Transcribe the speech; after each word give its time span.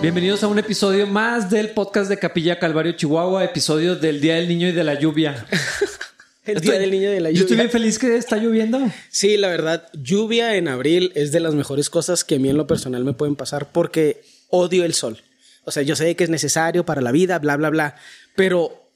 Bienvenidos 0.00 0.42
a 0.44 0.48
un 0.48 0.58
episodio 0.58 1.06
más 1.06 1.50
del 1.50 1.70
podcast 1.70 2.08
de 2.08 2.18
Capilla 2.18 2.58
Calvario 2.58 2.92
Chihuahua, 2.92 3.44
episodio 3.44 3.96
del 3.96 4.20
Día 4.20 4.36
del 4.36 4.48
Niño 4.48 4.68
y 4.68 4.72
de 4.72 4.84
la 4.84 4.94
Lluvia. 4.98 5.46
El 6.44 6.56
Estoy- 6.56 6.70
día 6.70 6.80
del 6.80 6.90
niño 6.90 7.10
y 7.10 7.12
de 7.12 7.20
la 7.20 7.28
Yo 7.30 7.34
lluvia. 7.34 7.42
estoy 7.42 7.56
bien 7.58 7.70
feliz 7.70 7.98
que 7.98 8.16
está 8.16 8.38
lloviendo. 8.38 8.80
Sí, 9.10 9.36
la 9.36 9.48
verdad, 9.48 9.86
lluvia 9.92 10.54
en 10.56 10.66
abril 10.68 11.12
es 11.14 11.30
de 11.30 11.40
las 11.40 11.52
mejores 11.54 11.90
cosas 11.90 12.24
que 12.24 12.36
a 12.36 12.38
mí 12.38 12.48
en 12.48 12.56
lo 12.56 12.66
personal 12.66 13.04
me 13.04 13.12
pueden 13.12 13.36
pasar 13.36 13.70
porque 13.70 14.22
odio 14.48 14.86
el 14.86 14.94
sol. 14.94 15.20
O 15.64 15.70
sea, 15.72 15.82
yo 15.82 15.94
sé 15.94 16.16
que 16.16 16.24
es 16.24 16.30
necesario 16.30 16.86
para 16.86 17.02
la 17.02 17.12
vida, 17.12 17.38
bla, 17.38 17.56
bla, 17.58 17.68
bla, 17.68 17.96
pero 18.34 18.90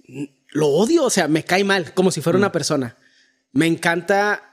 lo 0.53 0.69
odio, 0.69 1.05
o 1.05 1.11
sea, 1.11 1.29
me 1.29 1.45
cae 1.45 1.63
mal, 1.63 1.93
como 1.93 2.11
si 2.11 2.23
fuera 2.23 2.39
una 2.39 2.53
persona. 2.53 2.97
Me 3.53 3.67
encanta... 3.67 4.49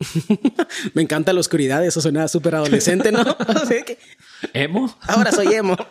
me 0.94 1.00
encanta 1.00 1.32
la 1.32 1.40
oscuridad, 1.40 1.82
eso 1.86 2.02
suena 2.02 2.28
súper 2.28 2.56
adolescente, 2.56 3.10
¿no? 3.10 3.22
O 3.62 3.66
sea, 3.66 3.82
que 3.84 3.98
¿Emo? 4.52 4.96
ahora 5.02 5.32
soy 5.32 5.48
emo. 5.54 5.76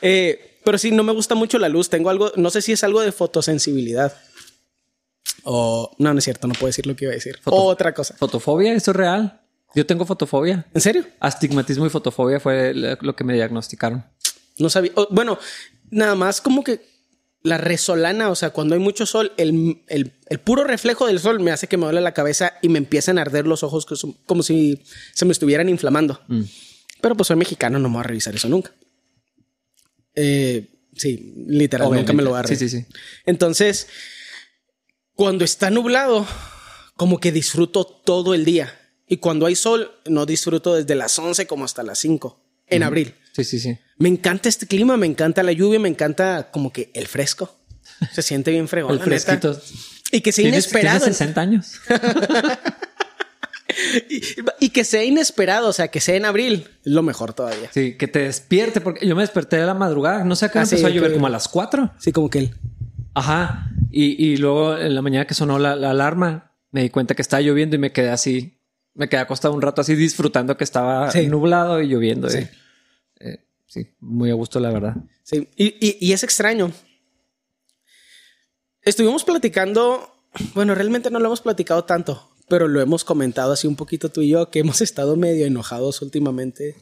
Eh, 0.00 0.58
pero 0.64 0.78
sí, 0.78 0.90
no 0.92 1.02
me 1.02 1.12
gusta 1.12 1.34
mucho 1.34 1.58
la 1.58 1.68
luz. 1.68 1.90
Tengo 1.90 2.08
algo, 2.08 2.32
no 2.36 2.48
sé 2.48 2.62
si 2.62 2.72
es 2.72 2.82
algo 2.84 3.02
de 3.02 3.12
fotosensibilidad. 3.12 4.16
O 5.44 5.94
no, 5.98 6.12
no 6.12 6.18
es 6.18 6.24
cierto, 6.24 6.46
no 6.46 6.54
puedo 6.54 6.68
decir 6.68 6.86
lo 6.86 6.96
que 6.96 7.04
iba 7.04 7.12
a 7.12 7.16
decir. 7.16 7.38
Foto- 7.42 7.56
Otra 7.64 7.92
cosa. 7.92 8.14
¿Fotofobia? 8.16 8.72
¿Eso 8.74 8.92
es 8.92 8.96
real? 8.96 9.40
Yo 9.74 9.84
tengo 9.86 10.04
fotofobia. 10.06 10.66
¿En 10.72 10.80
serio? 10.80 11.04
Astigmatismo 11.20 11.86
y 11.86 11.90
fotofobia 11.90 12.40
fue 12.40 12.72
lo 12.74 13.14
que 13.16 13.24
me 13.24 13.34
diagnosticaron. 13.34 14.04
No 14.58 14.70
sabía. 14.70 14.92
Oh, 14.94 15.08
bueno, 15.10 15.38
nada 15.90 16.14
más 16.14 16.40
como 16.40 16.62
que 16.62 16.80
la 17.42 17.58
resolana, 17.58 18.30
o 18.30 18.34
sea, 18.36 18.50
cuando 18.50 18.74
hay 18.74 18.80
mucho 18.80 19.04
sol, 19.04 19.32
el, 19.36 19.82
el- 19.88 20.12
el 20.28 20.38
puro 20.40 20.64
reflejo 20.64 21.06
del 21.06 21.18
sol 21.18 21.40
me 21.40 21.50
hace 21.50 21.66
que 21.66 21.76
me 21.76 21.84
duele 21.84 22.00
la 22.00 22.14
cabeza 22.14 22.54
y 22.62 22.68
me 22.68 22.78
empiezan 22.78 23.18
a 23.18 23.22
arder 23.22 23.46
los 23.46 23.62
ojos 23.62 23.86
como 24.26 24.42
si 24.42 24.82
se 25.12 25.24
me 25.24 25.32
estuvieran 25.32 25.68
inflamando. 25.68 26.20
Mm. 26.28 26.42
Pero 27.02 27.14
pues 27.16 27.26
soy 27.26 27.36
mexicano, 27.36 27.78
no 27.78 27.88
me 27.90 27.96
voy 27.96 28.00
a 28.00 28.04
revisar 28.04 28.34
eso 28.34 28.48
nunca. 28.48 28.72
Eh, 30.14 30.86
sí, 30.96 31.34
literal, 31.48 31.90
nunca 31.90 32.12
me 32.14 32.22
lo 32.22 32.30
voy 32.30 32.38
a 32.40 32.42
Sí, 32.44 32.54
revisar. 32.54 32.68
sí, 32.70 32.80
sí. 32.80 32.86
Entonces, 33.26 33.88
cuando 35.14 35.44
está 35.44 35.68
nublado, 35.70 36.26
como 36.96 37.18
que 37.20 37.32
disfruto 37.32 37.84
todo 37.84 38.32
el 38.34 38.44
día. 38.44 38.78
Y 39.06 39.18
cuando 39.18 39.44
hay 39.46 39.56
sol, 39.56 39.90
no 40.06 40.24
disfruto 40.24 40.74
desde 40.74 40.94
las 40.94 41.18
11 41.18 41.46
como 41.46 41.64
hasta 41.66 41.82
las 41.82 41.98
5 41.98 42.40
en 42.68 42.82
abril. 42.82 43.14
Sí, 43.34 43.44
sí, 43.44 43.58
sí. 43.60 43.76
Me 43.98 44.08
encanta 44.08 44.48
este 44.48 44.66
clima, 44.66 44.96
me 44.96 45.06
encanta 45.06 45.42
la 45.42 45.52
lluvia, 45.52 45.78
me 45.78 45.88
encanta 45.88 46.50
como 46.50 46.72
que 46.72 46.90
el 46.94 47.06
fresco. 47.06 47.58
Se 48.12 48.22
siente 48.22 48.50
bien 48.50 48.68
fregón. 48.68 48.92
El 48.92 48.98
neta. 48.98 49.04
fresquito. 49.06 49.60
Y 50.12 50.20
que 50.20 50.32
sea 50.32 50.48
inesperado. 50.48 51.00
tienes 51.00 51.16
60 51.18 51.40
años. 51.40 51.72
Y, 54.10 54.20
y 54.66 54.68
que 54.70 54.84
sea 54.84 55.02
inesperado, 55.04 55.68
o 55.68 55.72
sea, 55.72 55.88
que 55.88 56.00
sea 56.00 56.16
en 56.16 56.24
abril, 56.26 56.68
es 56.84 56.92
lo 56.92 57.02
mejor 57.02 57.32
todavía. 57.32 57.70
Sí, 57.72 57.96
que 57.96 58.06
te 58.08 58.18
despierte, 58.20 58.80
porque 58.80 59.06
yo 59.06 59.14
me 59.16 59.22
desperté 59.22 59.56
de 59.56 59.66
la 59.66 59.74
madrugada. 59.74 60.24
No 60.24 60.36
sé 60.36 60.46
a 60.46 60.48
qué 60.50 60.58
Ah, 60.58 60.66
sí, 60.66 60.74
empezó 60.74 60.88
a 60.88 60.90
llover, 60.90 61.10
que- 61.10 61.14
como 61.14 61.26
a 61.26 61.30
las 61.30 61.48
4. 61.48 61.92
Sí, 61.98 62.12
como 62.12 62.28
que 62.28 62.38
él. 62.40 62.54
Ajá. 63.14 63.70
Y, 63.90 64.22
y 64.32 64.36
luego 64.36 64.76
en 64.76 64.94
la 64.94 65.02
mañana 65.02 65.26
que 65.26 65.34
sonó 65.34 65.58
la, 65.58 65.76
la 65.76 65.90
alarma, 65.90 66.52
me 66.70 66.82
di 66.82 66.90
cuenta 66.90 67.14
que 67.14 67.22
estaba 67.22 67.40
lloviendo 67.40 67.76
y 67.76 67.78
me 67.78 67.92
quedé 67.92 68.10
así. 68.10 68.58
Me 68.94 69.08
quedé 69.08 69.20
acostado 69.20 69.54
un 69.54 69.62
rato 69.62 69.80
así 69.80 69.94
disfrutando 69.94 70.56
que 70.56 70.64
estaba 70.64 71.10
Sí. 71.10 71.28
nublado 71.28 71.80
y 71.80 71.88
lloviendo. 71.88 72.28
Sí. 72.28 72.38
eh. 72.38 72.50
Eh, 73.20 73.38
sí, 73.66 73.86
muy 74.00 74.30
a 74.30 74.34
gusto, 74.34 74.60
la 74.60 74.70
verdad. 74.70 74.96
Sí, 75.22 75.48
y- 75.56 75.96
y 76.00 76.12
es 76.12 76.22
extraño. 76.24 76.72
Estuvimos 78.82 79.24
platicando, 79.24 80.12
bueno, 80.54 80.74
realmente 80.74 81.10
no 81.10 81.20
lo 81.20 81.26
hemos 81.26 81.40
platicado 81.40 81.84
tanto, 81.84 82.31
pero 82.48 82.68
lo 82.68 82.80
hemos 82.80 83.04
comentado 83.04 83.52
así 83.52 83.66
un 83.66 83.76
poquito 83.76 84.08
tú 84.10 84.20
y 84.22 84.28
yo, 84.30 84.50
que 84.50 84.60
hemos 84.60 84.80
estado 84.80 85.16
medio 85.16 85.46
enojados 85.46 86.02
últimamente 86.02 86.76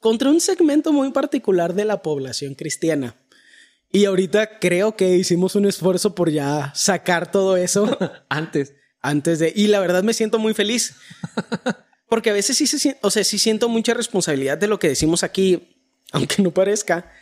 contra 0.00 0.30
un 0.30 0.40
segmento 0.40 0.92
muy 0.92 1.12
particular 1.12 1.74
de 1.74 1.84
la 1.84 2.02
población 2.02 2.54
cristiana. 2.54 3.16
Y 3.92 4.04
ahorita 4.04 4.58
creo 4.58 4.96
que 4.96 5.16
hicimos 5.16 5.54
un 5.56 5.66
esfuerzo 5.66 6.14
por 6.14 6.30
ya 6.30 6.72
sacar 6.74 7.30
todo 7.30 7.56
eso 7.56 7.98
Antes. 8.28 8.74
antes 9.02 9.38
de... 9.40 9.52
Y 9.54 9.66
la 9.66 9.80
verdad 9.80 10.02
me 10.02 10.14
siento 10.14 10.38
muy 10.38 10.54
feliz. 10.54 10.94
Porque 12.08 12.30
a 12.30 12.32
veces 12.32 12.56
sí 12.56 12.66
se 12.66 12.98
o 13.02 13.10
sea, 13.10 13.24
sí 13.24 13.38
siento 13.38 13.68
mucha 13.68 13.94
responsabilidad 13.94 14.58
de 14.58 14.66
lo 14.68 14.78
que 14.78 14.88
decimos 14.88 15.22
aquí, 15.22 15.76
aunque 16.12 16.42
no 16.42 16.50
parezca. 16.52 17.12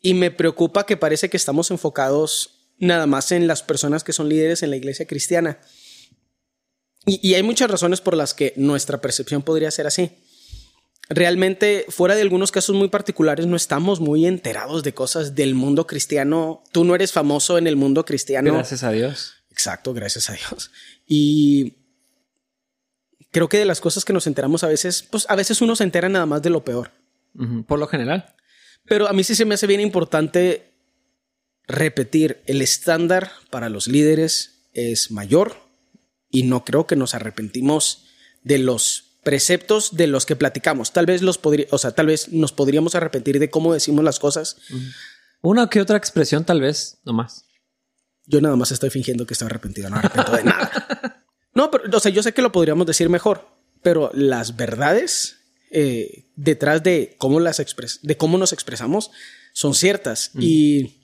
Y 0.00 0.14
me 0.14 0.30
preocupa 0.30 0.84
que 0.84 0.96
parece 0.96 1.30
que 1.30 1.36
estamos 1.36 1.70
enfocados 1.70 2.70
nada 2.78 3.06
más 3.06 3.30
en 3.30 3.46
las 3.46 3.62
personas 3.62 4.04
que 4.04 4.12
son 4.12 4.28
líderes 4.28 4.62
en 4.62 4.70
la 4.70 4.76
iglesia 4.76 5.06
cristiana. 5.06 5.60
Y, 7.04 7.26
y 7.26 7.34
hay 7.34 7.42
muchas 7.42 7.70
razones 7.70 8.00
por 8.00 8.16
las 8.16 8.34
que 8.34 8.52
nuestra 8.56 9.00
percepción 9.00 9.42
podría 9.42 9.70
ser 9.70 9.86
así. 9.86 10.10
Realmente, 11.08 11.84
fuera 11.88 12.14
de 12.14 12.22
algunos 12.22 12.52
casos 12.52 12.76
muy 12.76 12.88
particulares, 12.88 13.46
no 13.46 13.56
estamos 13.56 14.00
muy 14.00 14.26
enterados 14.26 14.82
de 14.82 14.94
cosas 14.94 15.34
del 15.34 15.54
mundo 15.54 15.86
cristiano. 15.86 16.62
Tú 16.72 16.84
no 16.84 16.94
eres 16.94 17.12
famoso 17.12 17.58
en 17.58 17.66
el 17.66 17.76
mundo 17.76 18.04
cristiano. 18.04 18.54
Gracias 18.54 18.82
a 18.82 18.92
Dios. 18.92 19.34
Exacto, 19.50 19.92
gracias 19.92 20.30
a 20.30 20.34
Dios. 20.34 20.70
Y 21.06 21.74
creo 23.30 23.48
que 23.48 23.58
de 23.58 23.64
las 23.64 23.80
cosas 23.80 24.04
que 24.04 24.12
nos 24.12 24.26
enteramos 24.26 24.64
a 24.64 24.68
veces, 24.68 25.02
pues 25.02 25.26
a 25.28 25.36
veces 25.36 25.60
uno 25.60 25.76
se 25.76 25.84
entera 25.84 26.08
nada 26.08 26.24
más 26.24 26.40
de 26.40 26.50
lo 26.50 26.64
peor. 26.64 26.92
Por 27.66 27.78
lo 27.78 27.86
general. 27.86 28.34
Pero 28.86 29.08
a 29.08 29.12
mí 29.12 29.24
sí 29.24 29.34
se 29.34 29.44
me 29.44 29.54
hace 29.54 29.66
bien 29.66 29.80
importante 29.80 30.72
repetir, 31.66 32.42
el 32.46 32.60
estándar 32.60 33.32
para 33.50 33.68
los 33.68 33.86
líderes 33.86 34.66
es 34.72 35.10
mayor 35.10 35.56
y 36.32 36.42
no 36.42 36.64
creo 36.64 36.88
que 36.88 36.96
nos 36.96 37.14
arrepentimos 37.14 38.06
de 38.42 38.58
los 38.58 39.12
preceptos 39.22 39.94
de 39.94 40.08
los 40.08 40.26
que 40.26 40.34
platicamos. 40.34 40.92
Tal 40.92 41.06
vez 41.06 41.22
los 41.22 41.38
podría, 41.38 41.66
o 41.70 41.78
sea, 41.78 41.92
tal 41.92 42.06
vez 42.06 42.32
nos 42.32 42.52
podríamos 42.52 42.96
arrepentir 42.96 43.38
de 43.38 43.50
cómo 43.50 43.72
decimos 43.72 44.04
las 44.04 44.18
cosas. 44.18 44.56
Una 45.42 45.68
que 45.68 45.80
otra 45.80 45.96
expresión, 45.96 46.44
tal 46.44 46.60
vez, 46.60 46.98
nomás. 47.04 47.44
Yo 48.26 48.40
nada 48.40 48.56
más 48.56 48.72
estoy 48.72 48.90
fingiendo 48.90 49.26
que 49.26 49.34
estoy 49.34 49.46
arrepentido, 49.46 49.90
no 49.90 49.96
arrepiento 49.96 50.32
de 50.32 50.44
nada. 50.44 51.18
No, 51.54 51.70
pero, 51.70 51.84
o 51.94 52.00
sea, 52.00 52.10
yo 52.10 52.22
sé 52.22 52.32
que 52.32 52.40
lo 52.40 52.50
podríamos 52.50 52.86
decir 52.86 53.10
mejor, 53.10 53.46
pero 53.82 54.10
las 54.14 54.56
verdades 54.56 55.36
eh, 55.70 56.30
detrás 56.34 56.82
de 56.82 57.14
cómo 57.18 57.40
las 57.40 57.60
expres 57.60 57.98
de 58.02 58.16
cómo 58.16 58.38
nos 58.38 58.54
expresamos 58.54 59.10
son 59.52 59.74
ciertas. 59.74 60.30
Y 60.38 61.02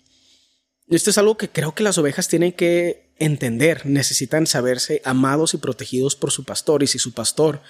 esto 0.89 1.11
es 1.11 1.19
algo 1.19 1.37
que 1.37 1.51
creo 1.51 1.75
que 1.75 1.83
las 1.83 1.99
ovejas 1.99 2.29
tienen 2.29 2.53
que 2.53 3.08
entender. 3.19 3.87
Necesitan 3.87 4.47
saberse 4.47 5.03
amados 5.05 5.55
y 5.55 5.59
protegidos 5.59 6.17
por 6.17 6.31
su 6.31 6.45
pastor. 6.45 6.83
Y 6.83 6.87
si 6.87 6.99
su 6.99 7.13
pastor 7.13 7.61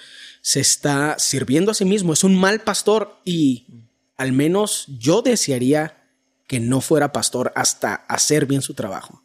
se 0.41 0.59
está 0.59 1.17
sirviendo 1.19 1.71
a 1.71 1.75
sí 1.75 1.85
mismo, 1.85 2.13
es 2.13 2.23
un 2.23 2.35
mal 2.39 2.61
pastor. 2.61 3.17
Y 3.25 3.67
al 4.17 4.31
menos 4.31 4.85
yo 4.87 5.21
desearía 5.21 5.95
que 6.47 6.59
no 6.59 6.81
fuera 6.81 7.11
pastor 7.13 7.51
hasta 7.55 7.93
hacer 7.95 8.45
bien 8.45 8.61
su 8.61 8.73
trabajo. 8.73 9.23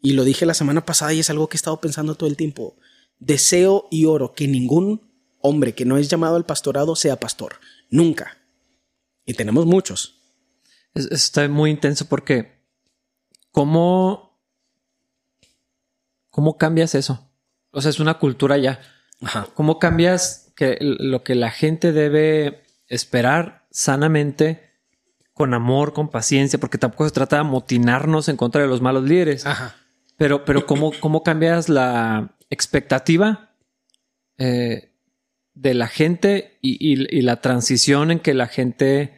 Y 0.00 0.12
lo 0.12 0.24
dije 0.24 0.46
la 0.46 0.54
semana 0.54 0.84
pasada 0.84 1.12
y 1.14 1.20
es 1.20 1.30
algo 1.30 1.48
que 1.48 1.56
he 1.56 1.58
estado 1.58 1.80
pensando 1.80 2.14
todo 2.16 2.28
el 2.28 2.36
tiempo. 2.36 2.76
Deseo 3.18 3.88
y 3.90 4.04
oro 4.04 4.34
que 4.34 4.46
ningún 4.48 5.10
hombre 5.40 5.74
que 5.74 5.84
no 5.84 5.96
es 5.96 6.08
llamado 6.08 6.36
al 6.36 6.44
pastorado 6.44 6.96
sea 6.96 7.18
pastor. 7.20 7.56
Nunca. 7.88 8.36
Y 9.24 9.34
tenemos 9.34 9.64
muchos. 9.64 10.14
Es- 10.94 11.10
está 11.10 11.48
muy 11.48 11.70
intenso 11.70 12.06
porque 12.06 12.62
¿cómo, 13.52 14.25
¿cómo 16.36 16.58
cambias 16.58 16.94
eso? 16.94 17.26
O 17.70 17.80
sea, 17.80 17.88
es 17.88 17.98
una 17.98 18.18
cultura 18.18 18.58
ya. 18.58 18.78
Ajá. 19.22 19.48
¿Cómo 19.54 19.78
cambias 19.78 20.52
que 20.54 20.76
lo 20.80 21.24
que 21.24 21.34
la 21.34 21.50
gente 21.50 21.92
debe 21.92 22.62
esperar 22.88 23.66
sanamente, 23.70 24.70
con 25.32 25.54
amor, 25.54 25.94
con 25.94 26.10
paciencia? 26.10 26.58
Porque 26.60 26.76
tampoco 26.76 27.06
se 27.06 27.14
trata 27.14 27.36
de 27.36 27.40
amotinarnos 27.40 28.28
en 28.28 28.36
contra 28.36 28.60
de 28.60 28.68
los 28.68 28.82
malos 28.82 29.04
líderes. 29.04 29.46
Ajá. 29.46 29.76
Pero, 30.18 30.44
pero 30.44 30.66
¿cómo, 30.66 30.92
cómo 31.00 31.22
cambias 31.22 31.70
la 31.70 32.36
expectativa 32.50 33.54
eh, 34.36 34.92
de 35.54 35.72
la 35.72 35.88
gente 35.88 36.58
y, 36.60 36.72
y- 36.92 37.06
y 37.18 37.22
la 37.22 37.40
transición 37.40 38.10
en 38.10 38.18
que 38.20 38.34
la 38.34 38.46
gente 38.46 39.14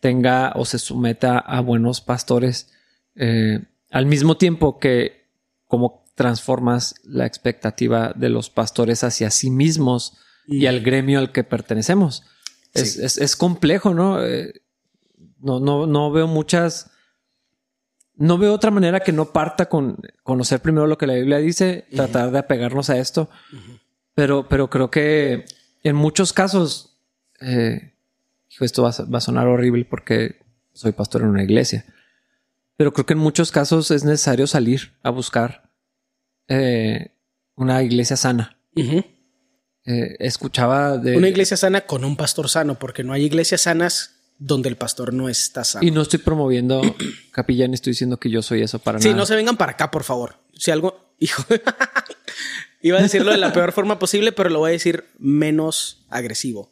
tenga 0.00 0.52
o 0.56 0.64
se 0.64 0.78
someta 0.78 1.38
a 1.38 1.60
buenos 1.60 2.00
pastores 2.00 2.72
eh, 3.14 3.60
al 3.90 4.06
mismo 4.06 4.38
tiempo 4.38 4.78
que 4.78 5.26
cómo 5.66 5.99
transformas 6.24 6.94
la 7.04 7.24
expectativa 7.26 8.12
de 8.14 8.28
los 8.28 8.50
pastores 8.50 9.02
hacia 9.04 9.30
sí 9.30 9.50
mismos 9.50 10.18
y 10.46 10.66
al 10.66 10.80
gremio 10.80 11.18
al 11.18 11.32
que 11.32 11.44
pertenecemos? 11.44 12.24
Es, 12.74 12.94
Sí. 12.94 13.02
es- 13.04 13.18
es 13.18 13.36
complejo, 13.36 13.94
¿no? 13.94 14.22
Eh, 14.24 14.62
no, 15.40 15.60
no, 15.60 15.86
no 15.86 16.10
veo 16.10 16.26
muchas 16.26 16.90
no 18.16 18.36
veo 18.36 18.52
otra 18.52 18.70
manera 18.70 19.00
que 19.00 19.12
no 19.12 19.32
parta 19.32 19.70
con 19.70 19.96
conocer 20.22 20.60
primero 20.60 20.86
lo 20.86 20.98
que 20.98 21.06
la 21.06 21.14
Biblia 21.14 21.38
dice, 21.38 21.86
tratar 21.96 22.30
de 22.30 22.38
apegarnos 22.38 22.90
a 22.90 22.98
esto. 22.98 23.30
Pero, 24.14 24.46
pero 24.46 24.68
creo 24.68 24.90
que 24.90 25.46
en 25.82 25.96
muchos 25.96 26.34
casos, 26.34 26.98
eh, 27.40 27.94
esto 28.60 28.82
va, 28.82 28.90
va 29.10 29.18
a 29.18 29.20
sonar 29.22 29.46
horrible 29.46 29.86
porque 29.86 30.38
soy 30.74 30.92
pastor 30.92 31.22
en 31.22 31.28
una 31.28 31.42
iglesia. 31.44 31.86
Pero 32.76 32.92
creo 32.92 33.06
que 33.06 33.14
en 33.14 33.20
muchos 33.20 33.50
casos 33.52 33.90
es 33.90 34.04
necesario 34.04 34.46
salir 34.46 34.92
a 35.02 35.08
buscar 35.08 35.69
eh, 36.50 37.16
una 37.56 37.82
iglesia 37.82 38.16
sana. 38.16 38.58
Eh, 38.76 40.16
escuchaba 40.18 40.98
de 40.98 41.16
Una 41.16 41.28
iglesia 41.28 41.56
sana 41.56 41.82
con 41.82 42.04
un 42.04 42.16
pastor 42.16 42.48
sano, 42.50 42.78
porque 42.78 43.02
no 43.02 43.12
hay 43.14 43.24
iglesias 43.24 43.62
sanas 43.62 44.16
donde 44.38 44.68
el 44.68 44.76
pastor 44.76 45.12
no 45.14 45.28
está 45.28 45.64
sano. 45.64 45.86
Y 45.86 45.90
no 45.90 46.02
estoy 46.02 46.18
promoviendo 46.18 46.82
capilla 47.32 47.66
ni 47.68 47.74
estoy 47.74 47.92
diciendo 47.92 48.18
que 48.18 48.30
yo 48.30 48.42
soy 48.42 48.62
eso 48.62 48.78
para 48.78 49.00
Sí, 49.00 49.08
nada. 49.08 49.18
no 49.18 49.26
se 49.26 49.36
vengan 49.36 49.56
para 49.56 49.72
acá, 49.72 49.90
por 49.90 50.04
favor. 50.04 50.36
Si 50.54 50.70
algo, 50.70 51.14
hijo, 51.18 51.42
iba 52.82 52.98
a 52.98 53.02
decirlo 53.02 53.30
de 53.30 53.38
la 53.38 53.52
peor 53.52 53.72
forma 53.72 53.98
posible, 53.98 54.32
pero 54.32 54.50
lo 54.50 54.58
voy 54.60 54.70
a 54.70 54.72
decir 54.72 55.06
menos 55.18 56.04
agresivo. 56.10 56.70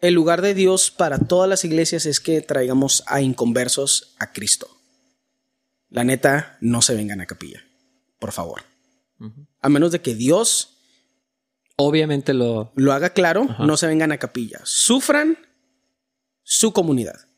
El 0.00 0.12
lugar 0.14 0.42
de 0.42 0.52
Dios 0.54 0.90
para 0.90 1.18
todas 1.18 1.48
las 1.48 1.64
iglesias 1.64 2.04
es 2.04 2.20
que 2.20 2.42
traigamos 2.42 3.02
a 3.06 3.22
inconversos 3.22 4.14
a 4.18 4.32
Cristo. 4.32 4.68
La 5.88 6.04
neta, 6.04 6.58
no 6.60 6.82
se 6.82 6.94
vengan 6.94 7.20
a 7.20 7.26
capilla, 7.26 7.64
por 8.18 8.32
favor. 8.32 8.62
A 9.60 9.68
menos 9.68 9.92
de 9.92 10.00
que 10.00 10.14
Dios 10.14 10.76
Obviamente 11.76 12.32
lo. 12.32 12.72
lo 12.74 12.92
haga 12.92 13.10
claro, 13.10 13.46
no 13.58 13.76
se 13.76 13.86
vengan 13.86 14.10
a 14.10 14.18
capilla. 14.18 14.60
Sufran 14.64 15.38
su 16.42 16.72
comunidad. 16.72 17.28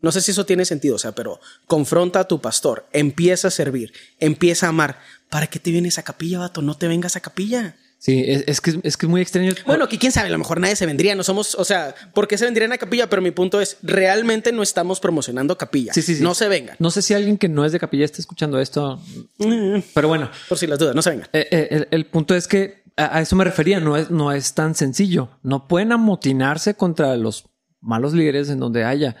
No 0.00 0.12
sé 0.12 0.20
si 0.20 0.32
eso 0.32 0.44
tiene 0.44 0.66
sentido, 0.66 0.96
o 0.96 0.98
sea, 0.98 1.12
pero 1.12 1.40
confronta 1.66 2.20
a 2.20 2.28
tu 2.28 2.42
pastor, 2.42 2.86
empieza 2.92 3.48
a 3.48 3.50
servir, 3.50 3.94
empieza 4.18 4.66
a 4.66 4.68
amar. 4.68 4.98
¿Para 5.30 5.46
qué 5.46 5.58
te 5.58 5.70
vienes 5.70 5.96
a 5.96 6.02
capilla, 6.02 6.40
vato? 6.40 6.60
No 6.60 6.76
te 6.76 6.88
vengas 6.88 7.16
a 7.16 7.20
capilla. 7.20 7.76
Sí, 8.04 8.24
es, 8.26 8.42
es 8.48 8.60
que, 8.60 8.80
es 8.82 8.96
que 8.96 9.06
es 9.06 9.10
muy 9.10 9.20
extraño. 9.20 9.52
Bueno, 9.64 9.88
que 9.88 9.96
quién 9.96 10.10
sabe, 10.10 10.26
a 10.26 10.32
lo 10.32 10.38
mejor 10.38 10.58
nadie 10.58 10.74
se 10.74 10.86
vendría, 10.86 11.14
no 11.14 11.22
somos, 11.22 11.54
o 11.54 11.64
sea, 11.64 11.94
¿por 12.12 12.26
qué 12.26 12.36
se 12.36 12.44
vendrían 12.44 12.72
a 12.72 12.78
capilla? 12.78 13.08
Pero 13.08 13.22
mi 13.22 13.30
punto 13.30 13.60
es, 13.60 13.76
realmente 13.80 14.50
no 14.50 14.64
estamos 14.64 14.98
promocionando 14.98 15.56
capilla. 15.56 15.92
Sí, 15.94 16.02
sí, 16.02 16.16
sí. 16.16 16.22
No 16.24 16.34
se 16.34 16.48
vengan. 16.48 16.74
No 16.80 16.90
sé 16.90 17.00
si 17.00 17.14
alguien 17.14 17.38
que 17.38 17.48
no 17.48 17.64
es 17.64 17.70
de 17.70 17.78
capilla 17.78 18.04
está 18.04 18.18
escuchando 18.20 18.58
esto, 18.58 19.00
Mm, 19.38 19.78
pero 19.94 20.08
bueno, 20.08 20.28
Por 20.48 20.58
si 20.58 20.66
las 20.66 20.80
dudas, 20.80 20.96
no 20.96 21.02
se 21.02 21.10
vengan. 21.10 21.28
eh, 21.32 21.46
eh, 21.52 21.68
el, 21.70 21.88
el 21.92 22.06
punto 22.06 22.34
es 22.34 22.48
que 22.48 22.82
a, 22.96 23.18
a 23.18 23.20
eso 23.20 23.36
me 23.36 23.44
refería, 23.44 23.78
no 23.78 23.96
es, 23.96 24.10
no 24.10 24.32
es 24.32 24.52
tan 24.54 24.74
sencillo. 24.74 25.30
No 25.44 25.68
pueden 25.68 25.92
amotinarse 25.92 26.74
contra 26.74 27.16
los 27.16 27.44
malos 27.80 28.14
líderes 28.14 28.48
en 28.50 28.58
donde 28.58 28.82
haya. 28.82 29.14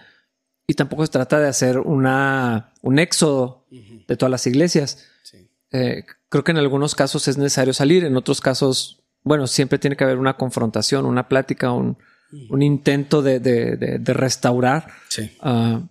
Y 0.66 0.74
tampoco 0.74 1.06
se 1.06 1.12
trata 1.12 1.38
de 1.38 1.46
hacer 1.46 1.78
una, 1.78 2.72
un 2.82 2.98
éxodo 2.98 3.64
de 3.70 4.16
todas 4.16 4.30
las 4.30 4.44
iglesias. 4.48 5.04
Sí. 5.22 5.48
Eh, 5.70 6.04
creo 6.32 6.42
que 6.44 6.50
en 6.52 6.58
algunos 6.58 6.94
casos 6.96 7.28
es 7.28 7.36
necesario 7.36 7.72
salir, 7.74 8.04
en 8.04 8.16
otros 8.16 8.40
casos, 8.40 9.00
bueno, 9.22 9.46
siempre 9.46 9.78
tiene 9.78 9.96
que 9.96 10.04
haber 10.04 10.16
una 10.18 10.36
confrontación, 10.38 11.04
una 11.06 11.28
plática, 11.28 11.70
un, 11.72 11.96
un 12.50 12.62
intento 12.62 13.20
de, 13.22 13.38
de- 13.38 13.76
de- 13.76 13.98
de 13.98 14.12
restaurar. 14.14 14.88
Sí. 15.08 15.30
Ah, 15.40 15.82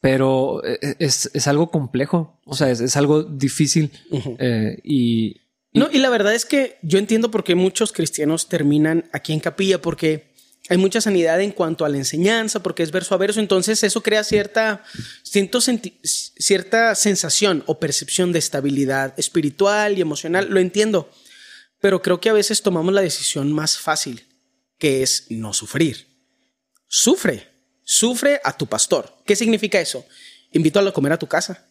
pero 0.00 0.64
eh, 0.64 0.96
es, 0.98 1.30
es 1.34 1.46
algo 1.46 1.70
complejo, 1.70 2.40
o 2.46 2.54
sea, 2.56 2.70
es, 2.70 2.80
es 2.80 2.96
algo 2.96 3.22
difícil 3.22 3.90
eh, 4.38 4.78
y, 4.82 5.36
No, 5.74 5.88
y 5.92 5.98
la 5.98 6.08
verdad 6.08 6.34
es 6.34 6.46
que 6.46 6.78
yo 6.82 6.98
entiendo 6.98 7.30
por 7.30 7.44
qué 7.44 7.54
muchos 7.54 7.92
cristianos 7.92 8.48
terminan 8.48 9.04
aquí 9.12 9.34
en 9.34 9.40
capilla, 9.40 9.82
porque 9.82 10.29
hay 10.70 10.78
mucha 10.78 11.00
sanidad 11.00 11.40
en 11.40 11.50
cuanto 11.50 11.84
a 11.84 11.88
la 11.88 11.96
enseñanza, 11.96 12.62
porque 12.62 12.84
es 12.84 12.92
verso 12.92 13.14
a 13.14 13.18
verso, 13.18 13.40
entonces 13.40 13.82
eso 13.82 14.02
crea 14.02 14.22
cierta, 14.22 14.84
cierta 15.24 16.94
sensación 16.94 17.64
o 17.66 17.80
percepción 17.80 18.32
de 18.32 18.38
estabilidad 18.38 19.12
espiritual 19.18 19.98
y 19.98 20.00
emocional, 20.00 20.46
lo 20.48 20.60
entiendo, 20.60 21.10
pero 21.80 22.02
creo 22.02 22.20
que 22.20 22.30
a 22.30 22.34
veces 22.34 22.62
tomamos 22.62 22.94
la 22.94 23.02
decisión 23.02 23.52
más 23.52 23.78
fácil, 23.78 24.26
que 24.78 25.02
es 25.02 25.26
no 25.28 25.52
sufrir. 25.52 26.06
Sufre, 26.86 27.48
sufre 27.82 28.40
a 28.44 28.56
tu 28.56 28.66
pastor. 28.66 29.12
¿Qué 29.26 29.34
significa 29.34 29.80
eso? 29.80 30.06
Invítalo 30.52 30.90
a 30.90 30.94
comer 30.94 31.12
a 31.12 31.18
tu 31.18 31.26
casa. 31.26 31.66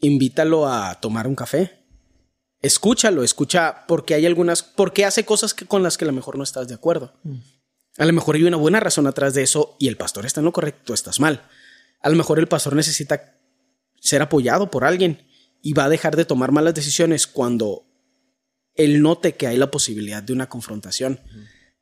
Invítalo 0.00 0.66
a 0.66 1.00
tomar 1.00 1.26
un 1.28 1.36
café 1.36 1.80
escúchalo, 2.62 3.22
escucha 3.22 3.84
porque 3.86 4.14
hay 4.14 4.26
algunas, 4.26 4.62
porque 4.62 5.04
hace 5.04 5.24
cosas 5.24 5.54
que, 5.54 5.66
con 5.66 5.82
las 5.82 5.96
que 5.96 6.04
a 6.04 6.08
lo 6.08 6.12
mejor 6.12 6.36
no 6.36 6.44
estás 6.44 6.68
de 6.68 6.74
acuerdo. 6.74 7.14
A 8.00 8.06
lo 8.06 8.14
mejor 8.14 8.36
hay 8.36 8.44
una 8.44 8.56
buena 8.56 8.80
razón 8.80 9.06
atrás 9.06 9.34
de 9.34 9.42
eso 9.42 9.76
y 9.78 9.88
el 9.88 9.98
pastor 9.98 10.24
está 10.24 10.40
en 10.40 10.46
lo 10.46 10.54
correcto, 10.54 10.80
tú 10.86 10.94
estás 10.94 11.20
mal. 11.20 11.42
A 12.00 12.08
lo 12.08 12.16
mejor 12.16 12.38
el 12.38 12.46
pastor 12.46 12.74
necesita 12.74 13.38
ser 14.00 14.22
apoyado 14.22 14.70
por 14.70 14.86
alguien 14.86 15.28
y 15.60 15.74
va 15.74 15.84
a 15.84 15.90
dejar 15.90 16.16
de 16.16 16.24
tomar 16.24 16.50
malas 16.50 16.72
decisiones 16.72 17.26
cuando 17.26 17.84
él 18.74 19.02
note 19.02 19.34
que 19.34 19.48
hay 19.48 19.58
la 19.58 19.70
posibilidad 19.70 20.22
de 20.22 20.32
una 20.32 20.48
confrontación. 20.48 21.20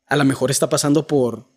A 0.07 0.17
lo 0.17 0.25
mejor 0.25 0.51
está 0.51 0.69
pasando 0.69 1.07
por 1.07 1.47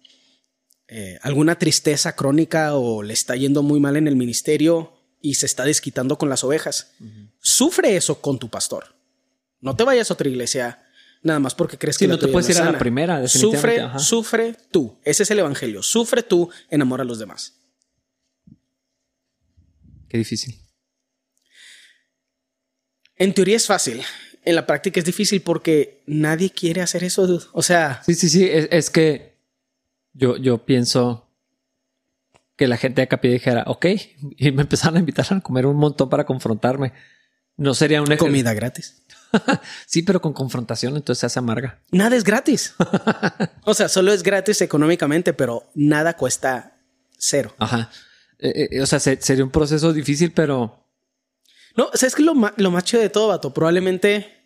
eh, 0.86 1.18
alguna 1.22 1.58
tristeza 1.58 2.14
crónica 2.14 2.76
o 2.76 3.02
le 3.02 3.14
está 3.14 3.34
yendo 3.34 3.64
muy 3.64 3.80
mal 3.80 3.96
en 3.96 4.06
el 4.06 4.14
ministerio 4.14 4.92
y 5.20 5.34
se 5.34 5.46
está 5.46 5.64
desquitando 5.64 6.18
con 6.18 6.28
las 6.28 6.44
ovejas. 6.44 6.92
Sufre 7.40 7.96
eso 7.96 8.20
con 8.20 8.38
tu 8.38 8.48
pastor. 8.48 8.94
No 9.58 9.74
te 9.74 9.82
vayas 9.82 10.12
a 10.12 10.14
otra 10.14 10.28
iglesia 10.28 10.86
nada 11.22 11.38
más 11.38 11.54
porque 11.54 11.78
crees 11.78 11.96
Sí, 11.96 12.04
que 12.04 12.08
la 12.08 12.14
no 12.14 12.18
te 12.18 12.22
tuya 12.26 12.32
puedes 12.32 12.48
es 12.50 12.56
ir 12.56 12.62
a 12.62 12.70
la 12.72 12.78
primera, 12.78 13.20
definitivamente, 13.20 13.58
Sufre, 13.60 13.80
ajá. 13.80 13.98
sufre 13.98 14.56
tú. 14.70 14.98
Ese 15.04 15.22
es 15.22 15.30
el 15.30 15.38
evangelio. 15.38 15.82
Sufre 15.82 16.22
tú, 16.22 16.50
enamora 16.70 17.02
a 17.02 17.06
los 17.06 17.18
demás. 17.18 17.58
qué 20.08 20.18
difícil. 20.18 20.58
En 23.16 23.32
teoría 23.34 23.56
es 23.56 23.66
fácil. 23.66 24.02
En 24.44 24.56
la 24.56 24.66
práctica 24.66 24.98
es 24.98 25.06
difícil 25.06 25.40
porque 25.42 26.02
nadie 26.06 26.50
quiere 26.50 26.80
hacer 26.82 27.04
eso. 27.04 27.26
dude. 27.26 27.44
O 27.52 27.62
sea, 27.62 28.02
Sí, 28.04 28.14
sí, 28.14 28.28
sí, 28.28 28.44
es, 28.44 28.68
es 28.70 28.90
que 28.90 29.36
yo, 30.12 30.36
yo 30.36 30.64
pienso 30.66 31.28
que 32.56 32.66
la 32.68 32.76
gente 32.76 33.00
de 33.00 33.08
capilla 33.08 33.34
dijera, 33.34 33.64
ok, 33.66 33.86
y 34.36 34.50
me 34.52 34.62
empezaron 34.62 34.96
a 34.96 35.00
invitar 35.00 35.24
a 35.30 35.40
comer 35.40 35.66
un 35.66 35.76
montón 35.76 36.08
para 36.10 36.26
confrontarme. 36.26 36.92
No 37.56 37.74
sería 37.74 38.02
una 38.02 38.16
comida 38.16 38.52
gratis. 38.54 39.01
Sí, 39.86 40.02
pero 40.02 40.20
con 40.20 40.32
confrontación 40.32 40.96
entonces 40.96 41.20
se 41.20 41.26
hace 41.26 41.38
amarga. 41.38 41.80
Nada 41.90 42.16
es 42.16 42.24
gratis. 42.24 42.74
o 43.64 43.74
sea, 43.74 43.88
solo 43.88 44.12
es 44.12 44.22
gratis 44.22 44.60
económicamente, 44.60 45.32
pero 45.32 45.70
nada 45.74 46.16
cuesta 46.16 46.78
cero. 47.18 47.54
Ajá. 47.58 47.90
Eh, 48.38 48.68
eh, 48.72 48.80
o 48.80 48.86
sea, 48.86 48.98
se- 49.00 49.20
sería 49.20 49.44
un 49.44 49.50
proceso 49.50 49.92
difícil, 49.92 50.32
pero 50.32 50.86
No, 51.76 51.88
¿sabes 51.94 52.14
qué 52.14 52.22
es 52.22 52.26
lo, 52.26 52.34
ma- 52.34 52.52
lo 52.56 52.70
más 52.70 52.84
chido 52.84 53.02
de 53.02 53.08
todo, 53.10 53.28
vato? 53.28 53.54
Probablemente 53.54 54.38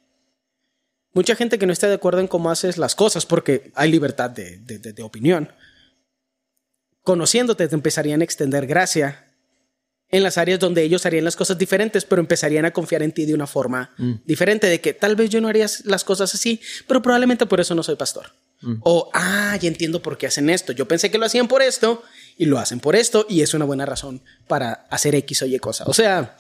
mucha 1.13 1.35
gente 1.35 1.59
que 1.59 1.67
no 1.67 1.73
esté 1.73 1.87
de 1.89 1.95
acuerdo 1.95 2.21
en 2.21 2.29
cómo 2.29 2.51
haces 2.51 2.77
las 2.79 2.95
cosas, 2.95 3.25
porque 3.27 3.73
hay 3.75 3.91
libertad 3.91 4.31
de, 4.31 4.59
de- 4.59 4.79
de- 4.79 4.93
de 4.93 5.03
opinión, 5.03 5.51
conociéndote 7.03 7.69
te 7.69 7.75
empezarían 7.75 8.21
a 8.21 8.25
extender 8.25 8.67
gracia 8.67 9.26
en 10.11 10.23
las 10.23 10.39
áreas 10.39 10.61
donde 10.61 10.83
ellos 10.83 11.05
harían 11.05 11.25
las 11.25 11.37
cosas 11.37 11.59
diferentes, 11.59 12.05
pero 12.05 12.21
empezarían 12.21 12.65
a 12.65 12.73
confiar 12.73 13.03
en 13.03 13.13
ti 13.13 13.27
de 13.27 13.35
una 13.35 13.47
forma 13.47 13.95
diferente, 14.25 14.69
de 14.69 14.81
que 14.81 14.95
tal 14.95 15.17
vez 15.17 15.31
yo 15.31 15.41
no 15.41 15.49
haría 15.49 15.67
las 15.85 16.05
cosas 16.05 16.35
así, 16.35 16.61
pero 16.87 17.03
probablemente 17.03 17.47
por 17.47 17.61
eso 17.61 17.75
no 17.75 17.83
soy 17.83 17.97
pastor. 17.97 18.33
O, 18.83 19.11
ah, 19.13 19.57
ya 19.61 19.69
entiendo 19.69 20.01
por 20.01 20.17
qué 20.17 20.27
hacen 20.27 20.49
esto. 20.49 20.73
Yo 20.73 20.89
pensé 20.89 21.11
que 21.11 21.19
lo 21.19 21.27
hacían 21.27 21.47
por 21.47 21.61
esto 21.63 22.03
y 22.39 22.47
lo 22.47 22.59
hacen 22.59 22.81
por 22.81 22.97
esto 22.97 23.27
y 23.29 23.43
es 23.43 23.53
una 23.55 23.65
buena 23.65 23.85
razón 23.85 24.23
para 24.49 24.87
hacer 24.91 25.15
X 25.15 25.43
o 25.43 25.47
Y 25.47 25.59
cosa. 25.59 25.85
O 25.87 25.93
sea, 25.93 26.37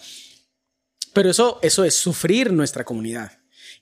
pero 1.12 1.30
eso, 1.30 1.58
eso 1.62 1.84
es 1.84 1.94
sufrir 1.94 2.52
nuestra 2.52 2.84
comunidad. 2.84 3.32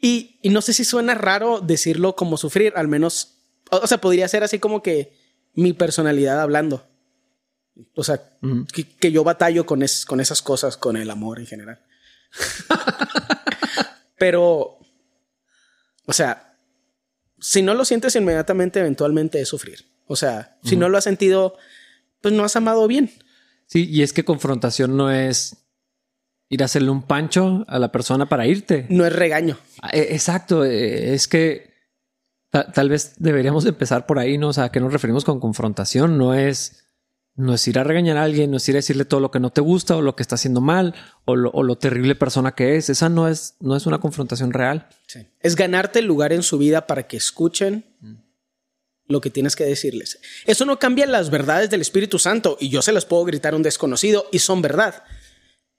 Y, 0.01 0.39
y 0.43 0.49
no 0.49 0.63
sé 0.63 0.73
si 0.73 0.85
suena 0.85 1.15
raro 1.15 1.61
decirlo 1.61 2.17
como 2.17 2.37
sufrir, 2.37 2.73
al 2.77 2.89
menos, 2.89 3.39
o, 3.71 3.77
o 3.79 3.87
sea, 3.87 3.99
podría 3.99 4.29
ser 4.29 4.43
así 4.45 4.59
como 4.59 4.83
que 4.83 5.17
mi 5.55 5.73
personalidad 5.73 6.41
hablando. 6.41 6.87
O 7.95 8.05
sea, 8.05 8.21
que, 8.73 8.85
que 8.97 9.11
yo 9.13 9.25
batallo 9.25 9.67
con, 9.67 9.83
es- 9.83 10.05
con 10.07 10.21
esas 10.21 10.43
cosas, 10.43 10.77
con 10.77 10.97
el 10.97 11.11
amor 11.11 11.41
en 11.41 11.47
general. 11.47 11.81
Pero, 14.19 14.79
o 16.07 16.13
sea, 16.13 16.57
si 17.41 17.63
no 17.63 17.75
lo 17.75 17.85
sientes 17.85 18.15
inmediatamente, 18.17 18.81
eventualmente 18.81 19.41
es 19.41 19.49
sufrir. 19.49 19.87
O 20.07 20.17
sea, 20.17 20.57
si 20.63 20.77
no 20.77 20.89
lo 20.89 20.99
has 20.99 21.05
sentido, 21.05 21.57
pues 22.21 22.33
no 22.35 22.45
has 22.45 22.57
amado 22.57 22.87
bien. 22.87 23.11
sí, 23.67 23.89
y 23.91 24.03
es 24.03 24.13
que 24.13 24.25
confrontación 24.25 24.97
no 24.97 25.11
es 25.11 25.57
ir 26.51 26.63
a 26.63 26.67
hacerle 26.67 26.91
un 26.91 27.03
pancho 27.03 27.65
a 27.69 27.79
la 27.79 27.91
persona 27.91 28.29
para 28.29 28.47
irte. 28.47 28.87
No 28.91 29.05
es 29.07 29.13
regaño. 29.13 29.59
Ah, 29.83 29.91
eh, 29.93 30.09
Exacto, 30.11 30.65
eh, 30.65 31.15
es 31.15 31.27
que 31.27 31.73
ta- 32.51 32.71
tal 32.71 32.89
vez 32.91 33.15
deberíamos 33.19 33.65
empezar 33.67 34.07
por 34.07 34.19
ahí, 34.19 34.39
¿no? 34.39 34.49
O 34.49 34.53
sea, 34.53 34.65
¿a 34.65 34.73
qué 34.73 34.79
nos 34.81 34.93
referimos 34.93 35.25
con 35.25 35.41
confrontación? 35.41 36.19
No 36.19 36.35
es, 36.35 36.84
no 37.37 37.55
es 37.55 37.67
ir 37.67 37.79
a 37.79 37.85
regañar 37.85 38.17
a 38.17 38.23
alguien, 38.23 38.51
no 38.51 38.59
es 38.59 38.69
ir 38.69 38.77
a 38.77 38.79
decirle 38.79 39.05
todo 39.05 39.21
lo 39.21 39.31
que 39.31 39.41
no 39.41 39.51
te 39.51 39.61
gusta 39.61 39.97
o 39.97 40.03
lo 40.03 40.15
que 40.15 40.23
está 40.23 40.37
haciendo 40.37 40.61
mal 40.61 40.95
o 41.25 41.35
lo, 41.35 41.51
o 41.51 41.63
lo 41.63 41.77
terrible 41.77 42.15
persona 42.15 42.55
que 42.55 42.77
es. 42.77 42.89
Esa 42.91 43.09
no 43.09 43.29
es, 43.29 43.57
no 43.61 43.77
es 43.77 43.87
una 43.87 43.99
confrontación 43.99 44.53
real. 44.53 44.89
Es 45.41 45.57
ganarte 45.57 45.99
el 45.99 46.05
lugar 46.05 46.33
en 46.33 46.43
su 46.43 46.59
vida 46.59 46.87
para 46.87 47.09
que 47.09 47.17
escuchen 47.17 47.85
lo 49.07 49.21
que 49.21 49.31
tienes 49.31 49.57
que 49.57 49.65
decirles. 49.65 50.21
Eso 50.47 50.65
no 50.65 50.79
cambia 50.79 51.07
las 51.07 51.31
verdades 51.31 51.71
del 51.71 51.81
Espíritu 51.81 52.19
Santo 52.19 52.57
y 52.61 52.69
yo 52.69 52.83
se 52.83 52.93
las 52.93 53.05
puedo 53.05 53.25
gritar 53.25 53.55
a 53.55 53.57
un 53.57 53.63
desconocido 53.63 54.29
y 54.31 54.39
son 54.39 54.63
verdad. 54.63 55.03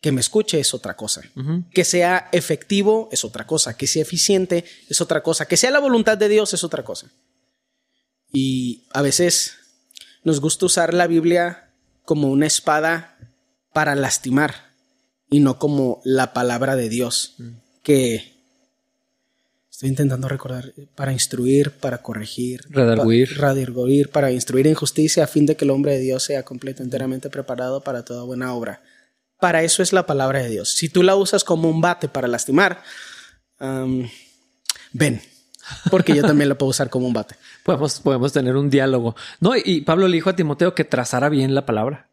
Que 0.02 0.12
me 0.12 0.22
escuche 0.22 0.60
es 0.60 0.74
otra 0.74 0.96
cosa. 0.96 1.22
Que 1.72 1.86
sea 1.86 2.30
efectivo 2.34 3.10
es 3.12 3.24
otra 3.24 3.48
cosa. 3.48 3.78
Que 3.78 3.88
sea 3.88 4.02
eficiente 4.02 4.66
es 4.90 5.00
otra 5.00 5.24
cosa. 5.24 5.48
Que 5.48 5.58
sea 5.58 5.72
la 5.72 5.80
voluntad 5.80 6.18
de 6.18 6.28
Dios 6.28 6.54
es 6.54 6.64
otra 6.66 6.84
cosa. 6.84 7.10
Y 8.32 8.88
a 8.92 9.02
veces 9.02 9.58
nos 10.26 10.42
gusta 10.42 10.66
usar 10.66 10.94
la 10.94 11.08
Biblia 11.08 11.70
como 12.04 12.30
una 12.30 12.46
espada 12.46 13.18
para 13.72 13.96
lastimar 13.96 14.74
y 15.30 15.40
no 15.40 15.58
como 15.58 16.02
la 16.04 16.34
palabra 16.34 16.76
de 16.76 16.90
Dios 16.90 17.36
que 17.82 18.36
Estoy 19.76 19.90
intentando 19.90 20.30
recordar 20.30 20.72
para 20.96 21.12
instruir, 21.12 21.72
para 21.72 21.98
corregir, 21.98 22.62
redarguir, 22.70 24.10
para 24.10 24.32
instruir 24.32 24.68
en 24.68 24.74
justicia 24.74 25.26
a 25.26 25.28
fin 25.28 25.46
de 25.46 25.58
que 25.58 25.66
el 25.66 25.72
hombre 25.72 25.92
de 25.96 26.00
Dios 26.00 26.24
sea 26.24 26.44
completo, 26.44 26.82
enteramente 26.82 27.30
preparado 27.30 27.84
para 27.84 28.06
toda 28.06 28.24
buena 28.24 28.54
obra. 28.54 28.82
Para 29.38 29.64
eso 29.64 29.84
es 29.84 29.92
la 29.92 30.06
palabra 30.06 30.42
de 30.42 30.48
Dios. 30.48 30.70
Si 30.70 30.88
tú 30.88 31.04
la 31.04 31.18
usas 31.18 31.44
como 31.44 31.70
un 31.70 31.82
bate 31.82 32.08
para 32.08 32.30
lastimar, 32.30 32.84
ven, 34.94 35.22
porque 35.90 36.16
yo 36.16 36.22
también 36.22 36.50
la 36.50 36.56
puedo 36.56 36.70
usar 36.70 36.90
como 36.90 37.08
un 37.08 37.14
bate. 37.14 37.36
podemos, 37.64 38.00
podemos 38.00 38.34
tener 38.34 38.56
un 38.56 38.70
diálogo. 38.70 39.16
No, 39.40 39.54
y 39.56 39.82
Pablo 39.82 40.08
le 40.08 40.16
dijo 40.16 40.30
a 40.30 40.36
Timoteo 40.36 40.76
que 40.76 40.84
trazara 40.84 41.30
bien 41.30 41.56
la 41.56 41.66
palabra. 41.66 42.12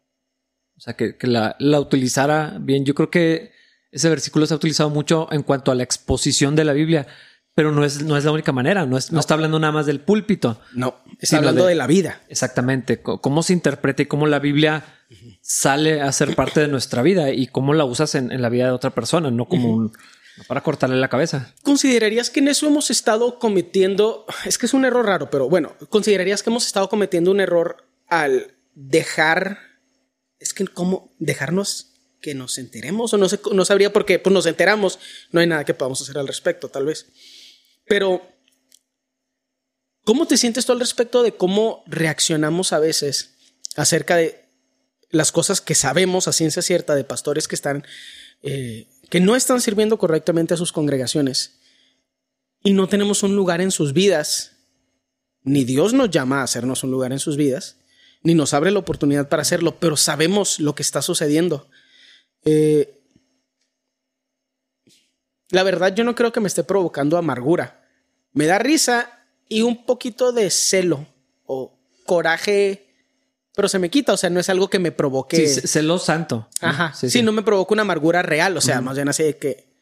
O 0.75 0.79
sea, 0.79 0.95
que, 0.95 1.15
la, 1.21 1.55
la 1.59 1.79
utilizara 1.79 2.57
bien. 2.59 2.85
Yo 2.85 2.95
creo 2.95 3.09
que 3.09 3.51
ese 3.91 4.09
versículo 4.09 4.45
se 4.45 4.53
ha 4.53 4.57
utilizado 4.57 4.89
mucho 4.89 5.27
en 5.31 5.43
cuanto 5.43 5.71
a 5.71 5.75
la 5.75 5.83
exposición 5.83 6.55
de 6.55 6.63
la 6.63 6.73
Biblia 6.73 7.07
pero 7.55 7.71
no 7.71 7.85
es, 7.85 8.03
no 8.03 8.17
es 8.17 8.25
la 8.25 8.31
única 8.31 8.51
manera, 8.51 8.85
no, 8.85 8.97
es, 8.97 9.11
no. 9.11 9.19
está 9.19 9.35
hablando 9.35 9.59
nada 9.59 9.71
más 9.71 9.85
del 9.85 9.99
púlpito. 9.99 10.59
No, 10.73 10.95
está 11.19 11.37
hablando 11.37 11.65
de, 11.65 11.75
la 11.75 11.85
vida. 11.85 12.21
Exactamente, 12.27 13.01
cómo 13.01 13.43
se 13.43 13.53
interpreta 13.53 14.01
y 14.01 14.05
cómo 14.07 14.25
la 14.25 14.39
Biblia 14.39 14.83
sale 15.41 16.01
a 16.01 16.11
ser 16.11 16.35
parte 16.35 16.61
de 16.61 16.67
nuestra 16.67 17.03
vida 17.03 17.31
y 17.31 17.47
cómo 17.47 17.75
la 17.75 17.85
usas 17.85 18.15
en, 18.15 18.41
la 18.41 18.49
vida 18.49 18.65
de 18.65 18.71
otra 18.71 18.89
persona, 18.89 19.29
no 19.29 19.45
como 19.45 19.71
un, 19.71 19.91
para 20.47 20.61
cortarle 20.61 20.97
la 20.97 21.09
cabeza. 21.09 21.53
¿Considerarías 21.63 22.29
que 22.29 22.39
en 22.39 22.47
eso 22.47 22.67
hemos 22.67 22.89
estado 22.89 23.39
cometiendo, 23.39 24.25
es 24.45 24.57
que 24.57 24.65
es 24.65 24.73
un 24.73 24.85
error 24.85 25.05
raro, 25.05 25.29
pero 25.29 25.49
bueno, 25.49 25.75
¿considerarías 25.89 26.43
que 26.43 26.49
hemos 26.49 26.65
estado 26.65 26.89
cometiendo 26.89 27.31
un 27.31 27.39
error 27.39 27.87
al 28.07 28.55
dejar, 28.73 29.59
es 30.39 30.53
que 30.53 30.65
cómo 30.67 31.13
dejarnos 31.19 31.93
que 32.21 32.33
nos 32.33 32.57
enteremos 32.57 33.13
o 33.13 33.17
no, 33.17 33.29
sé, 33.29 33.39
no 33.51 33.65
sabría 33.65 33.93
por 33.93 34.05
qué, 34.05 34.17
pues 34.17 34.33
nos 34.33 34.45
enteramos, 34.45 34.97
no 35.31 35.41
hay 35.41 35.47
nada 35.47 35.65
que 35.65 35.73
podamos 35.73 36.01
hacer 36.01 36.17
al 36.17 36.27
respecto, 36.27 36.69
tal 36.69 36.85
vez. 36.85 37.07
Pero, 37.85 38.21
¿cómo 40.03 40.25
te 40.25 40.37
sientes 40.37 40.65
tú 40.65 40.71
al 40.71 40.79
respecto 40.79 41.21
de 41.21 41.35
cómo 41.35 41.83
reaccionamos 41.85 42.73
a 42.73 42.79
veces 42.79 43.35
acerca 43.75 44.15
de 44.15 44.43
las 45.09 45.31
cosas 45.31 45.61
que 45.61 45.75
sabemos 45.75 46.27
a 46.27 46.33
ciencia 46.33 46.61
cierta 46.61 46.95
de 46.95 47.03
pastores 47.03 47.47
que 47.47 47.55
están, 47.55 47.85
eh, 48.41 48.87
que 49.13 49.19
no 49.19 49.35
están 49.35 49.61
sirviendo 49.61 49.99
correctamente 49.99 50.55
a 50.55 50.57
sus 50.57 50.71
congregaciones 50.71 51.59
y 52.63 52.73
no 52.73 52.89
tenemos 52.89 53.21
un 53.21 53.35
lugar 53.35 53.61
en 53.61 53.69
sus 53.69 53.93
vidas? 53.93 54.53
Ni 55.43 55.65
Dios 55.65 55.93
nos 55.93 56.09
llama 56.09 56.41
a 56.41 56.45
hacernos 56.45 56.83
un 56.83 56.89
lugar 56.89 57.11
en 57.11 57.19
sus 57.19 57.37
vidas, 57.37 57.77
ni 58.23 58.33
nos 58.33 58.55
abre 58.55 58.71
la 58.71 58.79
oportunidad 58.79 59.29
para 59.29 59.43
hacerlo, 59.43 59.77
pero 59.79 59.97
sabemos 59.97 60.59
lo 60.59 60.73
que 60.73 60.81
está 60.81 61.03
sucediendo. 61.03 61.69
Eh, 62.43 63.03
la 65.49 65.61
verdad, 65.61 65.93
yo 65.93 66.03
no 66.03 66.15
creo 66.15 66.31
que 66.31 66.39
me 66.39 66.47
esté 66.47 66.63
provocando 66.63 67.15
amargura. 67.15 67.87
Me 68.31 68.47
da 68.47 68.57
risa 68.57 69.27
y 69.47 69.61
un 69.61 69.85
poquito 69.85 70.31
de 70.31 70.49
celo 70.49 71.05
o 71.45 71.77
coraje, 72.07 72.82
pero 73.55 73.67
se 73.67 73.79
me 73.79 73.89
quita. 73.89 74.13
O 74.13 74.17
sea, 74.17 74.29
no 74.29 74.39
es 74.39 74.49
algo 74.49 74.69
que 74.69 74.79
me 74.79 74.91
provoque. 74.91 75.47
Sí, 75.47 75.67
celo 75.67 75.99
santo. 75.99 76.49
Ajá. 76.61 76.93
Sí, 76.93 77.21
no 77.21 77.31
me 77.31 77.43
provoca 77.43 77.73
una 77.73 77.83
amargura 77.83 78.21
real. 78.21 78.57
O 78.57 78.61
sea, 78.61 78.81
más 78.81 78.95
bien 78.95 79.09
así 79.09 79.23
de 79.23 79.37
que 79.37 79.73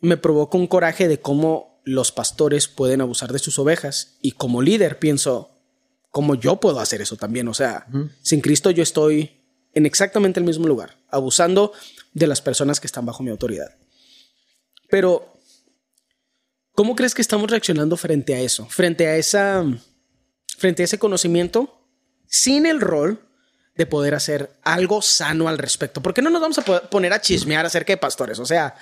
me 0.00 0.16
provoca 0.16 0.58
un 0.58 0.66
coraje 0.66 1.08
de 1.08 1.20
cómo 1.20 1.80
los 1.84 2.12
pastores 2.12 2.68
pueden 2.68 3.00
abusar 3.00 3.32
de 3.32 3.38
sus 3.38 3.58
ovejas. 3.58 4.18
Y 4.20 4.32
como 4.32 4.62
líder 4.62 4.98
pienso, 4.98 5.62
¿cómo 6.10 6.34
yo 6.34 6.56
puedo 6.56 6.80
hacer 6.80 7.00
eso 7.00 7.16
también? 7.16 7.48
O 7.48 7.54
sea, 7.54 7.86
sin 8.22 8.40
Cristo 8.40 8.70
yo 8.70 8.82
estoy 8.82 9.40
en 9.72 9.86
exactamente 9.86 10.40
el 10.40 10.46
mismo 10.46 10.66
lugar, 10.66 10.98
abusando 11.10 11.72
de 12.12 12.26
las 12.26 12.40
personas 12.40 12.80
que 12.80 12.86
están 12.86 13.06
bajo 13.06 13.22
mi 13.22 13.30
autoridad. 13.30 13.76
Pero, 14.88 15.36
¿cómo 16.72 16.94
crees 16.94 17.14
que 17.14 17.22
estamos 17.22 17.50
reaccionando 17.50 17.96
frente 17.96 18.34
a 18.34 18.40
eso? 18.40 18.66
Frente 18.66 19.08
a 19.08 19.16
esa, 19.16 19.64
frente 20.56 20.82
a 20.82 20.84
ese 20.84 20.98
conocimiento, 20.98 21.83
sin 22.26 22.66
el 22.66 22.80
rol 22.80 23.20
de 23.76 23.86
poder 23.86 24.14
hacer 24.14 24.50
algo 24.62 25.02
sano 25.02 25.48
al 25.48 25.58
respecto. 25.58 26.00
Porque 26.00 26.22
no 26.22 26.30
nos 26.30 26.40
vamos 26.40 26.58
a 26.58 26.64
poner 26.88 27.12
a 27.12 27.20
chismear 27.20 27.66
acerca 27.66 27.92
de 27.92 27.96
pastores. 27.96 28.38
O 28.38 28.46
sea, 28.46 28.74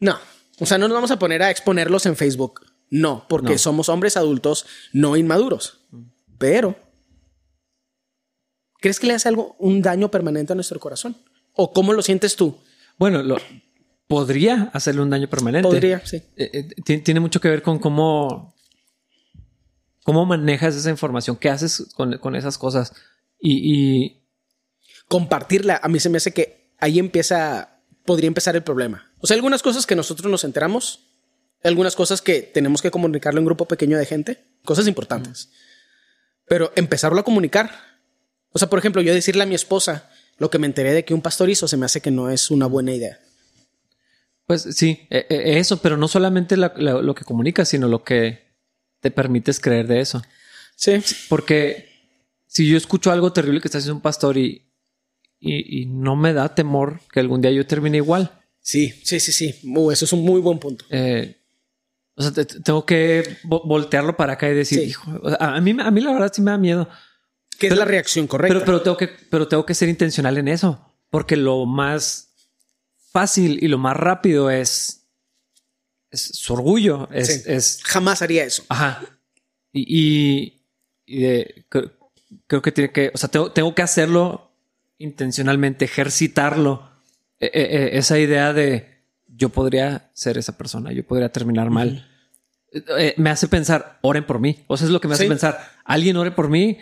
no. 0.00 0.18
O 0.58 0.66
sea, 0.66 0.78
no 0.78 0.88
nos 0.88 0.94
vamos 0.94 1.10
a 1.10 1.18
poner 1.18 1.42
a 1.42 1.50
exponerlos 1.50 2.06
en 2.06 2.16
Facebook. 2.16 2.64
No, 2.88 3.26
porque 3.28 3.58
somos 3.58 3.88
hombres 3.88 4.16
adultos 4.16 4.66
no 4.92 5.16
inmaduros. 5.16 5.80
Pero, 6.38 6.76
¿crees 8.80 9.00
que 9.00 9.08
le 9.08 9.14
hace 9.14 9.28
algo, 9.28 9.56
un 9.58 9.82
daño 9.82 10.10
permanente 10.10 10.52
a 10.52 10.56
nuestro 10.56 10.78
corazón? 10.78 11.16
¿O 11.54 11.72
cómo 11.72 11.92
lo 11.92 12.02
sientes 12.02 12.36
tú? 12.36 12.56
Bueno, 12.98 13.22
lo, 13.22 13.38
podría 14.06 14.70
hacerle 14.72 15.02
un 15.02 15.10
daño 15.10 15.28
permanente. 15.28 15.68
Podría, 15.68 16.04
sí. 16.06 16.22
Eh, 16.36 16.68
eh, 16.86 16.98
tiene 17.00 17.20
mucho 17.20 17.40
que 17.40 17.48
ver 17.48 17.62
con 17.62 17.78
cómo, 17.78 18.54
cómo 20.06 20.24
manejas 20.24 20.76
esa 20.76 20.88
información, 20.88 21.36
qué 21.36 21.50
haces 21.50 21.88
con, 21.96 22.36
esas 22.36 22.58
cosas 22.58 22.92
y, 23.40 24.22
compartirla. 25.08 25.80
A 25.82 25.88
mí 25.88 25.98
se 25.98 26.08
me 26.08 26.18
hace 26.18 26.32
que 26.32 26.72
ahí 26.78 27.00
empieza, 27.00 27.80
podría 28.04 28.28
empezar 28.28 28.54
el 28.54 28.62
problema. 28.62 29.10
O 29.18 29.26
sea, 29.26 29.34
algunas 29.34 29.64
cosas 29.64 29.84
que 29.84 29.96
nosotros 29.96 30.30
nos 30.30 30.44
enteramos, 30.44 31.08
algunas 31.64 31.96
cosas 31.96 32.22
que 32.22 32.42
tenemos 32.42 32.82
que 32.82 32.92
comunicarlo 32.92 33.38
en 33.38 33.42
un 33.42 33.46
grupo 33.46 33.66
pequeño 33.66 33.98
de 33.98 34.06
gente, 34.06 34.44
cosas 34.64 34.86
importantes. 34.86 35.50
Pero 36.46 36.70
empezarlo 36.76 37.18
a 37.18 37.24
comunicar. 37.24 37.72
O 38.52 38.60
sea, 38.60 38.70
por 38.70 38.78
ejemplo, 38.78 39.02
yo 39.02 39.12
decirle 39.12 39.42
a 39.42 39.46
mi 39.46 39.56
esposa 39.56 40.08
lo 40.38 40.50
que 40.50 40.60
me 40.60 40.68
enteré 40.68 40.92
de 40.92 41.04
que 41.04 41.14
un 41.14 41.22
pastor 41.22 41.50
hizo 41.50 41.66
se 41.66 41.76
me 41.76 41.86
hace 41.86 42.00
que 42.00 42.12
no 42.12 42.30
es 42.30 42.52
una 42.52 42.66
buena 42.66 42.94
idea. 42.94 43.18
Pues 44.46 44.62
sí, 44.62 45.08
e, 45.10 45.26
e, 45.28 45.58
eso, 45.58 45.78
pero 45.78 45.96
no 45.96 46.06
solamente 46.06 46.56
lo 46.56 47.14
que 47.16 47.24
comunicas, 47.24 47.68
sino 47.68 47.88
lo 47.88 48.04
que 48.04 48.45
te 49.06 49.12
permites 49.12 49.60
creer 49.60 49.86
de 49.86 50.00
eso. 50.00 50.20
Sí. 50.74 51.00
Porque 51.28 51.88
si 52.48 52.68
yo 52.68 52.76
escucho 52.76 53.12
algo 53.12 53.32
terrible 53.32 53.60
que 53.60 53.68
está 53.68 53.78
haciendo 53.78 53.94
un 53.94 54.02
pastor 54.02 54.36
y, 54.36 54.66
y, 55.38 55.86
no 55.86 56.16
me 56.16 56.32
da 56.32 56.54
temor 56.54 57.00
que 57.12 57.20
algún 57.20 57.40
día 57.40 57.52
yo 57.52 57.64
termine 57.66 57.98
igual. 57.98 58.32
Sí, 58.60 58.92
sí, 59.04 59.20
sí, 59.20 59.30
sí. 59.30 59.54
eso 59.92 60.04
es 60.04 60.12
un 60.12 60.24
muy 60.24 60.40
buen 60.40 60.58
punto. 60.58 60.84
Eh, 60.90 61.36
o 62.16 62.22
sea, 62.22 62.44
tengo 62.64 62.84
que 62.84 63.38
voltearlo 63.44 64.16
para 64.16 64.32
acá 64.32 64.48
y 64.48 64.54
decir, 64.54 64.82
hijo, 64.82 65.08
a, 65.38 65.60
mí, 65.60 65.76
a 65.78 65.90
mí 65.92 66.00
la 66.00 66.12
verdad 66.12 66.32
sí 66.34 66.42
me 66.42 66.50
da 66.50 66.58
miedo. 66.58 66.88
¿Qué 67.60 67.68
es 67.68 67.76
la 67.76 67.84
reacción 67.84 68.26
correcta? 68.26 68.54
Pero, 68.54 68.64
pero, 68.64 68.82
tengo 68.82 68.96
que, 68.96 69.08
pero 69.30 69.46
tengo 69.46 69.64
que 69.64 69.74
ser 69.74 69.88
intencional 69.88 70.36
en 70.36 70.48
eso, 70.48 70.94
porque 71.10 71.36
lo 71.36 71.64
más 71.64 72.34
fácil 73.12 73.62
y 73.62 73.68
lo 73.68 73.78
más 73.78 73.96
rápido 73.96 74.50
es, 74.50 74.95
es 76.10 76.22
su 76.22 76.54
orgullo. 76.54 77.08
Es, 77.12 77.80
Jamás 77.84 78.22
haría 78.22 78.44
eso. 78.44 78.64
Ajá. 78.68 79.02
Y, 79.72 80.60
creo, 81.06 82.62
que 82.62 82.72
tiene 82.72 82.90
que, 82.92 83.10
o 83.14 83.18
sea, 83.18 83.28
tengo, 83.28 83.74
que 83.74 83.82
hacerlo 83.82 84.52
intencionalmente, 84.98 85.84
ejercitarlo. 85.84 86.90
E, 87.38 87.46
e, 87.46 87.62
e, 87.62 87.98
esa 87.98 88.18
idea 88.18 88.52
de 88.52 88.96
yo 89.28 89.50
podría 89.50 90.10
ser 90.14 90.38
esa 90.38 90.56
persona, 90.56 90.92
yo 90.92 91.06
podría 91.06 91.30
terminar 91.30 91.70
mal. 91.70 92.08
Eh, 92.72 93.14
me 93.16 93.30
hace 93.30 93.48
pensar, 93.48 93.98
oren 94.02 94.24
por 94.24 94.40
mí. 94.40 94.64
O 94.66 94.76
sea, 94.76 94.86
es 94.86 94.90
lo 94.90 95.00
que 95.00 95.08
me 95.08 95.14
hace 95.14 95.28
pensar, 95.28 95.72
alguien 95.84 96.16
ore 96.16 96.30
por 96.30 96.48
mí. 96.48 96.78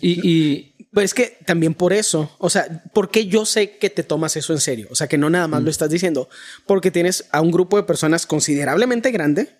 y, 0.00 0.71
pues 0.92 1.06
es 1.06 1.14
que 1.14 1.38
también 1.46 1.74
por 1.74 1.92
eso, 1.92 2.34
o 2.38 2.50
sea, 2.50 2.82
porque 2.92 3.26
yo 3.26 3.46
sé 3.46 3.78
que 3.78 3.88
te 3.88 4.02
tomas 4.02 4.36
eso 4.36 4.52
en 4.52 4.60
serio, 4.60 4.88
o 4.90 4.94
sea, 4.94 5.08
que 5.08 5.16
no 5.16 5.30
nada 5.30 5.48
más 5.48 5.62
lo 5.62 5.66
mm. 5.66 5.70
estás 5.70 5.90
diciendo, 5.90 6.28
porque 6.66 6.90
tienes 6.90 7.26
a 7.32 7.40
un 7.40 7.50
grupo 7.50 7.78
de 7.78 7.84
personas 7.84 8.26
considerablemente 8.26 9.10
grande, 9.10 9.56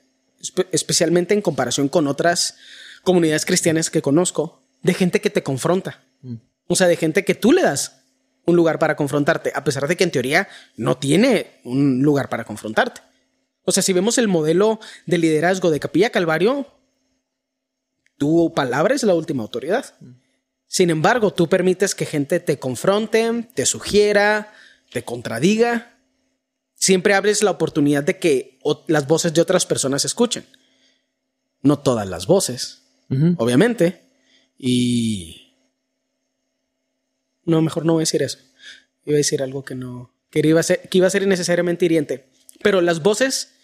especialmente 0.73 1.33
en 1.33 1.41
comparación 1.41 1.89
con 1.89 2.07
otras 2.07 2.57
comunidades 3.03 3.47
cristianas 3.47 3.89
que 3.89 4.03
conozco, 4.03 4.63
de 4.83 4.95
gente 4.95 5.21
que 5.21 5.31
te 5.31 5.43
confronta, 5.43 6.05
mm. 6.21 6.35
o 6.67 6.77
sea, 6.77 6.87
de 6.87 6.97
gente 6.97 7.25
que 7.25 7.35
tú 7.35 7.53
le 7.53 7.63
das 7.63 8.03
un 8.45 8.57
lugar 8.57 8.79
para 8.79 8.97
confrontarte, 8.97 9.53
a 9.55 9.65
pesar 9.65 9.89
de 9.89 9.97
que 9.97 10.05
en 10.05 10.11
teoría 10.11 10.49
no 10.77 10.99
tiene 10.99 11.61
un 11.65 12.03
lugar 12.03 12.29
para 12.29 12.45
confrontarte. 12.45 13.01
O 13.65 13.73
sea, 13.73 13.83
si 13.83 13.93
vemos 13.93 14.19
el 14.19 14.29
modelo 14.29 14.81
de 15.07 15.19
liderazgo 15.19 15.71
de 15.71 15.81
Capilla 15.81 16.11
Calvario, 16.11 16.67
tu 18.19 18.53
palabra 18.53 18.95
es 18.95 19.05
la 19.05 19.15
última 19.15 19.45
autoridad. 19.45 19.95
Mm. 20.01 20.22
Sin 20.73 20.89
embargo, 20.89 21.35
tú 21.35 21.51
permites 21.51 21.95
que 21.95 22.07
gente 22.07 22.41
te 22.41 22.59
confronte, 22.59 23.47
te 23.53 23.67
sugiera, 23.67 24.55
te 24.91 25.05
contradiga. 25.05 25.99
Siempre 26.73 27.13
abres 27.13 27.43
la 27.43 27.51
oportunidad 27.51 28.03
de 28.03 28.19
que 28.19 28.59
las 28.87 29.07
voces 29.07 29.35
de 29.35 29.43
otras 29.43 29.67
personas 29.67 30.01
se 30.01 30.07
escuchen. 30.09 30.47
No 31.61 31.81
todas 31.81 32.09
las 32.09 32.27
voces, 32.27 32.85
obviamente. 33.37 34.01
Y... 34.57 35.53
No, 37.45 37.61
mejor 37.61 37.85
no 37.85 37.93
voy 37.93 38.01
a 38.01 38.09
decir 38.09 38.23
eso. 38.23 38.39
Iba 39.05 39.17
a 39.17 39.19
decir 39.19 39.43
algo 39.43 39.67
que 39.67 39.75
no... 39.75 40.11
Que 40.31 40.41
iba 40.43 40.61
a 40.61 40.63
ser, 40.63 40.89
que 40.89 40.97
iba 40.97 41.07
a 41.07 41.11
ser 41.11 41.23
innecesariamente 41.23 41.85
hiriente. 41.85 42.31
Pero 42.63 42.81
las 42.81 43.03
voces... 43.03 43.57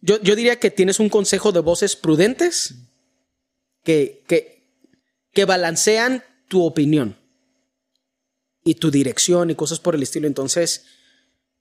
Yo, 0.00 0.18
yo 0.22 0.34
diría 0.36 0.58
que 0.58 0.70
tienes 0.70 1.00
un 1.00 1.10
consejo 1.10 1.52
de 1.52 1.60
voces 1.60 1.96
prudentes 1.96 2.76
que, 3.82 4.24
que, 4.26 4.53
que 5.34 5.44
balancean 5.44 6.22
tu 6.48 6.62
opinión 6.64 7.16
y 8.64 8.76
tu 8.76 8.90
dirección 8.90 9.50
y 9.50 9.54
cosas 9.54 9.80
por 9.80 9.94
el 9.94 10.02
estilo. 10.02 10.26
Entonces, 10.26 10.86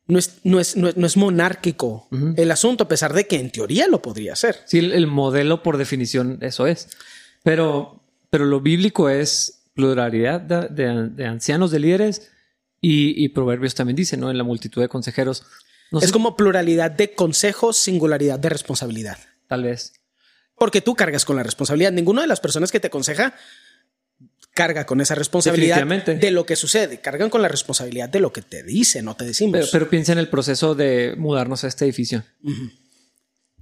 no 0.08 0.20
es, 0.20 0.40
no 0.44 0.60
es, 0.60 0.76
no 0.78 0.88
es, 0.90 0.98
no 0.98 1.08
es 1.08 1.18
monárquico 1.18 2.08
el 2.38 2.52
asunto, 2.52 2.84
a 2.86 2.88
pesar 2.88 3.14
de 3.14 3.26
que 3.28 3.38
en 3.38 3.52
teoría 3.52 3.88
lo 3.88 4.02
podría 4.02 4.36
ser. 4.36 4.58
Sí, 4.66 4.80
el, 4.80 4.92
el 4.94 5.08
modelo 5.08 5.64
por 5.64 5.78
definición 5.78 6.38
eso 6.42 6.68
es. 6.68 6.90
Pero, 7.44 8.04
pero 8.30 8.46
lo 8.46 8.62
bíblico 8.62 9.10
es 9.10 9.66
pluralidad 9.74 10.40
de, 10.42 10.68
de- 10.70 11.10
de 11.10 11.26
ancianos, 11.26 11.72
de 11.72 11.80
líderes 11.80 12.30
y, 12.80 13.22
y 13.24 13.30
Proverbios 13.30 13.76
también 13.76 13.96
dice, 13.96 14.18
¿no? 14.18 14.30
En 14.30 14.38
la 14.38 14.44
multitud 14.44 14.82
de 14.82 14.90
consejeros. 14.90 15.44
No 15.92 16.00
es 16.00 16.06
sé, 16.08 16.12
como 16.12 16.36
pluralidad 16.36 16.92
de 16.92 17.14
consejos, 17.16 17.78
singularidad 17.78 18.40
de 18.40 18.50
responsabilidad. 18.50 19.18
tal 19.48 19.64
vez. 19.64 19.94
Porque 20.64 20.80
tú 20.80 20.96
cargas 20.96 21.26
con 21.26 21.36
la 21.36 21.44
responsabilidad. 21.44 21.92
Ninguna 21.92 22.22
de 22.22 22.28
las 22.30 22.40
personas 22.40 22.72
que 22.72 22.80
te 22.80 22.88
aconseja 22.88 23.34
carga 24.54 24.86
con 24.86 25.02
esa 25.02 25.14
responsabilidad 25.14 25.86
de 25.86 26.32
lo 26.32 26.46
que 26.46 26.56
sucede. 26.56 27.02
Cargan 27.02 27.30
con 27.30 27.42
la 27.42 27.50
responsabilidad 27.50 28.08
de 28.08 28.22
lo 28.22 28.32
que 28.32 28.42
te 28.42 28.64
dicen, 28.64 29.04
no 29.04 29.14
te 29.14 29.26
decimos. 29.26 29.52
Pero, 29.60 29.68
pero 29.70 29.90
piensa 29.90 30.14
en 30.14 30.20
el 30.20 30.30
proceso 30.30 30.74
de 30.74 31.16
mudarnos 31.18 31.66
a 31.66 31.68
este 31.68 31.84
edificio. 31.84 32.24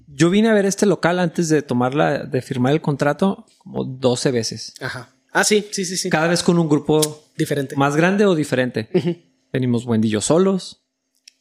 Yo 0.05 0.29
vine 0.29 0.50
a 0.50 0.53
ver 0.53 0.67
este 0.67 0.86
local 0.86 1.17
antes 1.17 1.50
de 1.50 1.63
tomarla, 1.63 2.20
de 2.20 2.39
firmar 2.43 2.72
el 2.72 2.81
contrato, 2.81 3.48
como 3.58 3.84
12 3.84 4.29
veces. 4.29 4.75
Ajá. 4.79 5.10
Ah, 5.31 5.43
sí, 5.43 5.67
sí, 5.72 5.86
sí, 5.86 5.98
sí. 5.98 6.12
Cada 6.12 6.27
vez 6.27 6.43
con 6.43 6.60
un 6.60 6.70
grupo 6.70 7.25
Diferente. 7.36 7.75
más 7.77 7.96
grande 7.96 8.27
o 8.27 8.36
diferente. 8.36 8.89
Venimos 9.51 9.86
Wendy 9.88 10.08
y 10.08 10.12
yo 10.12 10.22
solos. 10.22 10.84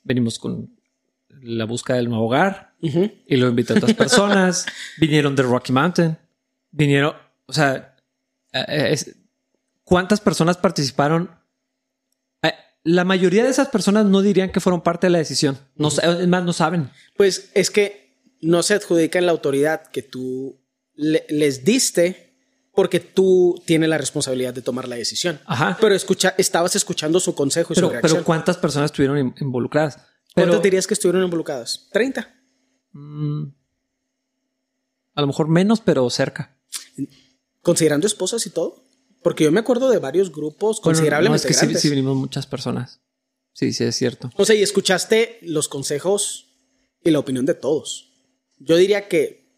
Venimos 0.04 0.38
con 0.38 0.79
la 1.42 1.64
búsqueda 1.64 1.96
del 1.96 2.08
nuevo 2.08 2.26
hogar. 2.26 2.74
Y 2.80 3.36
lo 3.36 3.48
invité 3.48 3.74
a 3.74 3.76
otras 3.76 3.94
personas. 3.94 4.66
Vinieron 4.98 5.36
de 5.36 5.42
Rocky 5.42 5.72
Mountain. 5.72 6.16
Vinieron, 6.70 7.14
o 7.46 7.52
sea, 7.52 7.96
eh, 8.52 8.88
es- 8.92 9.14
¿cuántas 9.84 10.20
personas 10.20 10.56
participaron? 10.56 11.30
Eh, 12.42 12.52
la 12.84 13.04
mayoría 13.04 13.44
de 13.44 13.50
esas 13.50 13.68
personas 13.68 14.06
no 14.06 14.22
dirían 14.22 14.50
que 14.50 14.60
fueron 14.60 14.80
parte 14.82 15.06
de 15.06 15.10
la 15.10 15.18
decisión. 15.18 15.58
No, 15.76 15.88
es 15.88 16.28
más, 16.28 16.44
no 16.44 16.52
saben. 16.52 16.90
Pues 17.16 17.50
es 17.54 17.70
que 17.70 18.16
no 18.40 18.62
se 18.62 18.74
adjudica 18.74 19.18
en 19.18 19.26
la 19.26 19.32
autoridad 19.32 19.86
que 19.88 20.02
tú 20.02 20.58
le- 20.94 21.26
les 21.28 21.64
diste 21.64 22.28
porque 22.72 23.00
tú 23.00 23.60
tienes 23.66 23.88
la 23.90 23.98
responsabilidad 23.98 24.54
de 24.54 24.62
tomar 24.62 24.88
la 24.88 24.96
decisión. 24.96 25.40
Ajá. 25.44 25.76
Pero 25.80 25.94
escucha, 25.94 26.34
estabas 26.38 26.76
escuchando 26.76 27.20
su 27.20 27.34
consejo 27.34 27.72
y 27.72 27.74
Pero, 27.74 27.88
su 27.88 27.92
reacción. 27.92 28.12
pero 28.12 28.24
¿cuántas 28.24 28.56
personas 28.56 28.90
estuvieron 28.92 29.18
in- 29.18 29.34
involucradas? 29.40 29.98
¿Cuántas 30.34 30.62
dirías 30.62 30.86
que 30.86 30.94
estuvieron 30.94 31.22
involucradas? 31.24 31.88
30. 31.92 32.34
mm, 32.92 33.44
a 35.14 35.20
lo 35.20 35.26
mejor 35.26 35.48
menos, 35.48 35.80
pero 35.80 36.08
cerca. 36.08 36.56
Considerando 37.62 38.06
esposas 38.06 38.46
y 38.46 38.50
todo. 38.50 38.86
Porque 39.22 39.44
yo 39.44 39.52
me 39.52 39.60
acuerdo 39.60 39.90
de 39.90 39.98
varios 39.98 40.32
grupos 40.32 40.78
Bueno, 40.78 40.82
considerablemente 40.96 41.30
no, 41.32 41.36
es 41.42 41.46
que 41.46 41.52
sí, 41.54 41.60
grandes. 41.66 41.82
sí 41.82 41.90
vinimos 41.90 42.16
muchas 42.16 42.46
personas. 42.46 43.02
Sí, 43.52 43.72
sí, 43.72 43.84
es 43.84 43.96
cierto. 43.96 44.30
O 44.36 44.44
sea, 44.44 44.56
y 44.56 44.62
escuchaste 44.62 45.38
los 45.42 45.68
consejos 45.68 46.54
y 47.02 47.10
la 47.10 47.18
opinión 47.18 47.44
de 47.44 47.54
todos. 47.54 48.12
Yo 48.58 48.76
diría 48.76 49.08
que 49.08 49.52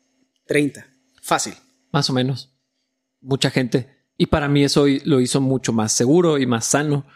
30. 0.47 0.87
Fácil. 1.23 1.55
Más 1.93 2.11
o 2.11 2.13
menos. 2.13 2.51
Mucha 3.21 3.51
gente. 3.51 4.05
Y 4.17 4.27
para 4.27 4.49
mí 4.49 4.65
eso 4.65 4.87
lo 5.05 5.21
hizo 5.21 5.41
mucho 5.41 5.73
más 5.73 5.93
seguro 5.93 6.39
y 6.39 6.47
más 6.47 6.67
sano. 6.67 7.07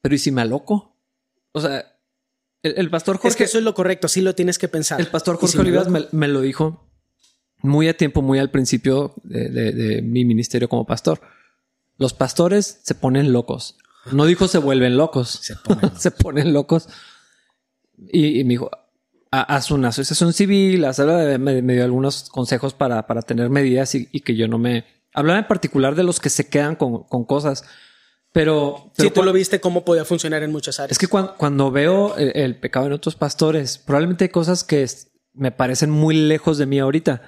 Pero 0.00 0.14
¿y 0.16 0.18
si 0.18 0.32
me 0.32 0.42
aloco? 0.42 0.96
O 1.52 1.60
sea, 1.60 1.93
el, 2.64 2.74
el 2.76 2.90
pastor 2.90 3.16
Jorge, 3.16 3.28
es 3.28 3.36
que 3.36 3.44
eso 3.44 3.58
es 3.58 3.64
lo 3.64 3.74
correcto. 3.74 4.06
Así 4.06 4.20
lo 4.20 4.34
tienes 4.34 4.58
que 4.58 4.68
pensar. 4.68 5.00
el 5.00 5.06
pastor 5.06 5.36
Jorge 5.36 5.52
si 5.52 5.58
me 5.58 5.62
Olivas 5.62 5.88
me, 5.88 6.06
me 6.12 6.26
lo 6.28 6.40
dijo 6.40 6.90
muy 7.62 7.88
a 7.88 7.96
tiempo, 7.96 8.20
muy 8.22 8.38
al 8.38 8.50
principio 8.50 9.14
de, 9.22 9.48
de- 9.48 9.72
de 9.72 10.02
mi 10.02 10.24
ministerio 10.24 10.68
como 10.68 10.84
pastor. 10.86 11.20
Los 11.96 12.12
pastores 12.12 12.80
se 12.82 12.94
ponen 12.94 13.32
locos. 13.32 13.78
No 14.12 14.26
dijo 14.26 14.48
se 14.48 14.58
vuelven 14.58 14.96
locos. 14.96 15.30
Se 15.42 15.56
ponen 15.56 15.92
se 15.98 16.10
ponen 16.10 16.52
locos. 16.52 16.88
Y, 18.12 18.40
y 18.40 18.44
me 18.44 18.50
dijo, 18.50 18.70
"Ha- 19.30 19.42
haz 19.54 19.70
una 19.70 19.88
asociación 19.88 20.32
civil, 20.32 20.84
haz, 20.84 20.98
me, 20.98 21.62
me 21.62 21.72
dio 21.74 21.84
algunos 21.84 22.28
consejos 22.28 22.74
para, 22.74 23.06
para 23.06 23.22
tener 23.22 23.48
medidas 23.50 23.94
y, 23.94 24.08
y 24.12 24.20
que 24.20 24.34
yo 24.36 24.48
no 24.48 24.58
me... 24.58 24.84
Hablaba 25.14 25.38
en 25.38 25.46
particular 25.46 25.94
de 25.94 26.02
los 26.02 26.18
que 26.18 26.28
se 26.30 26.48
quedan 26.48 26.74
con, 26.74 27.04
con 27.04 27.24
cosas, 27.24 27.64
pero... 28.34 28.90
pero 28.96 29.08
Sí, 29.08 29.14
tú 29.14 29.22
lo 29.22 29.32
viste 29.32 29.60
cómo 29.60 29.84
podía 29.86 30.04
funcionar 30.04 30.42
en 30.42 30.50
muchas 30.52 30.78
áreas. 30.80 30.92
es 30.92 30.98
que 30.98 31.06
cuan- 31.06 31.30
cuando, 31.38 31.70
veo 31.70 32.16
el, 32.16 32.32
el 32.36 32.56
pecado 32.58 32.86
en 32.86 32.92
otros 32.92 33.14
pastores, 33.14 33.78
probablemente 33.78 34.24
hay 34.24 34.28
cosas 34.30 34.64
que 34.64 34.84
me 35.32 35.52
parecen 35.52 35.88
muy 35.88 36.14
lejos 36.16 36.58
de 36.58 36.66
mí 36.66 36.78
ahorita, 36.80 37.22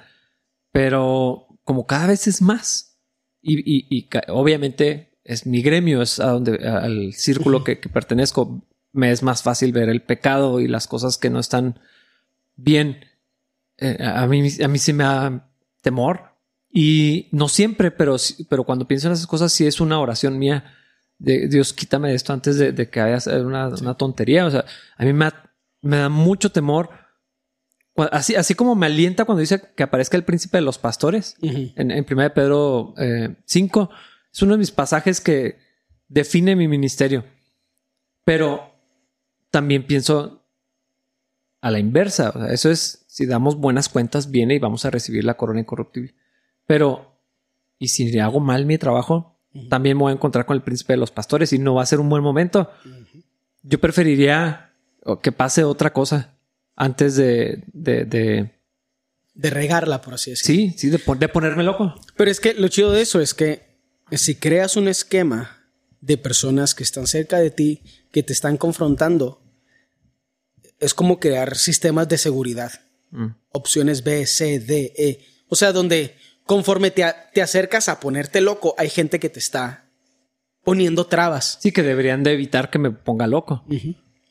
pero 0.71 1.47
como 1.63 1.85
cada 1.87 2.07
vez 2.07 2.27
es 2.27 2.41
más. 2.41 2.99
Y, 3.41 3.59
y- 3.59 3.87
y 3.89 4.09
obviamente 4.29 5.17
es 5.23 5.45
mi 5.45 5.61
gremio, 5.61 6.01
es 6.01 6.19
a 6.19 6.27
donde, 6.31 6.67
al 6.67 7.13
círculo 7.13 7.63
que, 7.63 7.79
que 7.79 7.89
pertenezco. 7.89 8.61
Me 8.93 9.11
es 9.11 9.21
más 9.23 9.43
fácil 9.43 9.73
ver 9.73 9.89
el 9.89 10.01
pecado 10.01 10.59
y 10.59 10.67
las 10.67 10.87
cosas 10.87 11.17
que 11.17 11.29
no 11.29 11.39
están 11.39 11.79
bien. 12.55 13.05
Eh, 13.77 13.97
a 14.01 14.25
mí, 14.27 14.49
a 14.63 14.67
mí 14.67 14.79
sí 14.79 14.93
me 14.93 15.03
da 15.03 15.49
temor. 15.81 16.31
Y 16.71 17.27
no 17.31 17.47
siempre, 17.47 17.91
pero, 17.91 18.15
pero 18.49 18.63
cuando 18.63 18.87
pienso 18.87 19.07
en 19.07 19.13
esas 19.13 19.27
cosas, 19.27 19.51
sí 19.51 19.65
es 19.67 19.79
una 19.81 19.99
oración 19.99 20.37
mía 20.39 20.73
de 21.19 21.47
Dios, 21.47 21.73
quítame 21.73 22.09
de 22.09 22.15
esto 22.15 22.33
antes 22.33 22.57
de, 22.57 22.71
de 22.71 22.89
que 22.89 23.01
haya 23.01 23.39
una, 23.39 23.69
una 23.69 23.95
tontería. 23.95 24.45
O 24.45 24.51
sea, 24.51 24.65
a 24.97 25.03
mí 25.05 25.13
me 25.13 25.25
da, 25.25 25.51
me 25.81 25.97
da 25.97 26.09
mucho 26.09 26.51
temor. 26.51 26.89
Así, 28.11 28.35
así 28.35 28.53
como 28.53 28.75
me 28.75 28.85
alienta 28.85 29.25
cuando 29.25 29.41
dice 29.41 29.61
que 29.75 29.83
aparezca 29.83 30.17
el 30.17 30.23
príncipe 30.23 30.57
de 30.57 30.61
los 30.61 30.77
pastores 30.77 31.35
Ujú. 31.41 31.71
en, 31.75 31.89
en 31.89 32.05
1 32.09 32.33
Pedro 32.33 32.93
eh, 32.97 33.35
5. 33.45 33.89
Es 34.31 34.41
uno 34.43 34.51
de 34.53 34.59
mis 34.59 34.71
pasajes 34.71 35.19
que 35.19 35.57
define 36.07 36.55
mi 36.55 36.67
ministerio. 36.67 37.25
Pero 38.23 38.71
también 39.49 39.87
pienso 39.87 40.43
a 41.61 41.71
la 41.71 41.79
inversa. 41.79 42.29
O 42.35 42.39
sea, 42.39 42.53
eso 42.53 42.69
es, 42.69 43.05
si 43.07 43.25
damos 43.25 43.57
buenas 43.57 43.89
cuentas, 43.89 44.29
viene 44.29 44.55
y 44.55 44.59
vamos 44.59 44.85
a 44.85 44.91
recibir 44.91 45.23
la 45.23 45.35
corona 45.37 45.61
incorruptible. 45.61 46.13
Pero, 46.67 47.19
¿y 47.79 47.87
si 47.87 48.19
hago 48.19 48.39
mal 48.39 48.65
mi 48.65 48.77
trabajo? 48.77 49.36
También 49.69 49.97
me 49.97 50.01
voy 50.03 50.11
a 50.11 50.15
encontrar 50.15 50.45
con 50.45 50.55
el 50.55 50.63
príncipe 50.63 50.93
de 50.93 50.97
los 50.97 51.11
pastores 51.11 51.51
y 51.53 51.59
no 51.59 51.75
va 51.75 51.83
a 51.83 51.85
ser 51.85 51.99
un 51.99 52.09
buen 52.09 52.23
momento. 52.23 52.69
Yo 53.63 53.79
preferiría 53.79 54.73
que 55.21 55.31
pase 55.31 55.63
otra 55.63 55.91
cosa 55.93 56.35
antes 56.75 57.15
de, 57.15 57.63
de, 57.73 58.05
de- 58.05 58.51
De 59.33 59.49
regarla, 59.49 60.01
por 60.01 60.13
así 60.13 60.31
decirlo. 60.31 60.73
sí, 60.73 60.75
sí, 60.77 60.89
de 60.89 61.27
ponerme 61.29 61.63
loco. 61.63 61.95
Pero 62.15 62.29
es 62.31 62.39
que 62.39 62.53
lo 62.53 62.67
chido 62.67 62.91
de 62.91 63.01
eso 63.01 63.19
es 63.21 63.33
que 63.33 63.77
si 64.11 64.35
creas 64.35 64.75
un 64.77 64.87
esquema 64.87 65.57
de 66.01 66.17
personas 66.17 66.75
que 66.75 66.83
están 66.83 67.07
cerca 67.07 67.39
de 67.39 67.51
ti, 67.51 67.81
que 68.11 68.23
te 68.23 68.31
están 68.33 68.57
confrontando, 68.57 69.41
es 70.79 70.93
como 70.93 71.19
crear 71.19 71.55
sistemas 71.57 72.07
de 72.07 72.17
seguridad. 72.17 72.71
Mm. 73.11 73.27
Opciones 73.51 74.03
B, 74.03 74.25
C, 74.27 74.59
D, 74.59 74.93
E. 74.97 75.25
O 75.49 75.55
sea, 75.55 75.71
donde 75.71 76.15
conforme 76.47 76.89
te, 76.89 77.03
a- 77.03 77.29
te 77.31 77.41
acercas 77.43 77.87
a 77.89 77.99
ponerte 77.99 78.41
loco, 78.41 78.73
hay 78.79 78.89
gente 78.89 79.19
que 79.19 79.29
te 79.29 79.37
está 79.39 79.85
poniendo 80.63 81.05
trabas. 81.05 81.59
Sí, 81.61 81.71
que 81.71 81.83
deberían 81.83 82.23
de 82.23 82.33
evitar 82.33 82.69
que 82.71 82.79
me 82.79 82.89
ponga 82.91 83.27
loco. 83.27 83.63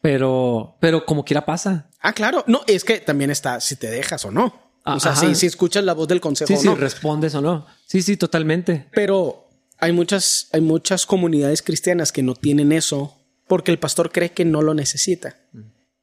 Pero, 0.02 0.76
pero 0.80 1.04
como 1.06 1.24
quiera 1.24 1.44
pasa. 1.46 1.88
Ah, 2.00 2.12
claro. 2.12 2.44
No, 2.46 2.62
es 2.66 2.84
que 2.84 3.00
también 3.00 3.30
está 3.30 3.60
si 3.60 3.76
te 3.76 3.90
dejas 3.90 4.24
o 4.24 4.30
no. 4.30 4.62
Ah, 4.84 4.96
o 4.96 5.00
sea, 5.00 5.16
si, 5.16 5.34
si 5.34 5.46
escuchas 5.46 5.82
la 5.84 5.94
voz 5.94 6.06
del 6.06 6.20
consejo 6.20 6.54
Sí, 6.56 6.68
o 6.68 6.72
no. 6.72 6.76
respondes 6.76 7.34
o 7.34 7.40
no. 7.40 7.66
Sí, 7.86 8.02
sí, 8.02 8.16
totalmente. 8.16 8.86
Pero 8.92 9.48
hay 9.78 9.92
muchas, 9.92 10.48
hay 10.52 10.60
muchas 10.60 11.06
comunidades 11.06 11.62
cristianas 11.62 12.12
que 12.12 12.22
no 12.22 12.34
tienen 12.34 12.70
eso 12.70 13.16
porque 13.48 13.72
el 13.72 13.78
pastor 13.80 14.12
cree 14.12 14.30
que 14.30 14.44
no 14.44 14.62
lo 14.62 14.74
necesita. 14.74 15.36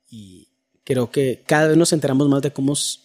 Y 0.09 0.49
creo 0.83 1.11
que 1.11 1.43
cada 1.47 1.67
vez 1.69 1.77
nos 1.77 1.93
enteramos 1.93 2.27
más 2.27 2.41
de 2.41 2.51
cómo, 2.51 2.73
es- 2.73 2.99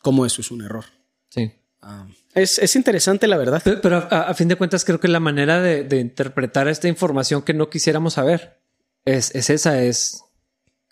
cómo 0.00 0.26
eso 0.26 0.40
es 0.40 0.50
un 0.50 0.62
error. 0.62 0.86
Sí. 1.30 1.52
Ah, 1.80 2.08
es, 2.34 2.58
es 2.58 2.76
interesante, 2.76 3.26
la 3.26 3.36
verdad. 3.36 3.60
Pero, 3.64 3.80
pero 3.80 3.96
a, 3.96 4.28
a 4.28 4.34
fin 4.34 4.48
de 4.48 4.56
cuentas, 4.56 4.84
creo 4.84 5.00
que 5.00 5.08
la 5.08 5.20
manera 5.20 5.60
de, 5.60 5.84
de 5.84 6.00
interpretar 6.00 6.68
esta 6.68 6.88
información 6.88 7.42
que 7.42 7.54
no 7.54 7.70
quisiéramos 7.70 8.14
saber 8.14 8.60
es, 9.04 9.34
es 9.34 9.50
esa, 9.50 9.82
es, 9.82 10.24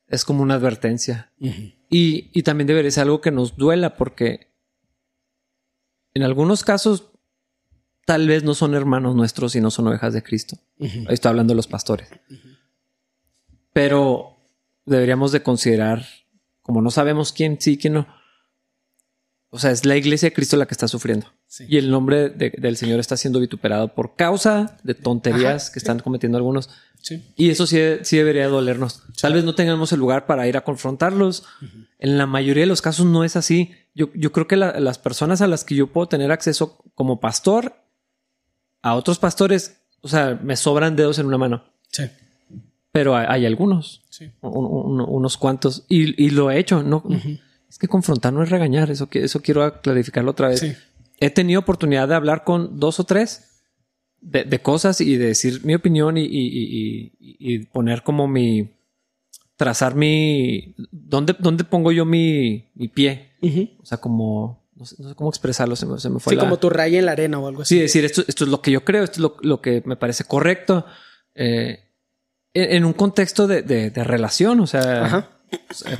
es 0.08 0.24
como 0.24 0.42
una 0.42 0.54
advertencia. 0.54 1.32
Y, 1.38 2.30
y 2.32 2.42
también 2.42 2.66
debería 2.66 2.90
ser 2.90 3.02
algo 3.04 3.20
que 3.20 3.30
nos 3.30 3.56
duela 3.56 3.96
porque 3.96 4.52
en 6.14 6.22
algunos 6.22 6.64
casos 6.64 7.10
tal 8.04 8.26
vez 8.26 8.42
no 8.42 8.54
son 8.54 8.74
hermanos 8.74 9.14
nuestros 9.14 9.54
y 9.54 9.60
no 9.60 9.70
son 9.70 9.86
ovejas 9.86 10.12
de 10.12 10.22
Cristo. 10.22 10.58
Ahí 10.80 11.06
estoy 11.10 11.30
hablando 11.30 11.52
de 11.52 11.56
los 11.56 11.68
pastores. 11.68 12.08
Pero 13.72 14.36
deberíamos 14.84 15.30
de 15.30 15.42
considerar, 15.42 16.04
como 16.62 16.82
no 16.82 16.90
sabemos 16.90 17.32
quién 17.32 17.60
sí, 17.60 17.78
quién 17.78 17.94
no. 17.94 18.08
O 19.52 19.58
sea, 19.58 19.72
es 19.72 19.84
la 19.84 19.96
iglesia 19.96 20.28
de 20.28 20.32
Cristo 20.32 20.56
la 20.56 20.66
que 20.66 20.74
está 20.74 20.86
sufriendo. 20.86 21.26
Sí. 21.48 21.64
Y 21.68 21.76
el 21.78 21.90
nombre 21.90 22.30
de- 22.30 22.50
del 22.56 22.76
Señor 22.76 23.00
está 23.00 23.16
siendo 23.16 23.40
vituperado 23.40 23.94
por 23.94 24.14
causa 24.14 24.78
de 24.84 24.94
tonterías 24.94 25.64
Ajá, 25.64 25.72
que 25.72 25.78
están 25.80 25.98
cometiendo 25.98 26.38
algunos. 26.38 26.70
Sí. 27.02 27.24
Y 27.36 27.50
eso 27.50 27.66
sí, 27.66 27.78
sí 28.02 28.16
debería 28.16 28.46
dolernos. 28.48 29.02
Tal 29.20 29.32
vez 29.32 29.42
no 29.42 29.54
tengamos 29.56 29.92
el 29.92 29.98
lugar 29.98 30.26
para 30.26 30.46
ir 30.46 30.56
a 30.56 30.60
confrontarlos. 30.62 31.44
En 31.98 32.16
la 32.16 32.26
mayoría 32.26 32.62
de 32.62 32.68
los 32.68 32.80
casos 32.82 33.06
no 33.06 33.24
es 33.24 33.34
así. 33.34 33.72
Yo, 33.94 34.10
yo 34.14 34.30
creo 34.30 34.46
que 34.46 34.56
la- 34.56 34.78
las 34.78 34.98
personas 34.98 35.40
a 35.40 35.48
las 35.48 35.64
que 35.64 35.74
yo 35.74 35.88
puedo 35.88 36.06
tener 36.06 36.30
acceso 36.30 36.78
como 36.94 37.18
pastor 37.18 37.74
a 38.82 38.94
otros 38.94 39.18
pastores, 39.18 39.80
o 40.00 40.08
sea, 40.08 40.38
me 40.42 40.56
sobran 40.56 40.94
dedos 40.94 41.18
en 41.18 41.26
una 41.26 41.38
mano. 41.38 41.64
Sí. 41.88 42.04
pero 42.92 43.16
hay, 43.16 43.26
hay 43.28 43.46
algunos, 43.46 44.02
Sí. 44.10 44.30
un- 44.40 44.66
un- 44.66 45.00
unos 45.08 45.36
cuantos, 45.36 45.84
y, 45.88 46.20
y 46.24 46.30
lo 46.30 46.50
he 46.50 46.58
hecho. 46.58 46.82
No, 46.82 47.04
es 47.70 47.78
que 47.78 47.88
confrontar 47.88 48.32
no 48.34 48.42
es 48.42 48.50
regañar. 48.50 48.90
Eso, 48.90 49.08
eso 49.12 49.40
quiero 49.40 49.80
clarificarlo 49.80 50.32
otra 50.32 50.48
vez. 50.48 50.60
Sí. 50.60 50.74
He 51.20 51.30
tenido 51.30 51.60
oportunidad 51.60 52.08
de 52.08 52.14
hablar 52.16 52.44
con 52.44 52.78
dos 52.78 53.00
o 53.00 53.04
tres 53.04 53.62
de, 54.20 54.44
de 54.44 54.58
cosas 54.60 55.00
y 55.00 55.16
de 55.16 55.26
decir 55.28 55.60
mi 55.64 55.74
opinión 55.74 56.18
y, 56.18 56.24
y- 56.24 56.26
y- 56.28 57.12
y- 57.18 57.36
y 57.54 57.58
poner 57.66 58.02
como 58.02 58.28
mi 58.28 58.70
trazar 59.56 59.94
mi 59.94 60.74
dónde, 60.90 61.36
dónde 61.38 61.64
pongo 61.64 61.92
yo 61.92 62.04
mi, 62.04 62.70
mi 62.74 62.88
pie. 62.88 63.30
O 63.80 63.86
sea, 63.86 63.98
como 63.98 64.60
no 64.74 64.86
sé, 64.86 64.96
no 64.98 65.08
sé 65.10 65.14
cómo 65.14 65.28
expresarlo. 65.30 65.76
Se 65.76 65.84
me, 65.86 65.98
se 65.98 66.08
me 66.10 66.18
fue 66.20 66.32
Sí, 66.32 66.36
la- 66.36 66.42
como 66.44 66.58
tu 66.58 66.70
raya 66.70 66.98
en 66.98 67.06
la 67.06 67.12
arena 67.12 67.38
o 67.38 67.46
algo 67.46 67.62
así. 67.62 67.76
Sí, 67.76 67.80
decir 67.82 68.04
esto, 68.04 68.22
esto 68.26 68.44
es 68.44 68.50
lo 68.50 68.62
que 68.62 68.70
yo 68.70 68.84
creo, 68.84 69.04
esto 69.04 69.14
es 69.16 69.20
lo, 69.20 69.36
lo 69.42 69.60
que 69.60 69.82
me 69.86 69.96
parece 69.96 70.24
correcto. 70.24 70.86
eh, 71.34 71.80
en, 72.54 72.76
en 72.76 72.84
un 72.84 72.94
contexto 72.94 73.46
de, 73.46 73.62
de- 73.62 73.90
de 73.90 74.04
relación, 74.04 74.58
o 74.60 74.66
sea, 74.66 75.04
Ajá. 75.04 75.30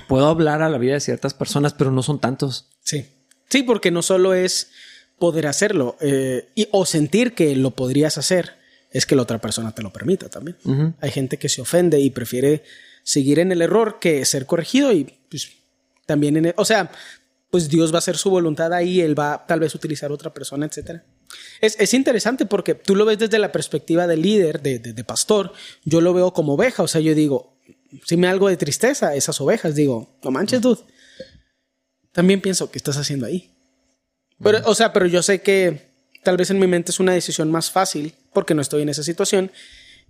Puedo 0.09 0.27
hablar 0.27 0.63
a 0.63 0.69
la 0.69 0.79
vida 0.79 0.95
de 0.95 1.01
ciertas 1.01 1.35
personas, 1.35 1.75
pero 1.75 1.91
no 1.91 2.03
son 2.03 2.21
tantos. 2.21 2.67
Sí. 2.83 3.07
Sí, 3.49 3.63
porque 3.63 3.91
no 3.91 4.03
solo 4.03 4.35
es 4.35 4.71
poder 5.19 5.47
hacerlo 5.47 5.97
eh, 6.01 6.49
y, 6.55 6.69
o 6.71 6.87
sentir 6.87 7.35
que 7.35 7.55
lo 7.57 7.73
podrías 7.73 8.17
hacer, 8.19 8.55
es 8.91 9.07
que 9.07 9.15
la 9.17 9.23
otra 9.23 9.39
persona 9.41 9.73
te 9.75 9.83
lo 9.83 9.93
permita 9.93 10.29
también. 10.29 10.57
Hay 11.01 11.11
gente 11.11 11.37
que 11.37 11.49
se 11.49 11.61
ofende 11.61 12.01
y 12.01 12.11
prefiere 12.11 12.63
seguir 13.03 13.39
en 13.39 13.53
el 13.53 13.63
error 13.63 13.99
que 14.01 14.25
ser 14.25 14.47
corregido 14.47 14.93
y 14.93 15.05
pues 15.31 15.49
también 16.07 16.37
en 16.37 16.47
el, 16.47 16.55
o 16.57 16.65
sea, 16.65 16.91
pues 17.51 17.69
Dios 17.69 17.93
va 17.93 17.97
a 17.97 17.99
hacer 17.99 18.17
su 18.17 18.31
voluntad 18.31 18.73
ahí, 18.73 19.01
él 19.01 19.19
va 19.19 19.45
tal 19.47 19.61
vez 19.61 19.75
utilizar 19.75 20.11
otra 20.13 20.33
persona, 20.33 20.67
etcétera. 20.67 21.05
Es, 21.61 21.77
es 21.79 21.95
interesante 21.95 22.47
porque 22.47 22.75
tú 22.75 22.95
lo 22.97 23.05
ves 23.05 23.19
desde 23.19 23.39
la 23.39 23.53
perspectiva 23.53 24.07
de 24.07 24.17
líder, 24.17 24.61
de, 24.63 24.79
de- 24.79 24.93
de 24.93 25.05
pastor, 25.05 25.53
yo 25.85 26.01
lo 26.01 26.13
veo 26.13 26.33
como 26.33 26.55
oveja, 26.55 26.83
o 26.83 26.89
sea, 26.89 27.01
yo 27.01 27.15
digo, 27.15 27.57
si 28.05 28.17
me 28.17 28.27
da 28.27 28.33
algo 28.33 28.49
de 28.49 28.57
tristeza 28.57 29.15
esas 29.15 29.41
ovejas, 29.41 29.75
digo, 29.75 30.19
no 30.23 30.31
manches, 30.31 30.61
dude. 30.61 30.81
También 32.13 32.41
pienso, 32.41 32.71
¿qué 32.71 32.79
estás 32.79 32.97
haciendo 32.97 33.27
ahí? 33.27 33.51
Pero, 34.43 34.59
o 34.65 34.75
sea, 34.75 34.93
pero 34.93 35.07
yo 35.07 35.23
sé 35.23 35.43
que 35.43 35.91
tal 36.25 36.37
vez 36.37 36.51
en 36.51 36.59
mi 36.59 36.67
mente 36.67 36.91
es 36.91 37.01
una 37.01 37.13
decisión 37.13 37.51
más 37.51 37.71
fácil 37.71 38.15
porque 38.33 38.55
no 38.55 38.63
estoy 38.63 38.83
en 38.83 38.89
esa 38.89 39.03
situación 39.03 39.51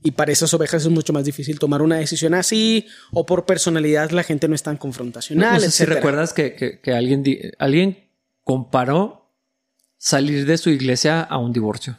y 0.02 0.12
para 0.12 0.32
esas 0.32 0.52
ovejas 0.54 0.82
es 0.82 0.88
mucho 0.88 1.12
más 1.12 1.24
difícil 1.24 1.58
tomar 1.58 1.82
una 1.82 1.96
decisión 1.96 2.32
así 2.34 2.86
o 3.12 3.26
por 3.26 3.44
personalidad 3.44 4.10
la 4.12 4.22
gente 4.22 4.48
no 4.48 4.54
es 4.54 4.62
tan 4.62 4.76
confrontacional. 4.78 5.54
no 5.54 5.60
sé 5.60 5.70
si 5.70 5.84
recuerdas 5.84 6.32
que, 6.32 6.54
que- 6.54 6.80
que 6.80 6.92
alguien, 6.92 7.22
alguien 7.58 8.08
comparó 8.44 9.30
salir 9.98 10.46
de 10.46 10.56
su 10.56 10.70
iglesia 10.70 11.20
a 11.22 11.36
un 11.38 11.52
divorcio. 11.52 11.98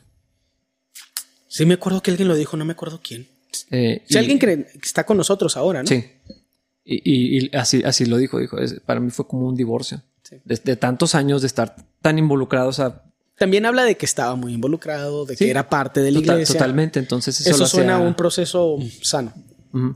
Sí, 1.47 1.65
me 1.65 1.75
acuerdo 1.75 2.01
que 2.01 2.11
alguien 2.11 2.27
lo 2.29 2.35
dijo, 2.35 2.57
no 2.57 2.65
me 2.65 2.71
acuerdo 2.73 3.01
quién. 3.03 3.27
Eh, 3.71 4.03
Si 4.07 4.15
y- 4.15 4.17
alguien 4.17 4.37
cree 4.37 4.65
que 4.65 4.79
está 4.85 5.05
con 5.05 5.17
nosotros 5.17 5.57
ahora, 5.57 5.81
¿no? 5.83 5.87
Sí. 5.87 6.03
Y, 6.83 6.95
y- 7.03 7.45
y 7.45 7.55
así, 7.55 7.83
así 7.83 8.05
lo 8.05 8.17
dijo, 8.17 8.39
dijo, 8.39 8.57
es- 8.57 8.79
para 8.81 8.99
mí 8.99 9.11
fue 9.11 9.27
como 9.27 9.47
un 9.47 9.55
divorcio. 9.55 10.01
Sí. 10.23 10.37
Desde 10.45 10.75
tantos 10.75 11.15
años 11.15 11.41
de 11.41 11.47
estar 11.47 11.75
tan 12.01 12.17
involucrados 12.17 12.79
a 12.79 13.03
También 13.37 13.65
habla 13.65 13.83
de 13.85 13.97
que 13.97 14.05
estaba 14.05 14.35
muy 14.35 14.53
involucrado, 14.53 15.25
de 15.25 15.35
Sí. 15.35 15.45
que 15.45 15.51
era 15.51 15.67
parte 15.67 15.99
de 16.01 16.11
la 16.11 16.19
Total- 16.19 16.35
iglesia. 16.35 16.53
totalmente. 16.53 16.99
Entonces 16.99 17.41
eso, 17.45 17.65
suena 17.65 17.95
a 17.95 17.99
un 17.99 18.13
proceso 18.13 18.77
sano. 19.01 19.33
Ujú. 19.73 19.95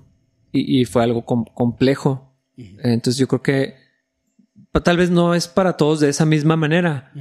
y, 0.52 0.82
y 0.82 0.86
fue 0.86 1.04
algo 1.04 1.26
com- 1.26 1.46
complejo. 1.54 2.34
Entonces 2.58 3.18
yo 3.18 3.28
creo 3.28 3.42
que 3.44 3.76
pa- 4.72 4.82
tal 4.82 4.96
vez 4.98 5.10
no 5.12 5.36
es 5.36 5.48
para 5.50 5.76
todos 5.78 6.00
de 6.00 6.08
esa 6.10 6.26
misma 6.26 6.56
manera, 6.56 7.12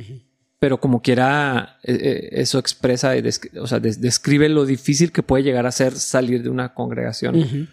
pero 0.64 0.80
como 0.80 1.02
quiera, 1.02 1.78
eh, 1.82 1.92
eh, 2.00 2.28
eso 2.40 2.58
expresa 2.58 3.12
o 3.60 3.66
sea, 3.66 3.80
des- 3.80 4.00
describe 4.00 4.48
lo 4.48 4.64
difícil 4.64 5.12
que 5.12 5.22
puede 5.22 5.42
llegar 5.44 5.66
a 5.66 5.70
ser 5.72 5.92
salir 5.94 6.42
de 6.42 6.48
una 6.48 6.72
congregación. 6.72 7.68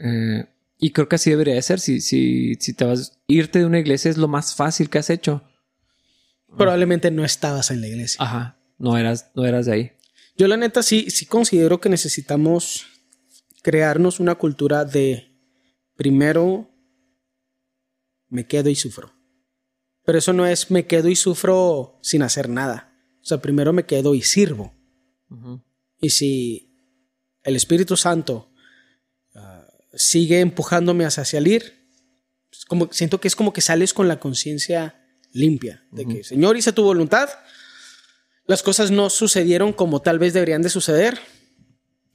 Eh, 0.00 0.44
y 0.80 0.90
creo 0.90 1.08
que 1.08 1.14
así 1.14 1.30
debería 1.30 1.54
de 1.54 1.62
ser. 1.62 1.78
Si, 1.78 2.00
si, 2.00 2.56
si 2.56 2.72
te 2.74 2.84
vas 2.84 3.20
irte 3.28 3.60
de 3.60 3.64
una 3.66 3.78
iglesia 3.78 4.10
es 4.10 4.16
lo 4.16 4.26
más 4.26 4.56
fácil 4.56 4.90
que 4.90 4.98
has 4.98 5.08
hecho. 5.08 5.44
Probablemente 6.58 7.12
no 7.12 7.24
estabas 7.24 7.70
en 7.70 7.80
la 7.80 7.86
iglesia. 7.86 8.18
Ajá. 8.20 8.56
No 8.76 8.98
eras, 8.98 9.30
no 9.36 9.44
eras 9.46 9.66
de 9.66 9.72
ahí. 9.74 9.92
Yo 10.36 10.48
la 10.48 10.56
neta 10.56 10.82
sí, 10.82 11.10
sí 11.10 11.26
considero 11.26 11.80
que 11.80 11.90
necesitamos 11.90 12.86
crearnos 13.62 14.18
una 14.18 14.34
cultura 14.34 14.84
de 14.84 15.28
primero 15.94 16.68
me 18.28 18.48
quedo 18.48 18.68
y 18.68 18.74
sufro. 18.74 19.12
Pero 20.04 20.18
eso 20.18 20.32
no 20.32 20.46
es 20.46 20.70
me 20.70 20.86
quedo 20.86 21.08
y 21.08 21.16
sufro 21.16 21.98
sin 22.02 22.22
hacer 22.22 22.48
nada. 22.48 22.92
O 23.22 23.24
sea, 23.24 23.38
primero 23.38 23.72
me 23.72 23.86
quedo 23.86 24.14
y 24.14 24.22
sirvo. 24.22 24.74
Y 26.00 26.10
si 26.10 26.74
el 27.42 27.56
Espíritu 27.56 27.96
Santo 27.96 28.52
ah, 29.34 29.66
sigue 29.94 30.40
empujándome 30.40 31.04
hacia 31.04 31.24
salir, 31.24 31.86
como, 32.68 32.88
siento 32.92 33.20
que 33.20 33.28
es 33.28 33.36
como 33.36 33.52
que 33.52 33.60
sales 33.60 33.94
con 33.94 34.08
la 34.08 34.20
conciencia 34.20 35.02
limpia 35.32 35.86
de 35.90 36.06
que, 36.06 36.24
Señor, 36.24 36.56
hice 36.56 36.72
tu 36.72 36.82
voluntad, 36.82 37.28
las 38.46 38.62
cosas 38.62 38.90
no 38.90 39.08
sucedieron 39.08 39.72
como 39.72 40.02
tal 40.02 40.18
vez 40.18 40.34
deberían 40.34 40.62
de 40.62 40.68
suceder, 40.68 41.18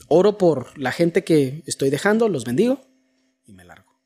oro 0.08 0.38
por 0.38 0.78
la 0.78 0.92
gente 0.92 1.24
que 1.24 1.64
estoy 1.66 1.90
dejando, 1.90 2.30
los 2.30 2.46
bendigo 2.46 2.82
y 3.46 3.54
me 3.54 3.66
largo. 3.66 4.02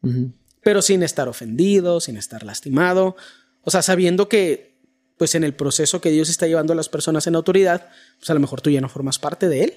Pero 0.63 0.82
sin 0.82 1.04
estar 1.04 1.28
ofendido, 1.28 2.00
sin 2.00 2.17
estar 2.17 2.44
lastimado, 2.44 3.15
o 3.63 3.71
sea, 3.71 3.82
sabiendo 3.82 4.28
que 4.30 4.71
pues 5.17 5.36
en 5.36 5.43
el 5.43 5.54
proceso 5.54 6.02
que 6.02 6.10
Dios 6.10 6.30
está 6.30 6.47
llevando 6.47 6.74
a 6.74 6.76
las 6.76 6.89
personas 6.89 7.28
en 7.28 7.36
autoridad, 7.36 7.89
pues 8.17 8.30
a 8.32 8.34
lo 8.34 8.39
mejor 8.39 8.60
tú 8.62 8.71
ya 8.71 8.82
no 8.82 8.89
formas 8.89 9.19
parte 9.19 9.47
de 9.50 9.63
él. 9.63 9.74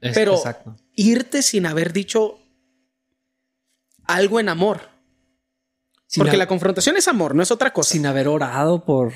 Es- 0.00 0.14
Pero 0.14 0.34
Exacto. 0.36 0.74
irte 0.94 1.42
sin 1.42 1.66
haber 1.66 1.92
dicho 1.92 2.38
algo 4.04 4.40
en 4.40 4.48
amor. 4.48 4.80
Sin 6.06 6.22
Porque 6.22 6.36
la 6.36 6.48
confrontación 6.48 6.96
es 6.96 7.06
amor, 7.08 7.34
no 7.34 7.42
es 7.42 7.50
otra 7.50 7.72
cosa. 7.72 7.92
sin 7.92 8.06
haber 8.06 8.26
orado 8.26 8.84
por 8.84 9.12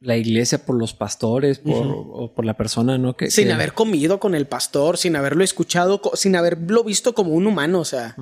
la 0.00 0.16
iglesia, 0.16 0.64
por 0.64 0.76
los 0.76 0.92
pastores, 0.94 1.58
por, 1.58 1.86
o 1.86 2.32
por 2.34 2.44
la 2.44 2.56
persona, 2.56 2.98
¿no? 2.98 3.16
Que, 3.16 3.30
sin 3.30 3.46
que- 3.46 3.52
haber 3.54 3.72
comido 3.72 4.20
con 4.20 4.34
el 4.34 4.46
pastor, 4.46 4.98
sin 4.98 5.16
haberlo 5.16 5.42
escuchado, 5.42 6.00
sin 6.14 6.36
haberlo 6.36 6.84
visto 6.84 7.14
como 7.14 7.32
un 7.32 7.46
humano. 7.46 7.80
O 7.80 7.84
sea, 7.84 8.14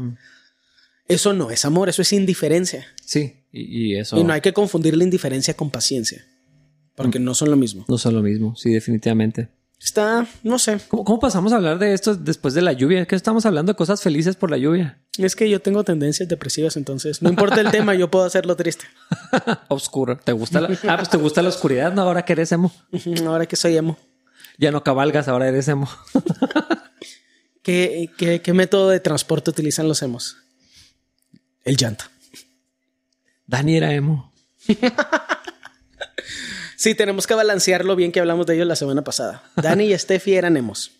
eso 1.08 1.32
no 1.34 1.50
es 1.50 1.64
amor, 1.64 1.88
eso 1.88 2.00
es 2.02 2.12
indiferencia. 2.12 2.86
Sí, 3.04 3.43
y, 3.56 3.92
y 3.92 3.96
eso 3.96 4.18
Y 4.18 4.24
no 4.24 4.32
hay 4.32 4.40
que 4.40 4.52
confundir 4.52 4.96
la 4.96 5.04
indiferencia 5.04 5.54
con 5.54 5.70
paciencia. 5.70 6.24
Porque 6.96 7.18
Mm. 7.18 7.24
no 7.24 7.34
son 7.34 7.50
lo 7.50 7.56
mismo. 7.56 7.84
no 7.88 7.98
son 7.98 8.14
lo 8.14 8.22
mismo. 8.22 8.54
Sí, 8.56 8.70
definitivamente. 8.72 9.48
Está, 9.80 10.26
no 10.42 10.58
sé. 10.58 10.78
¿Cómo, 10.88 11.04
cómo 11.04 11.18
pasamos 11.18 11.52
a 11.52 11.56
hablar 11.56 11.78
de 11.78 11.92
esto 11.92 12.14
después 12.14 12.54
de 12.54 12.62
la 12.62 12.72
lluvia? 12.72 13.02
Es 13.02 13.08
que 13.08 13.16
estamos 13.16 13.44
hablando 13.44 13.72
de 13.72 13.76
cosas 13.76 14.00
felices 14.00 14.34
por 14.36 14.50
la 14.50 14.56
lluvia. 14.56 15.02
Es 15.18 15.36
que 15.36 15.50
yo 15.50 15.60
tengo 15.60 15.84
tendencias 15.84 16.28
depresivas, 16.28 16.76
entonces 16.76 17.20
no 17.20 17.28
importa 17.28 17.60
el 17.60 17.70
tema, 17.70 17.94
yo 17.94 18.10
puedo 18.10 18.24
hacerlo 18.24 18.56
triste. 18.56 18.86
Oscuro. 19.68 20.16
¿Te 20.16 20.32
gusta 20.32 20.60
la... 20.60 20.68
Ah, 20.88 20.96
pues 20.96 21.10
te 21.10 21.16
gusta 21.18 21.42
la 21.42 21.48
oscuridad, 21.50 21.92
¿no? 21.92 22.02
Ahora 22.02 22.24
que 22.24 22.32
eres 22.32 22.50
emo. 22.52 22.72
Ahora 23.26 23.46
que 23.46 23.56
soy 23.56 23.76
emo. 23.76 23.98
Ya 24.58 24.70
no 24.70 24.82
cabalgas, 24.84 25.26
ahora 25.28 25.48
eres 25.48 25.66
emo. 25.68 25.88
¿Qué, 27.62 28.10
qué, 28.18 28.40
qué 28.42 28.52
método 28.52 28.90
de 28.90 29.00
transporte 29.00 29.50
utilizan 29.50 29.88
los 29.88 30.02
emos? 30.02 30.36
El 31.64 31.76
llanto. 31.76 32.04
Dani 33.46 33.76
era 33.76 33.92
emo. 33.92 34.32
Sí, 36.76 36.94
tenemos 36.94 37.26
que 37.26 37.32
balancearlo 37.32 37.96
bien 37.96 38.12
que 38.12 38.20
hablamos 38.20 38.46
de 38.46 38.56
ellos 38.56 38.66
la 38.66 38.76
semana 38.76 39.02
pasada. 39.02 39.42
Dani 39.56 39.92
y 39.92 39.98
Steffi 39.98 40.34
eran 40.34 40.56
emos. 40.56 40.92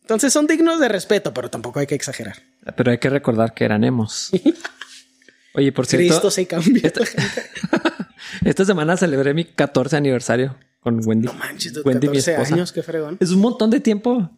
Entonces 0.00 0.32
son 0.32 0.48
dignos 0.48 0.80
de 0.80 0.88
respeto, 0.88 1.32
pero 1.32 1.48
tampoco 1.50 1.78
hay 1.78 1.86
que 1.86 1.94
exagerar. 1.94 2.36
Pero 2.76 2.90
hay 2.90 2.98
que 2.98 3.08
recordar 3.10 3.54
que 3.54 3.64
eran 3.64 3.84
emos. 3.84 4.30
Oye, 5.54 5.70
por 5.70 5.86
cierto, 5.86 6.08
Cristo 6.08 6.30
se 6.32 6.46
cambia. 6.46 6.92
esta 8.44 8.64
semana 8.64 8.96
celebré 8.96 9.34
mi 9.34 9.44
14 9.44 9.96
aniversario 9.96 10.56
con 10.80 11.06
Wendy. 11.06 11.26
No 11.26 11.34
manches, 11.34 11.72
Wendy, 11.84 12.08
mi 12.08 12.16
14 12.16 12.32
esposa. 12.32 12.54
años, 12.54 12.72
qué 12.72 12.82
fregón. 12.82 13.16
Es 13.20 13.30
un 13.30 13.40
montón 13.40 13.70
de 13.70 13.80
tiempo. 13.80 14.30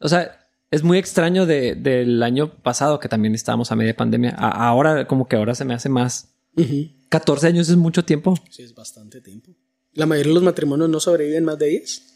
O 0.00 0.08
sea, 0.08 0.36
es 0.70 0.82
muy 0.82 0.98
extraño 0.98 1.46
de- 1.46 1.74
del 1.74 2.22
año 2.22 2.52
pasado 2.62 2.98
que 3.00 3.08
también 3.08 3.34
estábamos 3.34 3.72
a 3.72 3.76
media 3.76 3.96
pandemia. 3.96 4.34
A- 4.36 4.68
ahora, 4.68 5.06
como 5.06 5.26
que 5.28 5.36
ahora 5.36 5.54
se 5.54 5.64
me 5.64 5.74
hace 5.74 5.88
más. 5.88 6.34
Ujú. 6.56 6.88
14 7.08 7.46
años 7.46 7.68
es 7.68 7.76
mucho 7.76 8.04
tiempo. 8.04 8.34
Sí, 8.50 8.62
es 8.62 8.74
bastante 8.74 9.20
tiempo. 9.20 9.50
La 9.94 10.06
mayoría 10.06 10.30
de 10.30 10.34
los 10.34 10.42
matrimonios 10.42 10.88
no 10.90 11.00
sobreviven 11.00 11.44
más 11.44 11.58
de 11.58 11.66
10. 11.68 12.14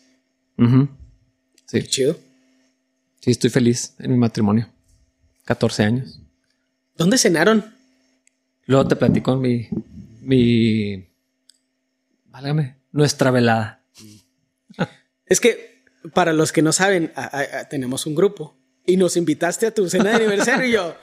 Ujú. 0.58 0.88
Sí, 1.66 1.80
Qué 1.80 1.86
chido. 1.86 2.16
sí, 3.20 3.30
estoy 3.30 3.50
feliz 3.50 3.94
en 3.98 4.10
mi 4.12 4.18
matrimonio. 4.18 4.68
14 5.44 5.82
años. 5.84 6.20
¿Dónde 6.96 7.16
cenaron? 7.18 7.64
Luego 8.66 8.86
te 8.86 8.96
platico 8.96 9.36
mi. 9.36 9.66
mi. 10.20 11.08
Válgame. 12.26 12.76
Nuestra 12.92 13.30
velada. 13.30 13.82
Es 15.26 15.40
que, 15.40 15.71
para 16.14 16.32
los 16.32 16.52
que 16.52 16.62
no 16.62 16.72
saben, 16.72 17.12
a- 17.14 17.24
a- 17.38 17.60
a- 17.60 17.68
tenemos 17.68 18.06
un 18.06 18.14
grupo 18.14 18.56
y 18.86 18.96
nos 18.96 19.16
invitaste 19.16 19.66
a 19.66 19.74
tu 19.74 19.88
cena 19.88 20.10
de 20.10 20.16
aniversario 20.16 20.66
y 20.68 20.72
yo. 20.72 20.94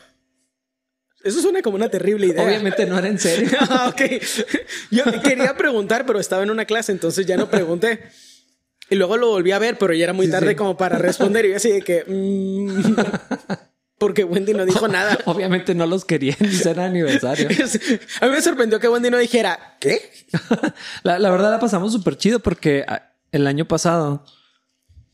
Eso 1.24 1.42
suena 1.42 1.62
como 1.62 1.76
una 1.76 1.90
terrible 1.90 2.28
idea. 2.28 2.44
Obviamente 2.44 2.86
no 2.86 2.98
era 2.98 3.08
en 3.10 3.20
serio. 3.20 3.50
Ah, 3.70 3.90
ok. 3.90 4.02
Yo 4.92 5.04
quería 5.22 5.56
preguntar, 5.58 6.06
pero 6.06 6.20
estaba 6.20 6.44
en 6.44 6.50
una 6.52 6.66
clase, 6.66 6.92
entonces 6.94 7.26
ya 7.26 7.36
no 7.38 7.50
pregunté. 7.50 8.04
Y 8.90 8.96
luego 8.96 9.18
lo 9.18 9.28
volví 9.28 9.52
a 9.52 9.60
ver, 9.60 9.78
pero 9.78 9.94
ya 9.94 10.06
era 10.06 10.14
muy 10.14 10.26
Sí, 10.28 10.32
tarde 10.32 10.50
sí. 10.52 10.56
como 10.56 10.78
para 10.78 10.98
responder. 10.98 11.46
Y 11.46 11.50
yo 11.50 11.56
así 11.58 11.72
de 11.72 11.82
que. 11.82 12.04
mm. 12.08 12.96
Porque 14.00 14.24
Wendy 14.24 14.54
no 14.54 14.66
dijo 14.66 14.88
nada. 14.88 15.18
Obviamente 15.26 15.76
no 15.76 15.86
los 15.86 16.06
quería 16.06 16.36
ni 16.40 16.54
ser 16.54 16.80
aniversario. 16.80 17.50
a 18.22 18.26
mí 18.26 18.32
me 18.32 18.42
sorprendió 18.42 18.80
que 18.80 18.88
Wendy 18.88 19.10
no 19.10 19.18
dijera, 19.18 19.76
¿qué? 19.82 20.10
la, 21.04 21.20
la 21.20 21.30
verdad 21.30 21.52
la 21.52 21.60
pasamos 21.60 21.92
súper 21.92 22.16
chido 22.18 22.40
porque 22.40 22.86
ah, 22.88 23.12
el 23.34 23.46
año 23.46 23.66
pasado 23.68 24.24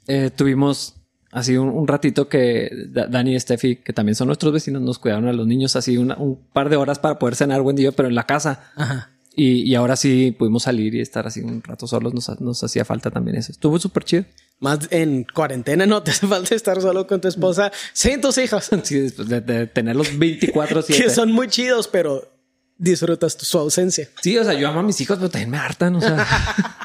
eh, 0.08 0.32
tuvimos 0.36 0.96
así 1.32 1.58
un, 1.58 1.88
ratito 1.88 2.30
que 2.30 2.70
Dani 2.90 3.36
y 3.36 3.40
Steffi, 3.40 3.78
que 3.78 3.94
también 3.94 4.16
son 4.16 4.28
nuestros 4.28 4.54
vecinos, 4.54 4.82
nos 4.82 5.00
cuidaron 5.00 5.28
a 5.28 5.34
los 5.34 5.46
niños 5.46 5.76
así 5.76 5.98
un 5.98 6.40
par 6.54 6.70
de 6.70 6.78
horas 6.78 7.00
para 7.00 7.20
poder 7.20 7.36
cenar 7.36 7.62
y 7.76 7.82
yo, 7.82 7.92
pero 7.92 8.08
en 8.08 8.16
la 8.16 8.26
casa. 8.26 8.72
Ajá. 8.76 9.12
Y, 9.38 9.70
y, 9.70 9.76
ahora 9.76 9.98
sí 9.98 10.32
pudimos 10.32 10.64
salir 10.64 10.96
y 10.96 11.02
estar 11.02 11.28
así 11.28 11.42
un 11.42 11.62
rato 11.62 11.88
solos. 11.88 12.14
Nos, 12.14 12.40
nos 12.40 12.64
hacía 12.64 12.86
falta 12.86 13.12
también 13.12 13.36
eso. 13.36 13.52
Estuvo 13.52 13.78
súper 13.80 14.06
chido. 14.06 14.24
Más 14.60 14.88
en 14.92 15.26
cuarentena 15.26 15.86
no 15.86 16.02
te 16.04 16.12
hace 16.12 16.26
falta 16.26 16.56
estar 16.56 16.82
solo 16.82 17.06
con 17.06 17.20
tu 17.20 17.28
esposa 17.28 17.70
sin 17.92 18.22
tus 18.22 18.38
hijos. 18.38 18.70
Sí, 18.84 18.98
después 18.98 19.28
de, 19.28 19.42
de 19.42 19.68
tener 19.68 19.98
los 19.98 20.18
24 20.18 20.86
Que 20.86 21.10
son 21.10 21.34
muy 21.34 21.50
chidos, 21.50 21.90
pero 21.90 22.32
disfrutas 22.78 23.34
su 23.38 23.58
ausencia. 23.58 24.08
Sí, 24.22 24.38
o 24.38 24.44
sea, 24.46 24.54
yo 24.54 24.70
amo 24.70 24.80
a 24.80 24.84
mis 24.84 25.00
hijos, 25.02 25.18
pero 25.18 25.30
también 25.30 25.50
me 25.50 25.58
hartan. 25.58 25.96
O 25.96 26.02
sea. 26.02 26.26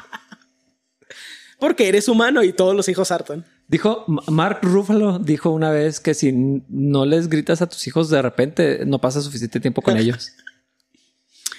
Porque 1.61 1.87
eres 1.87 2.07
humano 2.07 2.43
y 2.43 2.53
todos 2.53 2.75
los 2.75 2.89
hijos 2.89 3.11
hartan. 3.11 3.45
Dijo 3.67 4.03
Mark 4.07 4.61
Ruffalo, 4.63 5.19
dijo 5.19 5.51
una 5.51 5.69
vez 5.69 5.99
que 5.99 6.15
si 6.15 6.31
no 6.33 7.05
les 7.05 7.29
gritas 7.29 7.61
a 7.61 7.69
tus 7.69 7.85
hijos 7.85 8.09
de 8.09 8.19
repente, 8.19 8.83
no 8.87 8.99
pasa 8.99 9.21
suficiente 9.21 9.59
tiempo 9.59 9.83
con 9.83 9.95
ellos. 9.99 10.31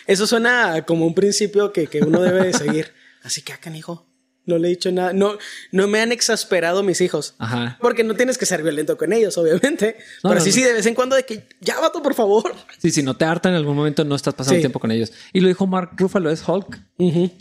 Eso 0.08 0.26
suena 0.26 0.84
como 0.86 1.06
un 1.06 1.14
principio 1.14 1.72
que, 1.72 1.88
uno 2.04 2.20
debe 2.20 2.46
de 2.46 2.52
seguir. 2.52 2.92
Así 3.22 3.42
que 3.42 3.52
acá, 3.52 3.70
hijo. 3.70 4.04
No 4.44 4.58
le 4.58 4.68
he 4.68 4.70
dicho 4.70 4.90
nada. 4.90 5.12
No, 5.12 5.38
no 5.70 5.86
me 5.86 6.00
han 6.00 6.10
exasperado 6.10 6.82
mis 6.82 7.00
hijos. 7.00 7.34
Ajá. 7.38 7.78
Porque 7.80 8.02
no 8.02 8.14
tienes 8.14 8.38
que 8.38 8.46
ser 8.46 8.62
violento 8.62 8.96
con 8.96 9.12
ellos, 9.12 9.38
obviamente. 9.38 9.96
Pero 10.22 10.40
sí, 10.40 10.50
sí, 10.50 10.62
de 10.62 10.72
vez 10.72 10.86
en 10.86 10.94
cuando 10.94 11.14
de 11.14 11.24
que 11.24 11.46
ya 11.60 11.78
vato, 11.78 12.02
por 12.02 12.14
favor. 12.14 12.52
Sí, 12.78 12.90
si 12.90 13.02
no 13.02 13.16
te 13.16 13.24
hartan 13.24 13.52
en 13.52 13.58
algún 13.58 13.76
momento, 13.76 14.04
no 14.04 14.16
estás 14.16 14.34
pasando 14.34 14.58
tiempo 14.58 14.80
con 14.80 14.90
ellos. 14.90 15.12
Y 15.32 15.40
lo 15.40 15.48
dijo 15.48 15.66
Mark 15.66 15.90
Ruffalo, 15.96 16.30
es 16.30 16.42
Hulk. 16.46 16.80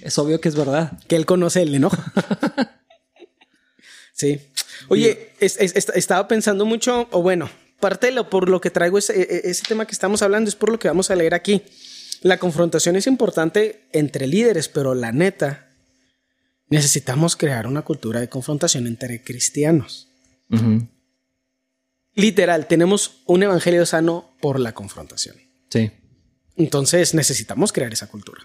Es 0.01 0.17
obvio 0.19 0.39
que 0.39 0.49
es 0.49 0.55
verdad. 0.55 0.99
Que 1.07 1.15
él 1.15 1.25
conoce 1.25 1.63
el 1.63 1.73
enojo. 1.73 1.97
sí. 4.13 4.39
Oye, 4.87 5.31
estaba 5.39 6.27
pensando 6.27 6.65
mucho, 6.65 7.07
o 7.11 7.21
bueno, 7.21 7.49
parte 7.79 8.11
lo, 8.11 8.29
por 8.29 8.47
lo 8.47 8.61
que 8.61 8.69
traigo 8.69 8.97
ese, 8.97 9.19
e, 9.19 9.21
e, 9.21 9.49
ese 9.49 9.63
tema 9.67 9.85
que 9.85 9.91
estamos 9.91 10.21
hablando 10.21 10.49
es 10.49 10.55
por 10.55 10.71
lo 10.71 10.79
que 10.79 10.87
vamos 10.87 11.09
a 11.09 11.15
leer 11.15 11.33
aquí. 11.33 11.63
La 12.21 12.37
confrontación 12.37 12.95
es 12.95 13.07
importante 13.07 13.87
entre 13.91 14.27
líderes, 14.27 14.69
pero 14.69 14.93
la 14.93 15.11
neta, 15.11 15.70
necesitamos 16.71 17.35
crear 17.35 17.67
una 17.67 17.83
cultura 17.83 18.19
de 18.19 18.29
confrontación 18.29 18.87
entre 18.87 19.21
cristianos. 19.21 20.07
Literal, 22.15 22.67
tenemos 22.67 23.21
un 23.25 23.43
evangelio 23.43 23.85
sano 23.85 24.31
por 24.41 24.59
la 24.59 24.73
confrontación. 24.73 25.35
Sí. 25.69 25.91
Entonces 26.55 27.13
necesitamos 27.13 27.71
crear 27.71 27.93
esa 27.93 28.07
cultura. 28.07 28.41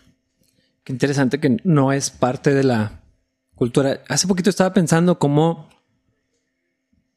Qué 0.84 0.92
interesante 0.92 1.40
que 1.40 1.56
no 1.64 1.92
es 1.92 2.10
parte 2.10 2.52
de 2.52 2.64
la 2.64 3.02
cultura. 3.54 4.02
Hace 4.08 4.26
poquito 4.26 4.50
estaba 4.50 4.74
pensando 4.74 5.18
cómo 5.18 5.68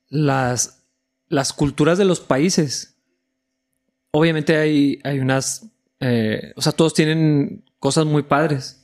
las, 0.10 0.84
las 1.28 1.54
culturas 1.54 1.98
de 1.98 2.06
los 2.06 2.20
países. 2.20 2.96
Obviamente 4.12 4.58
hay, 4.58 5.00
hay 5.04 5.20
unas, 5.20 5.66
eh, 6.00 6.54
o 6.56 6.62
sea, 6.62 6.72
todos 6.72 6.94
tienen 6.94 7.64
cosas 7.80 8.06
muy 8.06 8.24
padres 8.24 8.82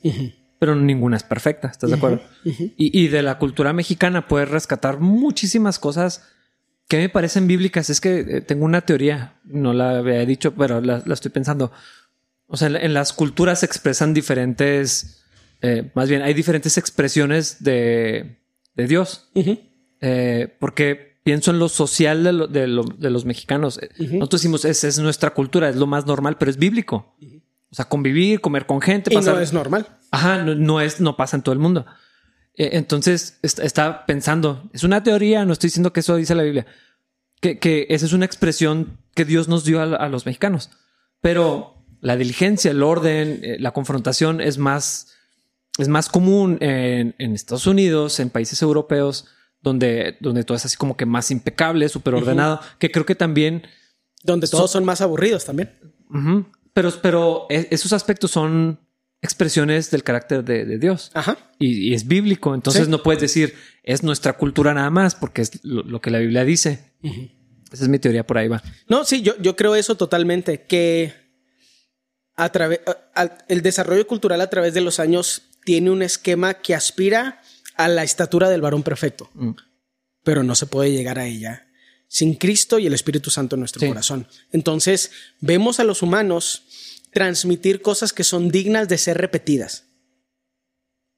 pero 0.58 0.74
ninguna 0.74 1.16
es 1.16 1.22
perfecta, 1.22 1.68
¿estás 1.68 1.90
de 1.90 1.96
acuerdo? 1.96 2.22
y, 2.44 3.08
de 3.08 3.22
la 3.22 3.38
cultura 3.38 3.72
mexicana 3.72 4.26
puedes 4.26 4.48
rescatar 4.48 5.00
muchísimas 5.00 5.78
cosas 5.78 6.22
que 6.88 6.98
me 6.98 7.08
parecen 7.08 7.46
bíblicas. 7.46 7.90
Es 7.90 8.00
que 8.00 8.20
eh, 8.20 8.40
tengo 8.40 8.64
una 8.64 8.82
teoría, 8.82 9.40
no 9.44 9.72
la 9.72 9.98
había 9.98 10.24
dicho, 10.24 10.54
pero 10.54 10.80
la, 10.80 11.02
estoy 11.12 11.30
pensando. 11.30 11.72
O 12.46 12.56
sea, 12.56 12.68
en, 12.68 12.94
las 12.94 13.12
culturas 13.12 13.60
se 13.60 13.66
expresan 13.66 14.14
diferentes, 14.14 15.24
eh, 15.62 15.90
más 15.94 16.08
bien 16.08 16.22
hay 16.22 16.32
diferentes 16.32 16.78
expresiones 16.78 17.62
de, 17.62 18.38
Dios. 18.76 19.30
Eh, 20.00 20.54
porque 20.60 21.18
pienso 21.24 21.50
en 21.50 21.58
lo 21.58 21.68
social 21.68 22.22
de, 22.52 22.66
los 22.66 23.24
mexicanos. 23.24 23.80
Nosotros 23.98 24.40
decimos, 24.40 24.64
esa 24.64 24.86
es 24.86 24.98
nuestra 24.98 25.34
cultura, 25.34 25.68
es 25.68 25.76
lo 25.76 25.86
más 25.86 26.06
normal, 26.06 26.36
pero 26.38 26.50
es 26.50 26.56
bíblico. 26.56 27.16
O 27.70 27.74
sea, 27.74 27.86
convivir, 27.86 28.40
comer 28.40 28.66
con 28.66 28.80
gente. 28.80 29.12
Y 29.12 29.16
no 29.16 29.38
es 29.38 29.52
normal. 29.52 29.86
Ajá, 30.10 30.42
no, 30.42 30.80
es, 30.80 31.00
no 31.00 31.16
pasa 31.16 31.36
en 31.36 31.42
todo 31.42 31.52
el 31.52 31.58
mundo. 31.58 31.86
E, 32.54 32.76
entonces 32.76 33.38
está 33.42 34.06
pensando, 34.06 34.68
es 34.72 34.84
una 34.84 35.02
teoría, 35.02 35.44
no 35.44 35.52
estoy 35.52 35.68
diciendo 35.68 35.92
que 35.92 36.00
eso 36.00 36.16
dice 36.16 36.34
la 36.34 36.42
Biblia, 36.42 36.66
que, 37.40 37.86
esa 37.90 38.06
es 38.06 38.12
una 38.12 38.24
expresión 38.24 38.98
que 39.14 39.24
Dios 39.24 39.48
nos 39.48 39.64
dio 39.64 39.80
a, 39.80 40.08
los 40.08 40.26
mexicanos. 40.26 40.70
Pero 41.20 41.84
la 42.00 42.16
diligencia, 42.16 42.70
el 42.70 42.82
orden, 42.82 43.40
eh, 43.42 43.56
la 43.58 43.72
confrontación 43.72 44.40
es 44.40 44.58
más, 44.58 45.12
es 45.78 45.88
más 45.88 46.08
común 46.08 46.58
en, 46.60 47.14
Estados 47.18 47.66
Unidos, 47.66 48.20
en 48.20 48.30
países 48.30 48.62
europeos, 48.62 49.26
donde, 49.60 50.16
donde 50.20 50.44
todo 50.44 50.56
es 50.56 50.64
así 50.64 50.76
como 50.76 50.96
que 50.96 51.06
más 51.06 51.30
impecable, 51.30 51.88
súper 51.88 52.14
ordenado, 52.14 52.60
que 52.78 52.90
creo 52.90 53.06
que 53.06 53.14
también... 53.14 53.66
Donde 54.22 54.48
todos 54.48 54.70
son, 54.70 54.84
más 54.84 55.00
aburridos 55.00 55.44
también. 55.44 55.78
Pero, 56.76 56.92
pero 57.00 57.46
e, 57.48 57.68
esos 57.70 57.94
aspectos 57.94 58.30
son 58.30 58.78
expresiones 59.22 59.90
del 59.90 60.02
carácter 60.02 60.44
de, 60.44 60.78
Dios. 60.78 61.10
Ajá. 61.14 61.38
Y, 61.58 61.94
es 61.94 62.06
bíblico. 62.06 62.54
Entonces 62.54 62.86
no 62.88 63.02
puedes 63.02 63.22
decir 63.22 63.54
es 63.82 64.02
nuestra 64.02 64.34
cultura 64.34 64.74
nada 64.74 64.90
más 64.90 65.14
porque 65.14 65.40
es 65.40 65.64
lo, 65.64 66.02
que 66.02 66.10
la 66.10 66.18
Biblia 66.18 66.44
dice. 66.44 66.92
Esa 67.72 67.84
es 67.84 67.88
mi 67.88 67.98
teoría 67.98 68.26
por 68.26 68.36
ahí 68.36 68.48
va. 68.48 68.62
No, 68.88 69.06
sí, 69.06 69.22
yo, 69.22 69.38
yo 69.38 69.56
creo 69.56 69.74
eso 69.74 69.96
totalmente. 69.96 70.66
Que 70.66 71.14
a 72.34 72.52
través 72.52 72.80
el 73.48 73.62
desarrollo 73.62 74.06
cultural 74.06 74.42
a 74.42 74.50
través 74.50 74.74
de 74.74 74.82
los 74.82 75.00
años 75.00 75.44
tiene 75.64 75.90
un 75.90 76.02
esquema 76.02 76.52
que 76.52 76.74
aspira 76.74 77.40
a 77.76 77.88
la 77.88 78.02
estatura 78.02 78.50
del 78.50 78.60
varón 78.60 78.82
perfecto. 78.82 79.30
Mm. 79.32 79.52
Pero 80.24 80.42
no 80.42 80.54
se 80.54 80.66
puede 80.66 80.92
llegar 80.92 81.18
a 81.18 81.26
ella 81.26 81.66
sin 82.08 82.34
Cristo 82.34 82.78
y 82.78 82.86
el 82.86 82.94
Espíritu 82.94 83.30
Santo 83.30 83.56
en 83.56 83.60
nuestro 83.60 83.86
corazón. 83.86 84.26
Entonces, 84.52 85.10
vemos 85.40 85.80
a 85.80 85.84
los 85.84 86.02
humanos 86.02 86.64
transmitir 87.16 87.80
cosas 87.80 88.12
que 88.12 88.24
son 88.24 88.50
dignas 88.50 88.90
de 88.90 88.98
ser 88.98 89.16
repetidas. 89.16 89.84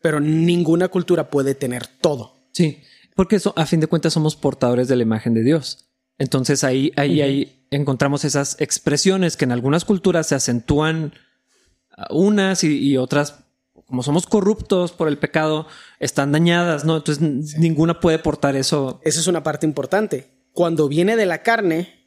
Pero 0.00 0.20
ninguna 0.20 0.86
cultura 0.86 1.28
puede 1.28 1.56
tener 1.56 1.88
todo. 1.88 2.48
Sí, 2.52 2.84
porque 3.16 3.34
eso, 3.34 3.52
a 3.56 3.66
fin 3.66 3.80
de 3.80 3.88
cuentas 3.88 4.12
somos 4.12 4.36
portadores 4.36 4.86
de 4.86 4.94
la 4.94 5.02
imagen 5.02 5.34
de 5.34 5.42
Dios. 5.42 5.88
Entonces 6.16 6.62
ahí, 6.62 6.92
ahí, 6.94 7.20
ahí 7.20 7.66
encontramos 7.72 8.24
esas 8.24 8.60
expresiones 8.60 9.36
que 9.36 9.44
en 9.44 9.50
algunas 9.50 9.84
culturas 9.84 10.28
se 10.28 10.36
acentúan 10.36 11.14
unas 12.10 12.62
y, 12.62 12.96
otras, 12.96 13.40
como 13.88 14.04
somos 14.04 14.28
corruptos 14.28 14.92
por 14.92 15.08
el 15.08 15.18
pecado, 15.18 15.66
están 15.98 16.30
dañadas, 16.30 16.84
¿no? 16.84 16.98
Entonces 16.98 17.58
ninguna 17.58 17.98
puede 17.98 18.20
portar 18.20 18.54
eso. 18.54 19.00
Esa 19.02 19.18
es 19.18 19.26
una 19.26 19.42
parte 19.42 19.66
importante 19.66 20.28
cuando 20.52 20.86
viene 20.86 21.16
de 21.16 21.26
la 21.26 21.42
carne, 21.42 21.97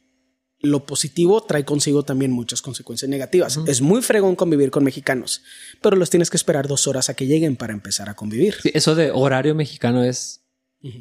lo 0.62 0.86
positivo 0.86 1.42
trae 1.42 1.64
consigo 1.64 2.04
también 2.04 2.30
muchas 2.30 2.62
consecuencias 2.62 3.08
negativas. 3.08 3.58
Es 3.66 3.82
muy 3.82 4.00
fregón 4.00 4.36
convivir 4.36 4.70
con 4.70 4.84
mexicanos, 4.84 5.42
pero 5.80 5.96
los 5.96 6.08
tienes 6.08 6.30
que 6.30 6.36
esperar 6.36 6.68
dos 6.68 6.86
horas 6.86 7.10
a 7.10 7.14
que 7.14 7.26
lleguen 7.26 7.56
para 7.56 7.72
empezar 7.72 8.08
a 8.08 8.14
convivir. 8.14 8.54
eso 8.72 8.94
de 8.94 9.10
horario 9.10 9.54
mexicano 9.54 10.04
es 10.04 10.44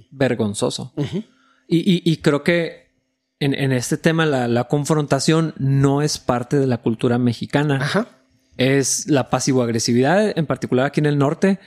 vergonzoso. 0.10 0.94
y, 1.68 2.18
creo 2.18 2.44
que 2.44 2.92
en, 3.40 3.72
este 3.72 3.98
tema 3.98 4.26
la, 4.26 4.64
confrontación 4.66 5.54
no 5.58 6.02
es 6.02 6.18
parte 6.18 6.58
de 6.58 6.68
la 6.68 6.80
cultura 6.80 7.18
mexicana. 7.18 8.08
Es 8.58 9.08
la 9.08 9.30
pasivo-agresividad, 9.30 10.38
en 10.38 10.46
particular 10.46 10.88
aquí 10.88 11.00
en 11.00 11.06
el 11.06 11.18
norte. 11.18 11.60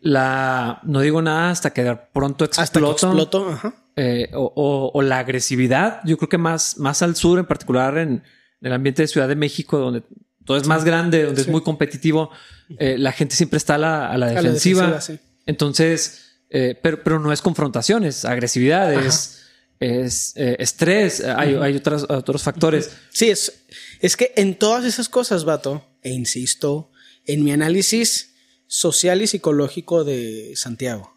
La 0.00 0.80
no 0.84 1.00
digo 1.00 1.22
nada 1.22 1.50
hasta 1.50 1.70
que 1.70 1.84
de 1.84 1.96
pronto 1.96 2.44
exploto. 2.44 2.90
Hasta 2.90 3.06
exploto. 3.06 3.48
Ajá 3.50 3.85
eh, 3.98 4.28
o, 4.34 5.00
la 5.00 5.20
agresividad. 5.20 6.00
Yo 6.04 6.18
creo 6.18 6.28
que 6.28 6.36
más, 6.36 6.76
más 6.76 7.00
al 7.00 7.16
sur, 7.16 7.38
en 7.38 7.46
particular 7.46 7.96
en, 7.96 8.22
el 8.60 8.72
ambiente 8.74 9.00
de 9.00 9.08
Ciudad 9.08 9.26
de 9.26 9.36
México, 9.36 9.78
donde 9.78 10.02
todo 10.44 10.58
es 10.58 10.66
más 10.66 10.84
grande, 10.84 11.22
donde 11.24 11.40
es 11.40 11.48
muy 11.48 11.62
competitivo, 11.62 12.30
eh, 12.78 12.96
la 12.98 13.12
gente 13.12 13.34
siempre 13.34 13.56
está 13.56 13.76
a 13.76 14.18
la, 14.18 14.26
defensiva. 14.28 14.98
Entonces, 15.46 16.40
eh, 16.50 16.78
pero, 16.82 17.02
pero 17.02 17.18
no 17.20 17.32
es 17.32 17.40
confrontación, 17.40 18.04
es 18.04 18.26
agresividad, 18.26 18.92
es, 18.92 19.46
estrés, 19.80 21.24
hay, 21.24 21.54
hay 21.54 21.82
otros 22.08 22.42
factores. 22.42 22.90
Sí, 23.10 23.30
es, 23.30 23.64
es 24.00 24.14
que 24.18 24.34
en 24.36 24.56
todas 24.56 24.84
esas 24.84 25.08
cosas, 25.08 25.46
vato, 25.46 25.82
e 26.02 26.10
insisto, 26.10 26.90
en 27.24 27.44
mi 27.44 27.52
análisis 27.52 28.34
social 28.66 29.22
y 29.22 29.26
psicológico 29.26 30.04
de 30.04 30.52
Santiago, 30.54 31.16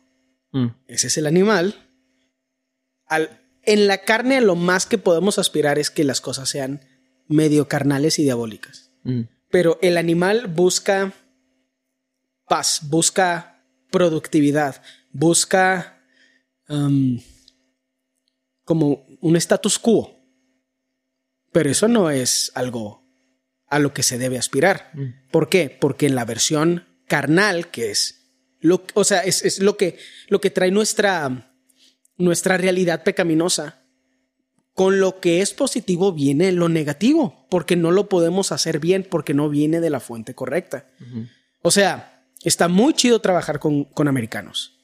mm. 0.54 0.68
ese 0.88 1.08
es 1.08 1.18
el 1.18 1.26
animal 1.26 1.89
en 3.10 3.88
la 3.88 4.00
carne 4.00 4.42
lo 4.42 4.56
más 4.56 4.86
que 4.86 4.98
podemos 4.98 5.40
aspirar 5.40 5.80
es 5.80 5.90
que 5.90 6.04
las 6.04 6.22
cosas 6.22 6.50
sean 6.50 6.82
medio 7.28 7.68
carnales 7.68 8.20
y 8.20 8.24
diabólicas. 8.24 8.92
Mm. 9.04 9.22
Pero 9.50 9.80
el 9.82 9.98
animal 9.98 10.48
busca 10.48 11.14
paz, 12.48 12.82
busca 12.84 13.64
productividad, 13.92 14.82
busca 15.12 16.02
um, 16.68 17.20
como 18.64 19.06
un 19.22 19.36
status 19.36 19.80
quo. 19.80 20.20
Pero 21.52 21.70
eso 21.70 21.88
no 21.88 22.12
es 22.12 22.52
algo 22.56 23.04
a 23.68 23.80
lo 23.80 23.94
que 23.94 24.04
se 24.04 24.18
debe 24.18 24.38
aspirar. 24.38 24.92
Mm. 24.94 25.30
¿Por 25.32 25.50
qué? 25.50 25.70
Porque 25.70 26.06
en 26.06 26.16
la 26.16 26.26
versión 26.26 26.88
carnal, 27.08 27.72
que 27.72 27.92
es 27.92 28.20
lo, 28.60 28.84
o 28.94 29.04
sea, 29.04 29.22
es, 29.22 29.44
es 29.46 29.60
lo 29.60 29.78
que, 29.78 29.98
lo 30.28 30.42
que 30.42 30.50
trae 30.50 30.72
nuestra, 30.72 31.49
nuestra 32.20 32.58
realidad 32.58 33.04
pecaminosa. 33.04 33.82
Con 34.76 35.00
lo 35.00 35.20
que 35.20 35.42
es 35.42 35.54
positivo 35.54 36.14
viene 36.14 36.52
lo 36.52 36.70
negativo, 36.70 37.48
porque 37.50 37.76
no 37.76 37.92
lo 37.92 38.08
podemos 38.08 38.52
hacer 38.52 38.80
bien, 38.80 39.06
porque 39.10 39.34
no 39.34 39.50
viene 39.50 39.82
de 39.82 39.90
la 39.90 40.00
fuente 40.00 40.36
correcta. 40.36 40.88
O 41.62 41.72
sea, 41.72 42.26
está 42.44 42.68
muy 42.68 42.94
chido 42.94 43.20
trabajar 43.20 43.60
con, 43.60 43.86
con 43.86 44.08
americanos, 44.08 44.80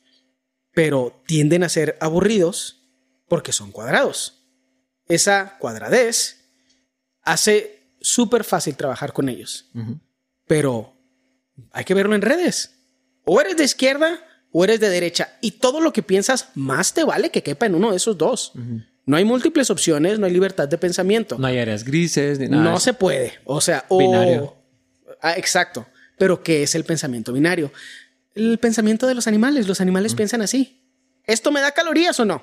pero 0.73 1.21
tienden 1.27 1.63
a 1.63 1.69
ser 1.69 1.97
aburridos 2.01 2.81
porque 3.29 3.53
son 3.53 3.71
cuadrados. 3.71 4.43
Esa 5.07 5.57
cuadradez 5.59 6.49
hace 7.21 7.91
súper 8.01 8.43
fácil 8.43 8.75
trabajar 8.75 9.13
con 9.13 9.29
ellos, 9.29 9.71
pero 10.45 10.93
hay 11.71 11.85
que 11.85 11.93
verlo 11.93 12.15
en 12.15 12.21
redes. 12.21 12.75
O 13.23 13.39
eres 13.39 13.55
de 13.55 13.63
izquierda 13.63 14.19
o 14.57 14.63
eres 14.63 14.79
de 14.79 14.87
derecha, 14.87 15.33
y 15.41 15.51
todo 15.51 15.81
lo 15.81 15.91
que 15.91 16.01
piensas 16.01 16.47
más 16.55 16.93
te 16.93 17.03
vale 17.03 17.29
que 17.29 17.43
quepa 17.43 17.65
en 17.65 17.75
uno 17.75 17.91
de 17.91 17.97
esos 17.97 18.17
dos. 18.17 18.53
No 19.05 19.17
hay 19.17 19.25
múltiples 19.25 19.69
opciones, 19.69 20.17
no 20.17 20.27
hay 20.27 20.31
libertad 20.31 20.65
de 20.69 20.77
pensamiento. 20.77 21.37
No 21.37 21.45
hay 21.45 21.57
áreas 21.57 21.83
grises 21.83 22.39
ni 22.39 22.47
nada. 22.47 22.63
No 22.63 22.79
se 22.79 22.93
puede. 22.93 23.33
O 23.43 23.59
sea, 23.59 23.83
o... 23.89 23.97
Binario. 23.97 24.55
Ah, 25.21 25.33
exacto. 25.33 25.85
Pero 26.17 26.41
¿qué 26.41 26.63
es 26.63 26.73
el 26.73 26.85
pensamiento 26.85 27.33
binario? 27.33 27.69
El 28.33 28.57
pensamiento 28.57 29.07
de 29.07 29.15
los 29.15 29.27
animales. 29.27 29.67
Los 29.67 29.81
animales 29.81 30.15
piensan 30.15 30.41
así. 30.41 30.89
¿Esto 31.25 31.51
me 31.51 31.59
da 31.59 31.71
calorías 31.71 32.17
o 32.21 32.23
no? 32.23 32.41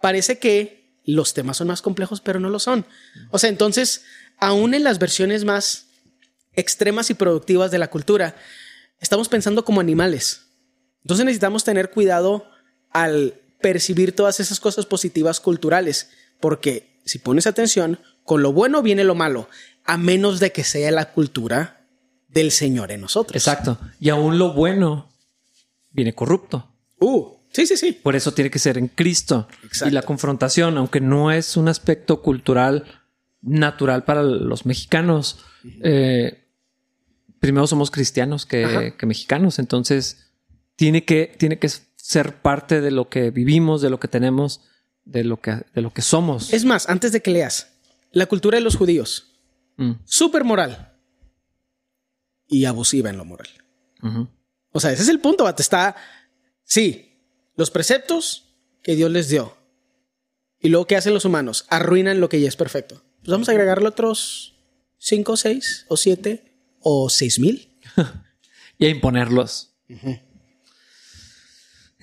Parece 0.00 0.38
que 0.38 1.00
los 1.04 1.34
temas 1.34 1.56
son 1.56 1.66
más 1.66 1.82
complejos, 1.82 2.20
pero 2.20 2.38
no 2.38 2.48
lo 2.48 2.60
son. 2.60 2.86
O 3.32 3.40
sea, 3.40 3.50
entonces, 3.50 4.04
aún 4.38 4.72
en 4.72 4.84
las 4.84 5.00
versiones 5.00 5.44
más 5.44 5.86
extremas 6.52 7.10
y 7.10 7.14
productivas 7.14 7.72
de 7.72 7.78
la 7.78 7.90
cultura, 7.90 8.36
estamos 9.00 9.28
pensando 9.28 9.64
como 9.64 9.80
animales. 9.80 10.42
Entonces 11.04 11.26
necesitamos 11.26 11.64
tener 11.64 11.90
cuidado 11.90 12.46
al 12.90 13.34
percibir 13.60 14.14
todas 14.14 14.40
esas 14.40 14.60
cosas 14.60 14.86
positivas 14.86 15.40
culturales, 15.40 16.10
porque 16.40 17.00
si 17.04 17.18
pones 17.18 17.46
atención, 17.46 17.98
con 18.24 18.42
lo 18.42 18.52
bueno 18.52 18.82
viene 18.82 19.04
lo 19.04 19.14
malo, 19.14 19.48
a 19.84 19.96
menos 19.98 20.40
de 20.40 20.52
que 20.52 20.64
sea 20.64 20.90
la 20.90 21.12
cultura 21.12 21.86
del 22.28 22.50
Señor 22.50 22.90
en 22.90 23.02
nosotros. 23.02 23.36
Exacto. 23.36 23.78
Y 24.00 24.08
aún 24.08 24.38
lo 24.38 24.52
bueno 24.52 25.10
viene 25.92 26.14
corrupto. 26.14 26.68
Uh, 26.98 27.34
sí, 27.52 27.66
sí, 27.66 27.76
sí. 27.76 27.92
Por 27.92 28.16
eso 28.16 28.32
tiene 28.32 28.50
que 28.50 28.58
ser 28.58 28.78
en 28.78 28.88
Cristo. 28.88 29.48
Exacto. 29.62 29.90
Y 29.90 29.92
la 29.92 30.02
confrontación, 30.02 30.76
aunque 30.76 31.00
no 31.00 31.30
es 31.30 31.56
un 31.56 31.68
aspecto 31.68 32.22
cultural 32.22 32.84
natural 33.40 34.04
para 34.04 34.22
los 34.22 34.66
mexicanos, 34.66 35.38
eh, 35.82 36.44
primero 37.40 37.66
somos 37.66 37.90
cristianos 37.90 38.46
que, 38.46 38.94
mexicanos. 39.02 39.58
Entonces, 39.58 40.23
tiene 40.76 41.04
que, 41.04 41.34
tiene 41.38 41.58
que 41.58 41.68
ser 41.68 42.42
parte 42.42 42.80
de 42.80 42.90
lo 42.90 43.08
que 43.08 43.30
vivimos, 43.30 43.82
de 43.82 43.90
lo 43.90 44.00
que 44.00 44.08
tenemos, 44.08 44.60
de 45.04 45.24
lo 45.24 45.40
que, 45.40 45.62
de 45.74 45.82
lo 45.82 45.92
que 45.92 46.02
somos. 46.02 46.52
Es 46.52 46.64
más, 46.64 46.88
antes 46.88 47.12
de 47.12 47.22
que 47.22 47.30
leas, 47.30 47.72
la 48.12 48.26
cultura 48.26 48.58
de 48.58 48.64
los 48.64 48.76
judíos, 48.76 49.34
Mm, 49.76 49.92
súper 50.04 50.44
moral 50.44 50.92
y 52.46 52.64
abusiva 52.64 53.10
en 53.10 53.16
lo 53.16 53.24
moral. 53.24 53.48
O 54.70 54.80
sea, 54.80 54.92
ese 54.92 55.02
es 55.02 55.08
el 55.08 55.20
punto. 55.20 55.48
Está, 55.48 55.96
sí, 56.62 57.18
los 57.56 57.70
preceptos 57.70 58.54
que 58.82 58.96
Dios 58.96 59.10
les 59.10 59.28
dio. 59.28 59.56
Y 60.60 60.68
luego, 60.68 60.86
¿qué 60.86 60.96
hacen 60.96 61.14
los 61.14 61.24
humanos? 61.24 61.64
Arruinan 61.68 62.20
lo 62.20 62.28
que 62.28 62.40
ya 62.40 62.48
es 62.48 62.56
perfecto. 62.56 63.02
Pues 63.20 63.30
vamos 63.30 63.48
a 63.48 63.52
agregarle 63.52 63.88
otros 63.88 64.56
cinco, 64.98 65.36
seis 65.36 65.86
o 65.88 65.96
siete 65.96 66.54
o 66.80 67.08
seis 67.08 67.38
mil. 67.38 67.78
Y 68.76 68.86
a 68.86 68.88
imponerlos. 68.88 69.76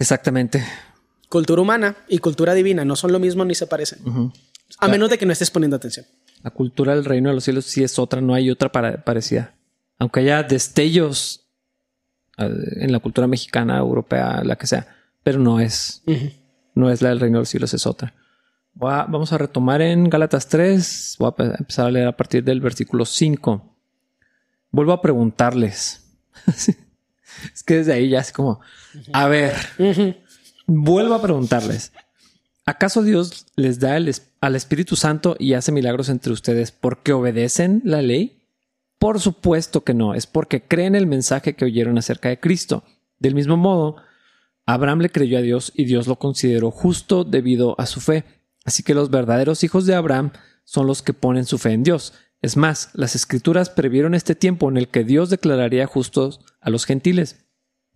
Exactamente. 0.02 0.64
Cultura 1.30 1.62
humana 1.62 1.96
y 2.10 2.18
cultura 2.18 2.54
divina 2.54 2.84
no 2.84 2.96
son 2.96 3.12
lo 3.12 3.20
mismo 3.20 3.46
ni 3.46 3.56
se 3.56 3.68
parecen. 3.68 4.00
A 4.80 4.88
menos 4.88 5.10
de 5.10 5.18
que 5.18 5.26
no 5.26 5.32
estés 5.34 5.52
poniendo 5.52 5.76
atención. 5.78 6.06
La 6.44 6.50
cultura 6.52 6.96
del 6.96 7.06
reino 7.06 7.30
de 7.30 7.36
los 7.36 7.44
cielos 7.44 7.66
sí 7.66 7.84
es 7.84 8.00
otra, 8.00 8.20
no 8.20 8.34
hay 8.34 8.50
otra 8.50 8.72
para- 8.72 9.04
parecida. 9.06 9.54
Aunque 10.00 10.22
haya 10.22 10.44
destellos 10.44 11.46
en 12.38 12.92
la 12.92 13.00
cultura 13.00 13.28
mexicana, 13.28 13.78
europea, 13.78 14.42
la 14.44 14.56
que 14.58 14.66
sea, 14.66 14.88
pero 15.24 15.38
no 15.40 15.60
es, 15.60 16.02
no 16.74 16.90
es 16.90 17.02
la 17.04 17.10
del 17.10 17.20
reino 17.20 17.38
de 17.38 17.42
los 17.42 17.50
cielos, 17.50 17.74
es 17.76 17.86
otra. 17.86 18.16
A- 18.82 19.06
vamos 19.08 19.32
a 19.34 19.38
retomar 19.38 19.82
en 19.82 20.10
Gálatas 20.10 20.48
3, 20.48 21.18
voy 21.20 21.28
a 21.28 21.32
pe- 21.36 21.56
empezar 21.60 21.86
a 21.86 21.92
leer 21.92 22.08
a 22.08 22.18
partir 22.18 22.44
del 22.44 22.60
versículo 22.62 23.06
5. 23.06 23.76
Vuelvo 24.72 24.94
a 24.94 25.02
preguntarles. 25.02 26.04
es 27.54 27.64
que 27.64 27.78
desde 27.78 27.94
ahí 27.94 28.10
ya 28.10 28.20
es 28.20 28.32
como, 28.32 28.60
a 29.14 29.28
ver. 29.28 29.56
Vuelvo 30.68 31.16
a 31.16 31.22
preguntarles. 31.22 31.92
¿Acaso 32.66 33.02
Dios 33.02 33.48
les 33.56 33.80
da 33.80 33.98
el 33.98 34.14
al 34.40 34.56
Espíritu 34.56 34.96
Santo 34.96 35.36
y 35.38 35.54
hace 35.54 35.72
milagros 35.72 36.10
entre 36.10 36.34
ustedes 36.34 36.72
porque 36.72 37.14
obedecen 37.14 37.82
la 37.84 38.02
ley? 38.02 38.42
Por 38.98 39.20
supuesto 39.20 39.84
que 39.84 39.94
no, 39.94 40.14
es 40.14 40.28
porque 40.28 40.62
creen 40.62 40.96
el 40.96 41.08
mensaje 41.08 41.56
que 41.56 41.66
oyeron 41.66 41.98
acerca 41.98 42.30
de 42.30 42.40
Cristo. 42.40 42.84
Del 43.20 43.36
mismo 43.36 43.58
modo, 43.58 43.98
Abraham 44.66 45.00
le 45.00 45.10
creyó 45.10 45.38
a 45.38 45.42
Dios 45.42 45.72
y 45.76 45.86
Dios 45.86 46.08
lo 46.08 46.18
consideró 46.18 46.72
justo 46.72 47.24
debido 47.24 47.76
a 47.80 47.86
su 47.86 48.00
fe. 48.00 48.24
Así 48.64 48.84
que 48.84 48.94
los 48.94 49.10
verdaderos 49.10 49.64
hijos 49.64 49.86
de 49.86 49.96
Abraham 49.96 50.32
son 50.64 50.88
los 50.88 51.02
que 51.02 51.14
ponen 51.14 51.46
su 51.46 51.58
fe 51.58 51.72
en 51.72 51.84
Dios. 51.84 52.14
Es 52.42 52.58
más, 52.58 52.90
las 52.94 53.16
escrituras 53.16 53.70
previeron 53.70 54.16
este 54.16 54.34
tiempo 54.34 54.70
en 54.70 54.78
el 54.78 54.88
que 54.88 55.04
Dios 55.04 55.30
declararía 55.30 55.86
justos 55.86 56.40
a 56.60 56.70
los 56.72 56.86
gentiles 56.86 57.46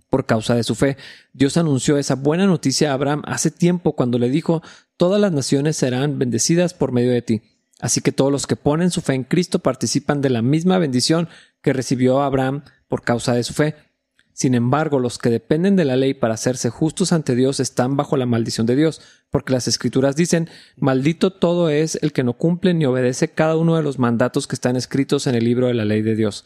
por 0.10 0.26
causa 0.26 0.54
de 0.54 0.64
su 0.64 0.76
fe. 0.76 0.98
Dios 1.34 1.58
anunció 1.58 1.98
esa 1.98 2.16
buena 2.16 2.46
noticia 2.46 2.92
a 2.92 2.94
Abraham 2.94 3.24
hace 3.26 3.50
tiempo 3.50 3.96
cuando 3.96 4.20
le 4.20 4.30
dijo, 4.30 4.62
todas 4.98 5.20
las 5.20 5.32
naciones 5.32 5.78
serán 5.78 6.20
bendecidas 6.20 6.74
por 6.74 6.92
medio 6.92 7.12
de 7.12 7.24
ti. 7.24 7.42
Así 7.80 8.02
que 8.02 8.12
todos 8.12 8.32
los 8.32 8.48
que 8.48 8.56
ponen 8.56 8.92
su 8.92 9.02
fe 9.02 9.14
en 9.14 9.24
Cristo 9.24 9.60
participan 9.60 10.22
de 10.22 10.30
la 10.30 10.42
misma 10.42 10.78
bendición 10.78 11.28
que 11.62 11.74
recibió 11.74 12.22
Abraham 12.22 12.64
por 12.88 13.02
causa 13.02 13.34
de 13.34 13.44
su 13.44 13.54
fe. 13.54 13.76
Sin 14.36 14.54
embargo, 14.54 15.00
los 15.00 15.18
que 15.18 15.30
dependen 15.30 15.78
de 15.78 15.86
la 15.86 15.96
ley 15.96 16.14
para 16.14 16.34
hacerse 16.34 16.70
justos 16.70 17.14
ante 17.14 17.36
Dios 17.36 17.62
están 17.62 17.96
bajo 17.96 18.18
la 18.18 18.26
maldición 18.26 18.68
de 18.68 18.76
Dios, 18.76 19.00
porque 19.32 19.54
las 19.54 19.70
escrituras 19.70 20.18
dicen, 20.18 20.50
maldito 20.76 21.32
todo 21.32 21.70
es 21.70 21.98
el 22.02 22.12
que 22.12 22.26
no 22.26 22.34
cumple 22.34 22.74
ni 22.74 22.86
obedece 22.86 23.30
cada 23.30 23.56
uno 23.56 23.78
de 23.78 23.82
los 23.82 23.98
mandatos 23.98 24.46
que 24.46 24.56
están 24.56 24.76
escritos 24.76 25.26
en 25.28 25.36
el 25.36 25.46
libro 25.46 25.68
de 25.68 25.74
la 25.74 25.86
ley 25.86 26.02
de 26.02 26.18
Dios. 26.18 26.44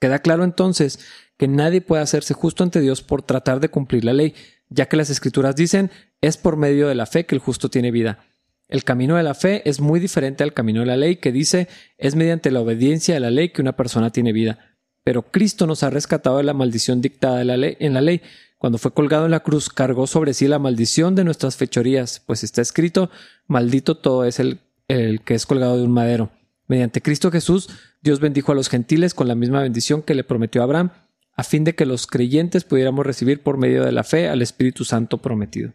Queda 0.00 0.18
claro 0.18 0.42
entonces 0.42 0.98
que 1.36 1.46
nadie 1.46 1.80
puede 1.80 2.02
hacerse 2.02 2.34
justo 2.34 2.64
ante 2.64 2.80
Dios 2.80 3.02
por 3.02 3.22
tratar 3.22 3.60
de 3.60 3.68
cumplir 3.68 4.04
la 4.04 4.14
ley, 4.14 4.34
ya 4.68 4.86
que 4.86 4.96
las 4.96 5.08
escrituras 5.08 5.54
dicen 5.54 5.92
es 6.20 6.38
por 6.38 6.56
medio 6.56 6.88
de 6.88 6.96
la 6.96 7.06
fe 7.06 7.24
que 7.24 7.36
el 7.36 7.40
justo 7.40 7.70
tiene 7.70 7.92
vida. 7.92 8.18
El 8.66 8.82
camino 8.82 9.14
de 9.14 9.22
la 9.22 9.34
fe 9.34 9.62
es 9.64 9.80
muy 9.80 10.00
diferente 10.00 10.42
al 10.42 10.54
camino 10.54 10.80
de 10.80 10.86
la 10.86 10.96
ley 10.96 11.16
que 11.16 11.30
dice 11.30 11.68
es 11.98 12.16
mediante 12.16 12.50
la 12.50 12.60
obediencia 12.60 13.14
de 13.14 13.20
la 13.20 13.30
ley 13.30 13.50
que 13.50 13.62
una 13.62 13.76
persona 13.76 14.10
tiene 14.10 14.32
vida. 14.32 14.67
Pero 15.08 15.22
Cristo 15.22 15.66
nos 15.66 15.84
ha 15.84 15.88
rescatado 15.88 16.36
de 16.36 16.42
la 16.42 16.52
maldición 16.52 17.00
dictada 17.00 17.40
en 17.40 17.94
la 17.94 18.00
ley. 18.02 18.20
Cuando 18.58 18.76
fue 18.76 18.92
colgado 18.92 19.24
en 19.24 19.30
la 19.30 19.40
cruz, 19.40 19.70
cargó 19.70 20.06
sobre 20.06 20.34
sí 20.34 20.46
la 20.48 20.58
maldición 20.58 21.14
de 21.14 21.24
nuestras 21.24 21.56
fechorías, 21.56 22.20
pues 22.26 22.44
está 22.44 22.60
escrito, 22.60 23.10
maldito 23.46 23.96
todo 23.96 24.26
es 24.26 24.38
el, 24.38 24.60
el 24.86 25.22
que 25.22 25.32
es 25.32 25.46
colgado 25.46 25.78
de 25.78 25.84
un 25.84 25.92
madero. 25.92 26.30
Mediante 26.66 27.00
Cristo 27.00 27.30
Jesús, 27.30 27.70
Dios 28.02 28.20
bendijo 28.20 28.52
a 28.52 28.54
los 28.54 28.68
gentiles 28.68 29.14
con 29.14 29.28
la 29.28 29.34
misma 29.34 29.62
bendición 29.62 30.02
que 30.02 30.14
le 30.14 30.24
prometió 30.24 30.60
a 30.60 30.64
Abraham, 30.64 30.90
a 31.32 31.42
fin 31.42 31.64
de 31.64 31.74
que 31.74 31.86
los 31.86 32.06
creyentes 32.06 32.64
pudiéramos 32.64 33.06
recibir 33.06 33.42
por 33.42 33.56
medio 33.56 33.84
de 33.84 33.92
la 33.92 34.04
fe 34.04 34.28
al 34.28 34.42
Espíritu 34.42 34.84
Santo 34.84 35.16
prometido. 35.16 35.72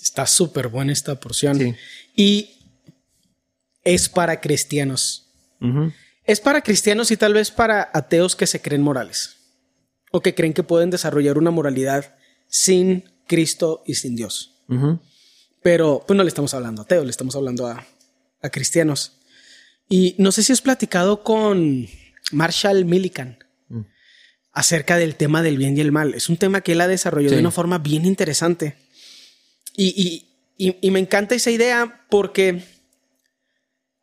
Está 0.00 0.26
súper 0.26 0.66
buena 0.66 0.92
esta 0.92 1.20
porción. 1.20 1.56
Sí. 1.56 1.74
Y 2.16 2.50
es 3.84 4.08
para 4.08 4.40
cristianos. 4.40 5.28
Ujú. 5.60 5.92
Es 6.24 6.40
para 6.40 6.62
cristianos 6.62 7.10
y 7.10 7.16
tal 7.16 7.34
vez 7.34 7.50
para 7.50 7.90
ateos 7.92 8.36
que 8.36 8.46
se 8.46 8.60
creen 8.60 8.82
morales. 8.82 9.36
O 10.12 10.20
que 10.20 10.34
creen 10.34 10.52
que 10.52 10.62
pueden 10.62 10.90
desarrollar 10.90 11.38
una 11.38 11.50
moralidad 11.50 12.14
sin 12.48 13.04
Cristo 13.26 13.82
y 13.86 13.94
sin 13.94 14.14
Dios. 14.14 14.62
Pero 15.62 16.04
pues 16.06 16.16
no 16.16 16.22
le 16.22 16.28
estamos 16.28 16.54
hablando 16.54 16.82
a 16.82 16.84
ateos, 16.84 17.04
le 17.04 17.10
estamos 17.10 17.34
hablando 17.36 17.66
a, 17.66 17.86
a 18.42 18.50
cristianos. 18.50 19.12
Y 19.88 20.14
no 20.18 20.32
sé 20.32 20.42
si 20.42 20.52
has 20.52 20.60
platicado 20.60 21.22
con 21.22 21.86
Marshall 22.32 22.84
Millikan 22.84 23.38
Mm. 23.68 23.80
acerca 24.52 24.96
del 24.98 25.16
tema 25.16 25.42
del 25.42 25.56
bien 25.56 25.76
y 25.76 25.80
el 25.80 25.92
mal. 25.92 26.14
Es 26.14 26.28
un 26.28 26.36
tema 26.36 26.60
que 26.60 26.72
él 26.72 26.80
ha 26.82 26.88
desarrollado 26.88 27.30
Sí. 27.30 27.36
de 27.36 27.40
una 27.40 27.50
forma 27.50 27.78
bien 27.78 28.04
interesante. 28.04 28.76
Y, 29.76 29.88
y- 30.58 30.66
y- 30.68 30.76
y 30.80 30.90
me 30.90 30.98
encanta 31.00 31.34
esa 31.34 31.50
idea 31.50 32.04
porque 32.10 32.62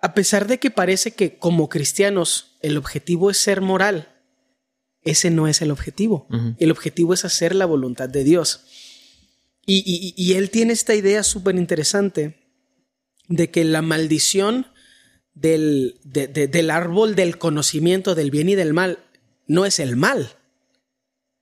a 0.01 0.13
pesar 0.13 0.47
de 0.47 0.59
que 0.59 0.71
parece 0.71 1.11
que 1.11 1.37
como 1.37 1.67
cristianos 1.69 2.57
el 2.61 2.77
objetivo 2.77 3.29
es 3.29 3.37
ser 3.37 3.61
moral, 3.61 4.15
ese 5.01 5.29
no 5.31 5.47
es 5.47 5.61
el 5.61 5.71
objetivo. 5.71 6.27
El 6.59 6.71
objetivo 6.71 7.13
es 7.13 7.25
hacer 7.25 7.55
la 7.55 7.65
voluntad 7.65 8.09
de 8.09 8.23
Dios. 8.23 8.61
Y, 9.65 9.83
y- 9.85 10.13
y 10.17 10.33
él 10.33 10.49
tiene 10.49 10.73
esta 10.73 10.95
idea 10.95 11.23
súper 11.23 11.55
interesante 11.55 12.37
de 13.27 13.49
que 13.51 13.63
la 13.63 13.81
maldición 13.81 14.67
del, 15.33 15.99
del 16.03 16.69
árbol 16.71 17.15
del 17.15 17.37
conocimiento 17.37 18.15
del 18.15 18.31
bien 18.31 18.49
y 18.49 18.55
del 18.55 18.73
mal 18.73 18.99
no 19.47 19.65
es 19.65 19.79
el 19.79 19.95
mal, 19.95 20.31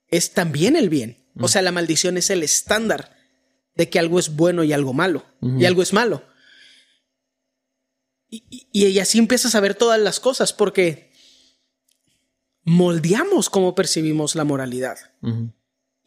es 0.08 0.32
también 0.32 0.76
el 0.76 0.88
bien. 0.88 1.16
O 1.40 1.48
sea, 1.48 1.62
la 1.62 1.72
maldición 1.72 2.16
es 2.16 2.30
el 2.30 2.42
estándar 2.42 3.16
de 3.74 3.88
que 3.88 3.98
algo 3.98 4.18
es 4.18 4.34
bueno 4.34 4.64
y 4.64 4.72
algo 4.72 4.92
malo, 4.92 5.24
y 5.40 5.64
algo 5.66 5.82
es 5.82 5.92
malo. 5.92 6.22
Y, 8.30 8.68
y, 8.72 8.98
así 8.98 9.18
empiezas 9.18 9.54
a 9.54 9.60
ver 9.60 9.74
todas 9.74 10.00
las 10.00 10.20
cosas, 10.20 10.52
porque 10.52 11.10
moldeamos 12.64 13.48
cómo 13.48 13.74
percibimos 13.74 14.34
la 14.34 14.44
moralidad. 14.44 14.98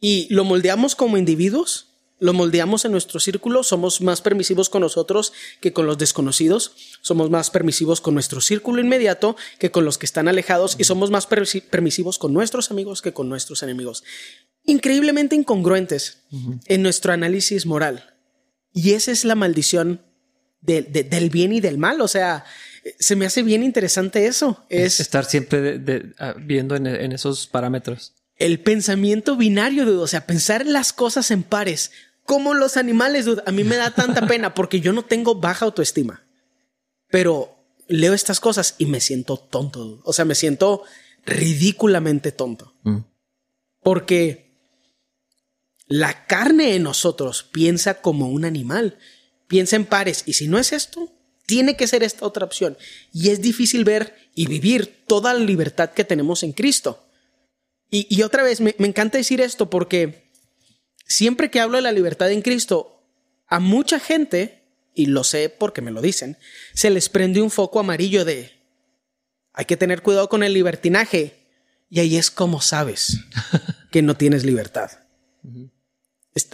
Y 0.00 0.32
lo 0.32 0.44
moldeamos 0.44 0.94
como 0.94 1.16
individuos, 1.16 1.92
lo 2.22 2.32
moldeamos 2.32 2.84
en 2.84 2.92
nuestro 2.92 3.18
círculo, 3.18 3.64
somos 3.64 4.00
más 4.00 4.20
permisivos 4.20 4.68
con 4.68 4.82
nosotros 4.82 5.32
que 5.60 5.72
con 5.72 5.86
los 5.86 5.98
desconocidos, 5.98 6.72
somos 7.00 7.30
más 7.30 7.50
permisivos 7.50 8.00
con 8.00 8.14
nuestro 8.14 8.40
círculo 8.40 8.80
inmediato 8.80 9.34
que 9.58 9.72
con 9.72 9.84
los 9.84 9.98
que 9.98 10.06
están 10.06 10.28
alejados 10.28 10.76
y 10.78 10.84
somos 10.84 11.10
más 11.10 11.26
permisivos 11.26 12.18
con 12.18 12.32
nuestros 12.32 12.70
amigos 12.70 13.02
que 13.02 13.12
con 13.12 13.28
nuestros 13.28 13.64
enemigos. 13.64 14.04
Increíblemente 14.64 15.34
incongruentes 15.34 16.22
en 16.66 16.82
nuestro 16.82 17.12
análisis 17.12 17.66
moral. 17.66 18.14
Y 18.72 18.92
esa 18.92 19.10
es 19.10 19.24
la 19.24 19.34
maldición 19.34 20.00
del 20.62 21.30
bien 21.30 21.52
y 21.52 21.60
del 21.60 21.78
mal. 21.78 22.00
O 22.00 22.08
sea, 22.08 22.44
se 22.98 23.16
me 23.16 23.26
hace 23.26 23.42
bien 23.42 23.62
interesante 23.62 24.26
eso. 24.26 24.64
Es 24.68 25.00
estar 25.00 25.24
siempre 25.24 25.80
ah, 26.18 26.34
viendo 26.38 26.76
en, 26.76 26.86
esos 27.12 27.46
parámetros. 27.46 28.14
El 28.36 28.60
pensamiento 28.60 29.36
binario, 29.36 30.00
o 30.00 30.06
sea, 30.06 30.26
pensar 30.26 30.66
las 30.66 30.92
cosas 30.92 31.30
en 31.30 31.42
pares 31.42 31.92
como 32.24 32.54
los 32.54 32.76
animales, 32.76 33.26
A 33.46 33.52
mí 33.52 33.64
me 33.64 33.76
da 33.76 33.90
tanta 33.90 34.26
pena 34.28 34.54
porque 34.54 34.80
yo 34.80 34.92
no 34.92 35.04
tengo 35.04 35.34
baja 35.34 35.64
autoestima. 35.64 36.24
Pero 37.08 37.56
leo 37.88 38.14
estas 38.14 38.40
cosas 38.40 38.74
y 38.78 38.86
me 38.86 39.00
siento 39.00 39.36
tonto. 39.36 40.00
O 40.04 40.12
sea, 40.12 40.24
me 40.24 40.34
siento 40.34 40.84
ridículamente 41.24 42.32
tonto. 42.32 42.74
Mm. 42.84 42.98
Porque 43.82 44.56
la 45.86 46.26
carne 46.26 46.74
en 46.74 46.84
nosotros 46.84 47.42
piensa 47.42 48.00
como 48.00 48.28
un 48.28 48.44
animal. 48.44 48.98
Piensa 49.52 49.76
en 49.76 49.84
pares. 49.84 50.22
Y 50.24 50.32
si 50.32 50.48
no 50.48 50.58
es 50.58 50.72
esto, 50.72 51.12
tiene 51.44 51.76
que 51.76 51.86
ser 51.86 52.02
esta 52.02 52.24
otra 52.24 52.46
opción. 52.46 52.78
Y 53.12 53.28
es 53.28 53.42
difícil 53.42 53.84
ver 53.84 54.16
y 54.34 54.46
vivir 54.46 55.04
toda 55.06 55.34
la 55.34 55.40
libertad 55.40 55.90
que 55.90 56.04
tenemos 56.04 56.42
en 56.42 56.52
Cristo. 56.52 57.04
Y, 57.90 58.22
otra 58.22 58.42
vez, 58.42 58.62
me 58.62 58.74
encanta 58.78 59.18
decir 59.18 59.42
esto 59.42 59.68
porque 59.68 60.30
siempre 61.06 61.50
que 61.50 61.60
hablo 61.60 61.76
de 61.76 61.82
la 61.82 61.92
libertad 61.92 62.30
en 62.30 62.40
Cristo, 62.40 63.04
a 63.46 63.60
mucha 63.60 64.00
gente, 64.00 64.62
y 64.94 65.04
lo 65.04 65.24
sé 65.24 65.50
porque 65.50 65.82
me 65.82 65.90
lo 65.90 66.00
dicen, 66.00 66.38
se 66.72 66.88
les 66.88 67.10
prende 67.10 67.42
un 67.42 67.50
foco 67.50 67.80
amarillo 67.80 68.24
de 68.24 68.62
hay 69.52 69.66
que 69.66 69.76
tener 69.76 70.00
cuidado 70.00 70.30
con 70.30 70.42
el 70.42 70.54
libertinaje. 70.54 71.36
Y 71.90 72.00
ahí 72.00 72.16
es 72.16 72.30
como 72.30 72.62
sabes 72.62 73.18
que 73.90 74.00
no 74.00 74.16
tienes 74.16 74.44
libertad. 74.44 74.90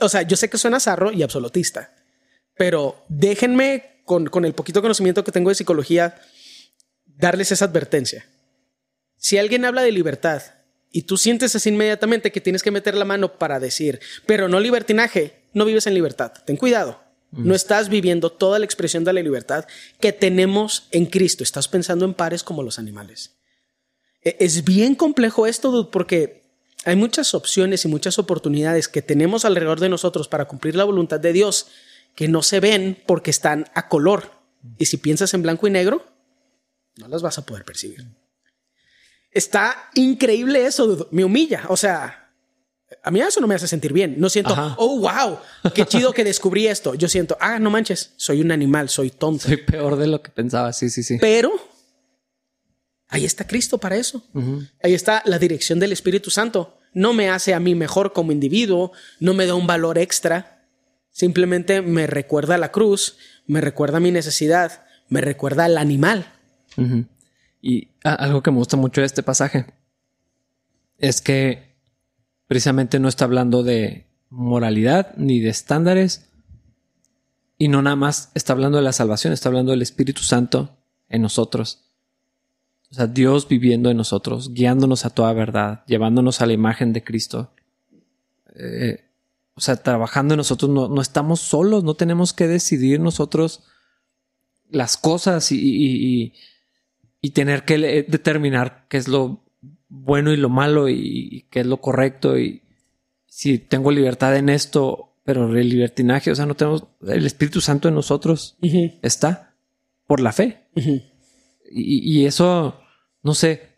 O 0.01 0.09
sea, 0.09 0.23
yo 0.23 0.37
sé 0.37 0.51
que 0.51 0.59
suena 0.59 0.81
zarro 0.81 1.13
y 1.13 1.23
absolutista, 1.23 1.95
pero 2.59 3.07
déjenme 3.09 4.03
con, 4.05 4.27
con 4.27 4.45
el 4.45 4.53
poquito 4.53 4.83
conocimiento 4.83 5.25
que 5.25 5.33
tengo 5.33 5.49
de 5.49 5.55
psicología 5.55 6.21
darles 7.07 7.53
esa 7.53 7.65
advertencia. 7.65 8.27
Si 9.17 9.39
alguien 9.39 9.65
habla 9.65 9.83
de 9.83 9.93
libertad 9.93 10.43
y 10.93 11.03
tú 11.03 11.17
sientes 11.17 11.55
así 11.55 11.71
inmediatamente 11.71 12.33
que 12.33 12.41
tienes 12.41 12.63
que 12.63 12.71
meter 12.71 12.95
la 12.95 13.05
mano 13.05 13.39
para 13.39 13.61
decir, 13.61 14.01
pero 14.27 14.49
no 14.49 14.61
libertinaje, 14.61 15.43
no 15.53 15.65
vives 15.65 15.87
en 15.87 15.95
libertad. 15.95 16.33
Ten 16.45 16.57
cuidado. 16.57 17.01
No 17.31 17.55
estás 17.55 17.91
viviendo 17.91 18.31
toda 18.33 18.59
la 18.59 18.65
expresión 18.65 19.05
de 19.05 19.13
la 19.13 19.21
libertad 19.21 19.67
que 20.01 20.15
tenemos 20.15 20.89
en 20.93 21.05
Cristo. 21.05 21.45
Estás 21.45 21.69
pensando 21.69 22.07
en 22.07 22.15
pares 22.15 22.43
como 22.43 22.63
los 22.63 22.79
animales. 22.79 23.37
E, 24.25 24.37
es 24.41 24.65
bien 24.65 24.95
complejo 24.95 25.47
esto, 25.47 25.91
porque 25.91 26.43
hay 26.85 26.97
muchas 26.97 27.35
opciones 27.35 27.85
y 27.85 27.89
muchas 27.89 28.19
oportunidades 28.19 28.89
que 28.89 29.03
tenemos 29.03 29.45
alrededor 29.45 29.79
de 29.79 29.91
nosotros 29.91 30.27
para 30.27 30.47
cumplir 30.47 30.75
la 30.75 30.85
voluntad 30.85 31.21
de 31.21 31.35
Dios 31.35 31.67
que 32.19 32.27
no 32.27 32.43
se 32.43 32.59
ven 32.59 33.01
porque 33.07 33.31
están 33.31 33.67
a 33.75 33.89
color. 33.89 34.33
Y 34.77 34.87
si 34.87 34.97
piensas 34.97 35.35
en 35.35 35.43
blanco 35.43 35.69
y 35.69 35.71
negro, 35.71 36.05
no 36.97 37.07
las 37.07 37.23
vas 37.23 37.39
a 37.39 37.47
poder 37.47 37.65
percibir. 37.65 38.05
Está 39.31 39.89
increíble 39.95 40.67
eso, 40.67 41.07
me 41.13 41.23
humilla. 41.23 41.67
O 41.69 41.77
sea, 41.77 42.33
a 43.05 43.13
mí 43.13 43.21
eso 43.21 43.41
no 43.41 43.47
me 43.47 43.55
hace 43.55 43.69
sentir 43.69 43.93
bien. 43.93 44.17
No 44.19 44.29
siento, 44.31 44.53
oh, 44.79 44.99
wow, 44.99 45.39
qué 45.73 45.87
chido 45.87 46.13
que 46.13 46.25
descubrí 46.25 46.67
esto. 46.67 46.97
Yo 46.97 47.09
siento, 47.09 47.37
ah, 47.41 47.61
no 47.61 47.71
manches, 47.71 48.15
soy 48.17 48.41
un 48.41 48.51
animal, 48.51 48.89
soy 48.89 49.11
tonto. 49.11 49.47
Soy 49.47 49.59
peor 49.59 49.95
de 49.95 50.09
lo 50.09 50.21
que 50.21 50.33
pensaba, 50.33 50.73
sí, 50.73 50.91
sí, 50.91 51.05
sí. 51.05 51.19
Pero 51.21 51.53
ahí 53.07 53.27
está 53.27 53.47
Cristo 53.47 53.79
para 53.79 53.95
eso. 53.95 54.25
Ahí 54.83 54.95
está 54.95 55.23
la 55.25 55.39
dirección 55.39 55.79
del 55.79 55.93
Espíritu 55.93 56.31
Santo. 56.31 56.79
No 56.93 57.13
me 57.13 57.31
hace 57.31 57.55
a 57.55 57.61
mí 57.61 57.77
mejor 57.77 58.13
como 58.13 58.33
individuo, 58.33 58.91
no 59.21 59.35
me 59.35 59.47
da 59.47 59.55
un 59.55 59.69
valor 59.69 59.99
extra. 59.99 60.58
Simplemente 61.19 61.83
me 61.83 62.07
recuerda 62.07 62.59
la 62.59 62.71
cruz, 62.71 63.17
me 63.49 63.61
recuerda 63.61 63.99
mi 63.99 64.13
necesidad, 64.13 64.85
me 65.09 65.21
recuerda 65.21 65.65
al 65.65 65.77
animal. 65.77 66.33
Y 67.61 67.89
algo 68.05 68.41
que 68.41 68.53
me 68.53 68.59
gusta 68.59 68.77
mucho 68.77 69.01
de 69.01 69.09
este 69.09 69.25
pasaje 69.25 69.67
es 70.97 71.21
que 71.21 71.75
precisamente 72.47 73.01
no 73.01 73.09
está 73.09 73.25
hablando 73.25 73.65
de 73.65 74.07
moralidad 74.31 75.13
ni 75.17 75.41
de 75.41 75.49
estándares 75.49 76.31
y 77.59 77.67
no 77.67 77.83
nada 77.83 77.97
más 77.97 78.31
está 78.37 78.53
hablando 78.53 78.79
de 78.79 78.85
la 78.85 78.93
salvación, 78.93 79.33
está 79.33 79.49
hablando 79.49 79.73
del 79.73 79.83
Espíritu 79.83 80.23
Santo 80.23 80.79
en 81.09 81.23
nosotros. 81.23 81.91
O 82.93 82.95
sea, 82.95 83.09
Dios 83.09 83.49
viviendo 83.49 83.91
en 83.91 83.97
nosotros, 83.97 84.55
guiándonos 84.55 85.05
a 85.05 85.11
toda 85.11 85.33
verdad, 85.33 85.83
llevándonos 85.87 86.43
a 86.43 86.47
la 86.47 86.53
imagen 86.53 86.93
de 86.93 87.03
Cristo. 87.03 87.51
Eh, 88.55 89.08
o 89.59 89.61
sea, 89.61 89.77
trabajando 89.77 90.35
en 90.35 90.39
nosotros, 90.39 90.71
no, 90.71 90.89
no, 90.89 91.03
estamos 91.03 91.41
solos, 91.41 91.85
no 91.85 91.95
tenemos 91.95 92.33
que 92.33 92.47
decidir 92.47 93.01
nosotros 93.01 93.65
las 94.71 94.97
cosas 94.97 95.53
y 95.53 96.33
y 97.21 97.31
tener 97.31 97.65
que 97.65 98.07
determinar 98.09 98.87
qué 98.89 98.97
es 98.97 99.09
lo 99.09 99.45
bueno 99.89 100.33
y 100.33 100.37
lo 100.37 100.49
malo 100.49 100.89
y, 100.89 101.47
qué 101.51 101.61
es 101.61 101.67
lo 101.67 101.81
correcto 101.81 102.39
y 102.39 102.63
si 103.27 103.59
tengo 103.59 103.91
libertad 103.91 104.37
en 104.37 104.49
esto, 104.49 105.17
pero 105.25 105.55
el 105.57 105.69
libertinaje, 105.69 106.31
o 106.31 106.35
sea, 106.35 106.47
no 106.47 106.55
tenemos 106.55 106.85
el 107.07 107.27
Espíritu 107.27 107.61
Santo 107.61 107.89
en 107.89 107.95
nosotros 107.95 108.57
está 109.03 109.55
por 110.07 110.21
la 110.21 110.33
fe. 110.33 110.69
y, 111.71 112.25
eso, 112.25 112.81
no 113.23 113.35
sé, 113.35 113.69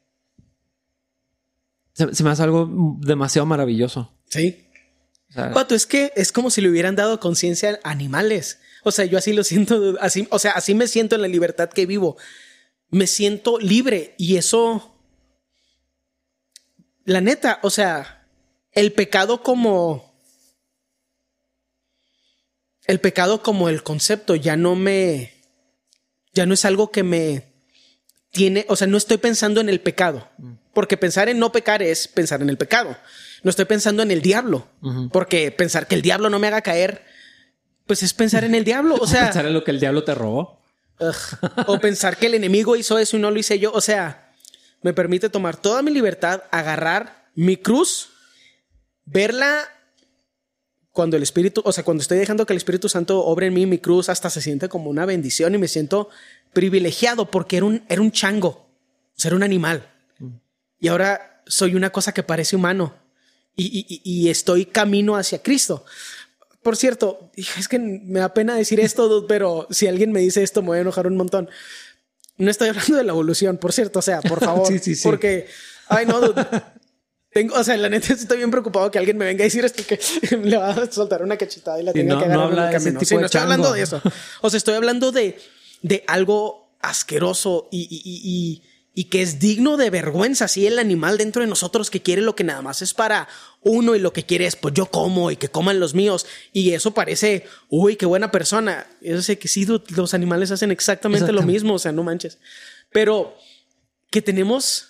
se, 1.92 2.22
me 2.22 2.30
hace 2.30 2.42
algo 2.42 2.98
demasiado 3.00 3.46
maravilloso. 3.46 4.12
Sí. 4.26 4.66
Pato, 5.34 5.74
es 5.74 5.86
que 5.86 6.12
es 6.16 6.32
como 6.32 6.50
si 6.50 6.60
le 6.60 6.68
hubieran 6.68 6.96
dado 6.96 7.20
conciencia 7.20 7.78
a 7.84 7.90
animales. 7.90 8.58
O 8.82 8.90
sea, 8.90 9.04
yo 9.04 9.18
así 9.18 9.32
lo 9.32 9.44
siento, 9.44 9.96
así, 10.00 10.26
o 10.30 10.38
sea, 10.38 10.52
así 10.52 10.74
me 10.74 10.88
siento 10.88 11.14
en 11.14 11.22
la 11.22 11.28
libertad 11.28 11.70
que 11.70 11.86
vivo. 11.86 12.16
Me 12.90 13.06
siento 13.06 13.58
libre 13.58 14.14
y 14.18 14.36
eso, 14.36 14.96
la 17.04 17.20
neta, 17.20 17.60
o 17.62 17.70
sea, 17.70 18.26
el 18.72 18.92
pecado 18.92 19.42
como, 19.42 20.12
el 22.86 22.98
pecado 22.98 23.42
como 23.42 23.68
el 23.68 23.84
concepto 23.84 24.34
ya 24.34 24.56
no 24.56 24.74
me, 24.74 25.32
ya 26.32 26.46
no 26.46 26.54
es 26.54 26.64
algo 26.64 26.90
que 26.90 27.04
me 27.04 27.50
tiene, 28.32 28.66
o 28.68 28.74
sea, 28.74 28.88
no 28.88 28.96
estoy 28.96 29.18
pensando 29.18 29.60
en 29.60 29.68
el 29.68 29.80
pecado, 29.80 30.28
porque 30.72 30.96
pensar 30.96 31.28
en 31.28 31.38
no 31.38 31.52
pecar 31.52 31.82
es 31.82 32.08
pensar 32.08 32.42
en 32.42 32.50
el 32.50 32.56
pecado. 32.56 32.96
No 33.42 33.50
estoy 33.50 33.64
pensando 33.64 34.02
en 34.02 34.10
el 34.10 34.22
diablo, 34.22 34.68
porque 35.12 35.50
pensar 35.50 35.86
que 35.86 35.94
el 35.94 36.02
diablo 36.02 36.28
no 36.30 36.38
me 36.38 36.46
haga 36.46 36.60
caer, 36.60 37.04
pues 37.86 38.02
es 38.02 38.12
pensar 38.12 38.44
en 38.44 38.54
el 38.54 38.64
diablo. 38.64 38.96
O 39.00 39.06
sea, 39.08 39.24
pensar 39.24 39.46
en 39.46 39.54
lo 39.54 39.64
que 39.64 39.70
el 39.70 39.80
diablo 39.80 40.04
te 40.04 40.14
robó 40.14 40.60
o 41.66 41.80
pensar 41.80 42.16
que 42.16 42.26
el 42.26 42.34
enemigo 42.34 42.76
hizo 42.76 42.98
eso 42.98 43.16
y 43.16 43.20
no 43.20 43.30
lo 43.30 43.38
hice 43.38 43.58
yo. 43.58 43.72
O 43.72 43.80
sea, 43.80 44.32
me 44.82 44.92
permite 44.92 45.28
tomar 45.28 45.56
toda 45.56 45.82
mi 45.82 45.90
libertad, 45.90 46.42
agarrar 46.50 47.30
mi 47.34 47.56
cruz, 47.56 48.10
verla 49.04 49.68
cuando 50.92 51.16
el 51.16 51.22
Espíritu, 51.22 51.62
o 51.64 51.72
sea, 51.72 51.84
cuando 51.84 52.02
estoy 52.02 52.18
dejando 52.18 52.44
que 52.46 52.52
el 52.52 52.58
Espíritu 52.58 52.88
Santo 52.88 53.24
obre 53.24 53.46
en 53.46 53.54
mí, 53.54 53.64
mi 53.64 53.78
cruz 53.78 54.08
hasta 54.08 54.28
se 54.28 54.42
siente 54.42 54.68
como 54.68 54.90
una 54.90 55.06
bendición 55.06 55.54
y 55.54 55.58
me 55.58 55.68
siento 55.68 56.10
privilegiado 56.52 57.30
porque 57.30 57.58
era 57.58 57.66
un, 57.66 57.84
era 57.88 58.02
un 58.02 58.10
chango, 58.12 58.66
ser 59.16 59.34
un 59.34 59.42
animal. 59.42 59.88
Y 60.80 60.88
ahora 60.88 61.42
soy 61.46 61.74
una 61.74 61.90
cosa 61.90 62.12
que 62.12 62.22
parece 62.22 62.56
humano 62.56 62.94
y, 63.56 64.00
y 64.04 64.28
estoy 64.30 64.64
camino 64.66 65.16
hacia 65.16 65.42
Cristo. 65.42 65.84
Por 66.62 66.76
cierto, 66.76 67.30
es 67.36 67.68
que 67.68 67.78
me 67.78 68.20
da 68.20 68.32
pena 68.34 68.54
decir 68.54 68.80
esto, 68.80 69.26
pero 69.26 69.66
si 69.70 69.86
alguien 69.86 70.12
me 70.12 70.20
dice 70.20 70.42
esto 70.42 70.62
me 70.62 70.68
voy 70.68 70.78
a 70.78 70.80
enojar 70.82 71.06
un 71.06 71.16
montón. 71.16 71.48
No 72.36 72.50
estoy 72.50 72.68
hablando 72.70 72.96
de 72.96 73.04
la 73.04 73.12
evolución, 73.12 73.58
por 73.58 73.72
cierto, 73.72 73.98
o 73.98 74.02
sea, 74.02 74.20
por 74.22 74.40
favor, 74.44 74.66
sí, 74.66 74.78
sí, 74.78 74.94
sí. 74.94 75.02
porque, 75.04 75.46
ay 75.88 76.06
no, 76.06 76.20
tengo, 77.32 77.54
o 77.54 77.62
sea, 77.64 77.76
la 77.76 77.88
neta 77.88 78.12
estoy 78.12 78.38
bien 78.38 78.50
preocupado 78.50 78.90
que 78.90 78.98
alguien 78.98 79.16
me 79.18 79.24
venga 79.26 79.42
a 79.42 79.46
decir 79.46 79.64
esto 79.64 79.82
que 79.86 80.00
le 80.42 80.56
va 80.56 80.70
a 80.70 80.90
soltar 80.90 81.22
una 81.22 81.36
cachetada 81.36 81.80
y 81.80 81.84
la 81.84 81.92
tiene 81.92 82.08
que 82.10 82.24
agarrar 82.24 82.36
no 82.38 82.44
en 82.58 82.64
el 82.64 82.72
camino. 82.72 83.00
no 83.20 83.26
estoy 83.26 83.40
hablando 83.40 83.72
de 83.72 83.82
eso. 83.82 84.02
O 84.40 84.50
sea, 84.50 84.58
estoy 84.58 84.74
hablando 84.74 85.12
de, 85.12 85.38
de 85.82 86.02
algo 86.06 86.74
asqueroso 86.80 87.68
y, 87.70 87.80
y- 87.82 88.02
y- 88.04 88.20
y 88.24 88.62
que 89.04 89.22
es 89.22 89.38
digno 89.38 89.76
de 89.76 89.90
vergüenza, 89.90 90.46
así 90.46 90.66
el 90.66 90.78
animal 90.78 91.16
dentro 91.18 91.42
de 91.42 91.48
nosotros 91.48 91.90
que 91.90 92.02
quiere 92.02 92.22
lo 92.22 92.34
que 92.34 92.44
nada 92.44 92.62
más 92.62 92.82
es 92.82 92.92
para 92.92 93.28
uno 93.62 93.94
y 93.94 93.98
lo 93.98 94.12
que 94.12 94.24
quiere 94.24 94.46
es 94.46 94.56
pues 94.56 94.74
yo 94.74 94.86
como 94.86 95.30
y 95.30 95.36
que 95.36 95.48
coman 95.48 95.80
los 95.80 95.94
míos 95.94 96.26
y 96.52 96.72
eso 96.72 96.92
parece, 96.92 97.46
uy, 97.68 97.96
qué 97.96 98.06
buena 98.06 98.30
persona. 98.30 98.86
Eso 99.00 99.22
sé 99.22 99.38
que 99.38 99.48
sí, 99.48 99.66
los 99.88 100.14
animales 100.14 100.50
hacen 100.50 100.70
exactamente 100.70 101.32
lo 101.32 101.42
mismo, 101.42 101.74
o 101.74 101.78
sea, 101.78 101.92
no 101.92 102.02
manches. 102.02 102.38
Pero 102.92 103.36
que 104.10 104.22
tenemos, 104.22 104.88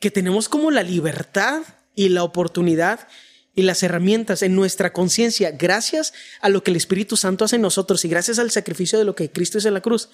que 0.00 0.10
tenemos 0.10 0.48
como 0.48 0.70
la 0.70 0.82
libertad 0.82 1.62
y 1.94 2.10
la 2.10 2.22
oportunidad 2.22 3.08
y 3.54 3.62
las 3.62 3.82
herramientas 3.82 4.42
en 4.42 4.54
nuestra 4.54 4.92
conciencia, 4.92 5.50
gracias 5.50 6.12
a 6.40 6.48
lo 6.48 6.62
que 6.62 6.70
el 6.70 6.76
Espíritu 6.76 7.16
Santo 7.16 7.44
hace 7.44 7.56
en 7.56 7.62
nosotros 7.62 8.04
y 8.04 8.08
gracias 8.08 8.38
al 8.38 8.52
sacrificio 8.52 9.00
de 9.00 9.04
lo 9.04 9.16
que 9.16 9.32
Cristo 9.32 9.58
hizo 9.58 9.66
en 9.66 9.74
la 9.74 9.80
cruz, 9.80 10.10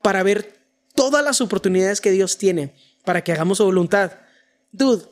para 0.00 0.22
ver 0.22 0.65
todas 0.96 1.24
las 1.24 1.40
oportunidades 1.40 2.00
que 2.00 2.10
Dios 2.10 2.38
tiene 2.38 2.74
para 3.04 3.22
que 3.22 3.32
hagamos 3.32 3.58
su 3.58 3.64
voluntad. 3.64 4.12
Dude, 4.72 5.04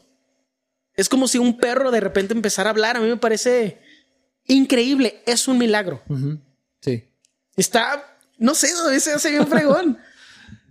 es 0.96 1.08
como 1.08 1.28
si 1.28 1.38
un 1.38 1.58
perro 1.58 1.90
de 1.90 2.00
repente 2.00 2.34
empezara 2.34 2.70
a 2.70 2.72
hablar. 2.72 2.96
A 2.96 3.00
mí 3.00 3.08
me 3.08 3.16
parece 3.16 3.78
increíble. 4.46 5.22
Es 5.26 5.46
un 5.46 5.58
milagro. 5.58 6.02
Sí. 6.80 7.04
Está, 7.56 8.18
no 8.38 8.54
sé, 8.54 8.68
se 9.00 9.12
hace 9.12 9.30
bien 9.30 9.46
fregón. 9.46 9.98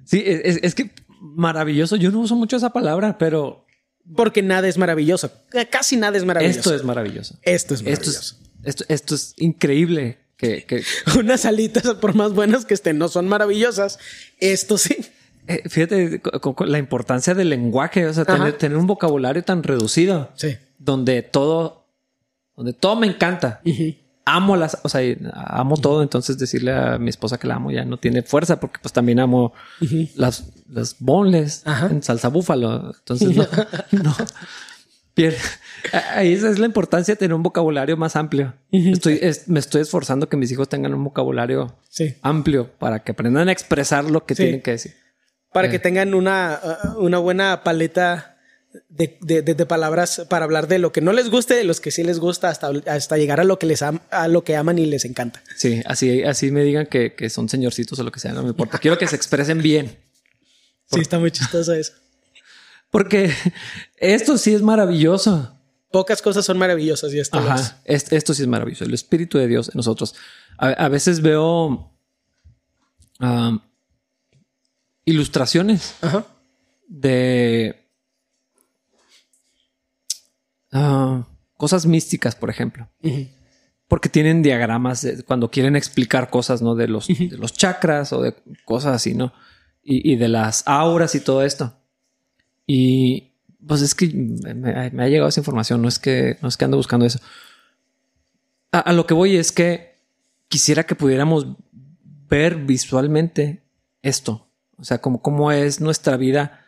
Sí, 0.05 0.21
es, 0.25 0.75
que 0.75 0.91
maravilloso. 1.21 1.95
Yo 1.95 2.11
no 2.11 2.19
uso 2.19 2.35
mucho 2.35 2.57
esa 2.57 2.71
palabra, 2.71 3.17
pero 3.17 3.65
Porque 4.17 4.41
nada 4.41 4.67
es 4.67 4.77
maravilloso. 4.77 5.31
Casi 5.71 5.95
nada 5.95 6.17
es 6.17 6.25
maravilloso. 6.25 6.59
esto 6.59 6.75
es 6.75 6.83
maravilloso. 6.83 7.39
Esto 7.41 7.73
es 7.73 7.79
Esto 7.79 7.89
maravilloso. 7.89 8.35
es, 8.63 8.67
esto, 8.67 8.85
esto 8.89 9.15
es 9.15 9.33
increíble. 9.37 10.22
Que, 10.43 10.63
que- 10.65 10.83
Unas 11.19 11.45
alitas, 11.45 11.83
por 11.95 12.15
más 12.15 12.33
buenas 12.33 12.65
que 12.65 12.73
estén, 12.73 12.97
no 12.97 13.07
son 13.07 13.27
maravillosas. 13.27 13.99
Esto 14.39 14.77
sí. 14.77 14.95
eh, 15.47 15.63
fíjate 15.69 16.21
la 16.65 16.77
importancia 16.79 17.33
del 17.33 17.49
lenguaje, 17.49 18.05
o 18.05 18.13
sea, 18.13 18.25
tener, 18.25 18.53
tener 18.57 18.77
un 18.77 18.87
vocabulario 18.87 19.43
tan 19.43 19.63
reducido 19.63 20.29
Sí. 20.35 20.55
donde 20.79 21.21
todo, 21.21 21.85
donde 22.55 22.73
todo 22.73 22.95
me 22.95 23.07
encanta. 23.07 23.61
Amo 24.25 24.55
las, 24.55 24.77
o 24.83 24.87
sea, 24.89 25.01
amo 25.33 25.75
todo. 25.75 26.01
Entonces 26.01 26.37
decirle 26.37 26.71
a 26.73 26.97
mi 26.97 27.09
esposa 27.09 27.37
que 27.37 27.45
la 27.47 27.55
amo 27.55 27.71
ya 27.71 27.83
no 27.83 27.97
tiene 27.97 28.21
fuerza 28.23 28.57
porque 28.59 28.79
pues 28.81 28.93
también 28.93 29.19
amo 29.19 29.51
las, 30.15 30.45
las 30.69 30.95
bonles 30.99 31.63
en 31.91 32.01
salsa 32.03 32.29
búfalo. 32.29 32.93
Entonces 32.97 33.35
no, 33.35 33.45
no. 34.03 34.15
Pier- 35.15 35.35
Ahí 36.15 36.33
esa 36.33 36.49
es 36.49 36.59
la 36.59 36.65
importancia 36.65 37.13
de 37.13 37.17
tener 37.19 37.33
un 37.33 37.43
vocabulario 37.43 37.97
más 37.97 38.15
amplio. 38.15 38.53
Estoy, 38.71 39.19
es- 39.21 39.47
me 39.47 39.59
estoy 39.59 39.81
esforzando 39.81 40.29
que 40.29 40.37
mis 40.37 40.51
hijos 40.51 40.69
tengan 40.69 40.93
un 40.93 41.03
vocabulario 41.03 41.77
Sí. 41.89 42.15
amplio 42.21 42.71
para 42.79 43.03
que 43.03 43.11
aprendan 43.11 43.49
a 43.49 43.51
expresar 43.51 44.05
lo 44.05 44.25
que 44.25 44.35
Sí. 44.35 44.43
tienen 44.43 44.61
que 44.61 44.71
decir. 44.71 44.93
Para 45.51 45.67
Eh. 45.67 45.71
que 45.71 45.79
tengan 45.79 46.13
una, 46.15 46.59
uh, 46.95 46.99
una 47.03 47.17
buena 47.19 47.63
paleta 47.63 48.29
de, 48.89 49.19
de- 49.21 49.43
de- 49.43 49.53
de 49.53 49.65
palabras 49.67 50.25
para 50.29 50.45
hablar 50.45 50.67
de 50.67 50.79
lo 50.79 50.91
que 50.91 51.01
no 51.01 51.13
les 51.13 51.29
guste, 51.29 51.53
de 51.53 51.63
los 51.63 51.79
que 51.79 51.91
sí 51.91 52.01
les 52.03 52.17
gusta, 52.19 52.49
hasta, 52.49 52.71
hasta 52.87 53.17
llegar 53.17 53.39
a 53.39 53.43
lo 53.43 53.59
que 53.59 53.67
les 53.67 53.83
am- 53.83 53.99
a 54.09 54.27
lo 54.27 54.43
que 54.43 54.55
aman 54.55 54.79
y 54.79 54.87
les 54.87 55.05
encanta. 55.05 55.43
Sí, 55.55 55.83
así, 55.85 56.23
así 56.23 56.49
me 56.49 56.63
digan 56.63 56.87
que, 56.87 57.13
que 57.13 57.29
son 57.29 57.49
señorcitos 57.49 57.99
o 57.99 58.03
lo 58.03 58.11
que 58.11 58.19
sea, 58.19 58.31
no 58.33 58.41
me 58.41 58.49
importa. 58.49 58.79
Quiero 58.79 58.97
que 58.97 59.05
se 59.05 59.15
expresen 59.15 59.61
bien. 59.61 59.95
Sí, 60.91 61.01
está 61.01 61.19
muy 61.19 61.29
chistoso 61.29 61.73
eso. 61.73 61.93
Porque 62.93 63.33
esto 63.97 64.37
sí 64.37 64.53
es 64.53 64.61
maravilloso. 64.61 65.57
Pocas 65.91 66.21
cosas 66.21 66.45
son 66.45 66.59
maravillosas 66.59 67.11
y 67.11 67.19
esto 67.19 67.39
es. 67.39 67.45
Ajá. 67.49 67.81
Es- 67.85 68.11
esto 68.11 68.35
sí 68.35 68.43
es 68.43 68.47
maravilloso. 68.47 68.83
El 68.85 68.93
Espíritu 68.93 69.39
de 69.39 69.47
Dios 69.47 69.69
en 69.69 69.73
nosotros. 69.77 70.13
A, 70.59 70.67
a 70.69 70.89
veces 70.89 71.21
veo 71.21 71.91
um, 73.19 73.59
ilustraciones 75.05 75.95
Ajá. 76.01 76.23
de 76.87 77.89
ah, 80.71 81.27
cosas 81.57 81.85
místicas, 81.85 82.35
por 82.35 82.49
ejemplo. 82.51 82.87
Porque 83.87 84.09
tienen 84.09 84.41
diagramas 84.43 85.01
de- 85.01 85.23
cuando 85.23 85.49
quieren 85.49 85.75
explicar 85.75 86.29
cosas, 86.29 86.61
¿no? 86.61 86.75
De 86.75 86.87
los, 86.87 87.07
de 87.07 87.37
los 87.37 87.53
chakras 87.53 88.13
o 88.13 88.21
de 88.21 88.35
cosas 88.65 88.95
así, 88.95 89.13
¿no? 89.15 89.33
Y, 89.83 90.13
y 90.13 90.15
de 90.15 90.27
las 90.27 90.63
auras 90.67 91.15
y 91.15 91.19
todo 91.19 91.43
esto. 91.43 91.79
Y 92.65 93.31
pues 93.65 93.81
es 93.81 93.95
que 93.95 94.07
me, 94.07 94.71
ha 94.71 95.07
llegado 95.07 95.29
esa 95.29 95.39
información, 95.39 95.81
no 95.81 95.87
es 95.87 95.99
que, 95.99 96.37
no 96.41 96.47
es 96.47 96.57
que 96.57 96.65
ando 96.65 96.77
buscando 96.77 97.05
eso. 97.05 97.19
A, 98.71 98.79
a 98.79 98.93
lo 98.93 99.05
que 99.05 99.13
voy 99.13 99.35
es 99.35 99.51
que 99.51 99.95
quisiera 100.47 100.85
que 100.85 100.95
pudiéramos 100.95 101.47
ver 102.29 102.57
visualmente 102.57 103.63
esto. 104.01 104.47
O 104.77 104.83
sea, 104.83 104.99
como 104.99 105.21
cómo 105.21 105.51
es 105.51 105.81
nuestra 105.81 106.17
vida. 106.17 106.65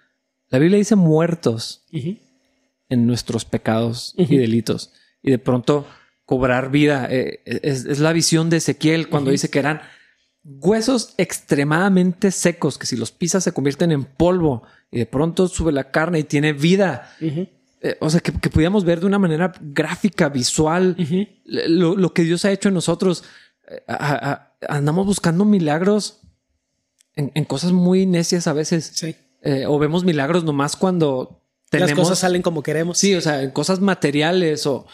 La 0.50 0.60
Biblia 0.60 0.78
dice 0.78 0.96
muertos 0.96 1.84
en 1.92 3.08
nuestros 3.08 3.46
pecados 3.46 4.14
y 4.18 4.38
delitos. 4.38 4.94
Y 5.22 5.32
de 5.32 5.40
pronto 5.40 5.88
cobrar 6.26 6.72
vida. 6.72 7.08
eh, 7.10 7.42
es, 7.46 7.86
es 7.86 8.00
la 8.00 8.14
visión 8.14 8.50
de 8.50 8.58
Ezequiel 8.58 9.10
cuando 9.10 9.32
dice 9.32 9.50
que 9.50 9.60
eran 9.60 9.82
huesos 10.46 11.16
extremadamente 11.18 12.32
secos, 12.32 12.78
que 12.78 12.86
si 12.86 12.96
los 12.96 13.12
pisas 13.12 13.44
se 13.44 13.52
convierten 13.52 13.92
en 13.92 14.04
polvo 14.06 14.62
y 14.92 15.00
de 15.00 15.06
pronto 15.08 15.48
sube 15.48 15.72
la 15.72 15.90
carne 15.92 16.20
y 16.20 16.24
tiene 16.24 16.54
vida. 16.54 17.12
Eh, 17.20 17.98
o 18.00 18.10
sea, 18.10 18.20
que, 18.20 18.32
que 18.32 18.50
pudiéramos 18.50 18.86
ver 18.86 19.00
de 19.00 19.08
una 19.08 19.20
manera 19.20 19.54
gráfica, 19.60 20.30
visual, 20.30 20.96
lo, 21.46 21.96
lo 21.96 22.14
que 22.14 22.24
Dios 22.24 22.46
ha 22.46 22.52
hecho 22.52 22.70
en 22.70 22.76
nosotros. 22.76 23.24
Eh, 23.68 23.84
a- 23.88 24.32
a- 24.32 24.56
andamos 24.70 25.06
buscando 25.06 25.46
milagros 25.46 26.22
en, 27.16 27.32
en 27.36 27.46
cosas 27.46 27.72
muy 27.72 28.06
necias 28.06 28.48
a 28.48 28.54
veces. 28.54 28.92
Sí. 28.96 29.16
Eh, 29.42 29.66
o 29.68 29.78
vemos 29.80 30.04
milagros 30.04 30.44
nomás 30.44 30.76
cuando 30.76 31.42
tenemos... 31.70 31.92
Las 31.92 32.00
cosas 32.00 32.20
salen 32.20 32.42
como 32.42 32.64
queremos. 32.64 32.98
Sí, 32.98 33.14
o 33.16 33.22
sea, 33.22 33.42
en 33.44 33.52
cosas 33.52 33.80
materiales 33.80 34.66
o... 34.68 34.86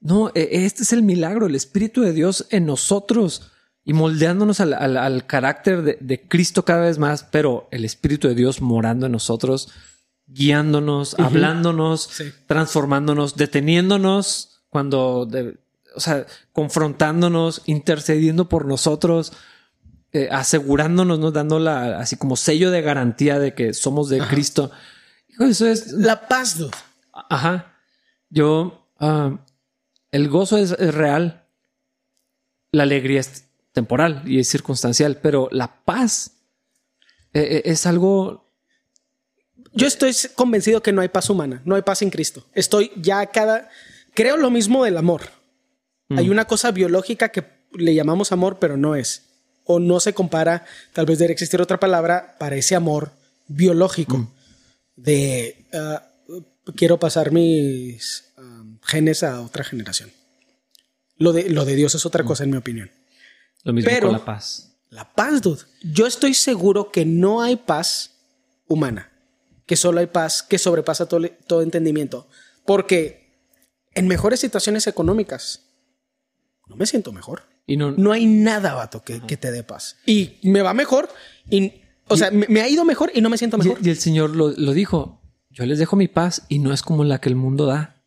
No, 0.00 0.30
eh, 0.34 0.48
este 0.52 0.82
es 0.82 0.92
el 0.92 1.02
milagro, 1.02 1.46
el 1.46 1.54
Espíritu 1.54 2.00
de 2.02 2.12
Dios 2.12 2.46
en 2.50 2.64
nosotros 2.66 3.50
y 3.84 3.92
moldeándonos 3.92 4.60
al, 4.60 4.74
al- 4.74 4.96
al 4.96 5.26
carácter 5.26 5.82
de, 5.82 5.98
de 6.00 6.20
Cristo 6.28 6.64
cada 6.64 6.82
vez 6.82 6.98
más, 6.98 7.24
pero 7.24 7.68
el 7.70 7.84
Espíritu 7.84 8.28
de 8.28 8.34
Dios 8.34 8.60
morando 8.60 9.06
en 9.06 9.12
nosotros, 9.12 9.68
guiándonos, 10.26 11.18
hablándonos, 11.18 12.02
Sí. 12.04 12.32
transformándonos, 12.46 13.36
deteniéndonos 13.36 14.62
cuando, 14.68 15.26
de- 15.26 15.58
o 15.96 16.00
sea, 16.00 16.26
confrontándonos, 16.52 17.62
intercediendo 17.66 18.48
por 18.48 18.64
nosotros, 18.66 19.32
eh, 20.12 20.28
asegurándonos, 20.30 21.18
¿no? 21.18 21.30
dando 21.32 21.58
la, 21.58 21.98
así 21.98 22.16
como 22.16 22.36
sello 22.36 22.70
de 22.70 22.82
garantía 22.82 23.38
de 23.38 23.54
que 23.54 23.74
somos 23.74 24.08
de 24.08 24.18
Cristo. 24.20 24.70
Hijo, 25.28 25.44
Eso 25.44 25.66
es 25.66 25.92
La 25.92 26.28
paz, 26.28 26.58
dude. 26.58 26.70
Ajá. 27.12 27.74
Yo, 28.28 28.86
ah, 29.00 29.38
el 30.12 30.28
gozo 30.28 30.58
es, 30.58 30.72
es 30.72 30.94
real. 30.94 31.44
La 32.72 32.84
alegría 32.84 33.20
es 33.20 33.46
temporal 33.72 34.22
y 34.26 34.38
es 34.38 34.48
circunstancial, 34.48 35.18
pero 35.22 35.48
la 35.52 35.84
paz 35.84 36.32
eh, 37.32 37.40
eh, 37.40 37.62
es 37.66 37.86
algo. 37.86 38.52
Yo 39.72 39.86
estoy 39.86 40.14
convencido 40.34 40.82
que 40.82 40.92
no 40.92 41.00
hay 41.00 41.08
paz 41.08 41.30
humana, 41.30 41.62
no 41.64 41.76
hay 41.76 41.82
paz 41.82 42.02
en 42.02 42.10
Cristo. 42.10 42.44
Estoy 42.54 42.90
ya 42.96 43.24
cada... 43.26 43.68
Creo 44.14 44.36
lo 44.36 44.50
mismo 44.50 44.84
del 44.84 44.96
amor. 44.96 45.22
Hay 46.08 46.28
una 46.28 46.46
cosa 46.46 46.72
biológica 46.72 47.28
que 47.28 47.44
le 47.72 47.94
llamamos 47.94 48.32
amor, 48.32 48.58
pero 48.58 48.76
no 48.76 48.96
es. 48.96 49.26
O 49.64 49.78
no 49.78 50.00
se 50.00 50.12
compara, 50.12 50.66
tal 50.92 51.06
vez 51.06 51.20
debe 51.20 51.32
existir 51.32 51.60
otra 51.60 51.78
palabra 51.78 52.34
para 52.40 52.56
ese 52.56 52.74
amor 52.74 53.12
biológico. 53.46 54.28
De 54.96 55.66
ah, 55.72 56.10
quiero 56.74 56.98
pasar 56.98 57.30
mis 57.30 58.32
ah, 58.36 58.64
genes 58.82 59.22
a 59.22 59.40
otra 59.40 59.62
generación. 59.62 60.10
Lo 61.16 61.32
de, 61.32 61.48
lo 61.48 61.64
de 61.64 61.76
Dios 61.76 61.94
es 61.94 62.04
otra 62.04 62.24
cosa, 62.24 62.42
en 62.42 62.50
mi 62.50 62.56
opinión. 62.56 62.90
Lo 63.64 63.72
mismo 63.72 63.90
Pero- 63.90 64.08
con 64.08 64.18
la 64.18 64.24
paz. 64.24 64.66
La 64.88 65.12
paz, 65.12 65.40
dude. 65.40 65.60
Yo 65.84 66.06
estoy 66.06 66.34
seguro 66.34 66.90
que 66.90 67.04
no 67.04 67.42
hay 67.42 67.56
paz 67.56 68.16
humana. 68.66 69.12
Que 69.66 69.76
solo 69.76 70.00
hay 70.00 70.06
paz 70.08 70.42
que 70.42 70.58
sobrepasa 70.58 71.06
todo, 71.06 71.28
todo 71.46 71.62
entendimiento. 71.62 72.26
Porque 72.66 73.38
en 73.94 74.08
mejores 74.08 74.40
situaciones 74.40 74.86
económicas 74.88 75.62
no 76.66 76.74
me 76.76 76.86
siento 76.86 77.12
mejor. 77.12 77.42
Y 77.66 77.76
no, 77.76 77.92
No 77.92 78.10
hay 78.10 78.26
nada, 78.26 78.74
vato, 78.74 79.04
que, 79.04 79.20
que 79.20 79.36
te 79.36 79.52
dé 79.52 79.62
paz. 79.62 79.96
Y 80.06 80.38
me 80.42 80.60
va 80.62 80.74
mejor. 80.74 81.08
Y, 81.48 81.72
o 82.08 82.16
sea, 82.16 82.32
me, 82.32 82.46
me 82.48 82.60
ha 82.62 82.68
ido 82.68 82.84
mejor 82.84 83.12
y 83.14 83.20
no 83.20 83.30
me 83.30 83.38
siento 83.38 83.58
mejor. 83.58 83.78
y, 83.80 83.86
y 83.86 83.90
el 83.90 83.96
Señor 83.98 84.34
lo, 84.34 84.48
lo 84.50 84.72
dijo. 84.72 85.20
Yo 85.50 85.64
les 85.66 85.78
dejo 85.78 85.94
mi 85.94 86.08
paz 86.08 86.42
y 86.48 86.58
no 86.58 86.72
es 86.72 86.82
como 86.82 87.04
la 87.04 87.20
que 87.20 87.28
el 87.28 87.36
mundo 87.36 87.66
da. 87.66 88.02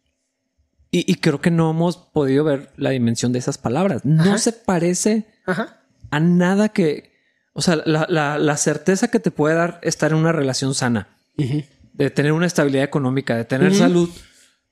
Y, 0.91 1.09
y 1.09 1.15
creo 1.15 1.39
que 1.39 1.49
no 1.51 1.71
hemos 1.71 1.95
podido 1.95 2.43
ver 2.43 2.71
la 2.75 2.89
dimensión 2.89 3.31
de 3.31 3.39
esas 3.39 3.57
palabras. 3.57 4.03
No 4.03 4.23
Ajá. 4.23 4.37
se 4.37 4.51
parece 4.51 5.27
Ajá. 5.45 5.81
a 6.11 6.19
nada 6.19 6.69
que, 6.69 7.11
o 7.53 7.61
sea, 7.61 7.77
la, 7.85 8.05
la- 8.09 8.37
la 8.37 8.57
certeza 8.57 9.09
que 9.09 9.19
te 9.19 9.31
puede 9.31 9.55
dar 9.55 9.79
estar 9.83 10.11
en 10.11 10.17
una 10.17 10.31
relación 10.31 10.73
sana, 10.75 11.07
de 11.35 12.09
tener 12.09 12.31
una 12.31 12.45
estabilidad 12.47 12.83
económica, 12.85 13.35
de 13.35 13.45
tener 13.45 13.69
Ujú. 13.69 13.77
salud. 13.79 14.09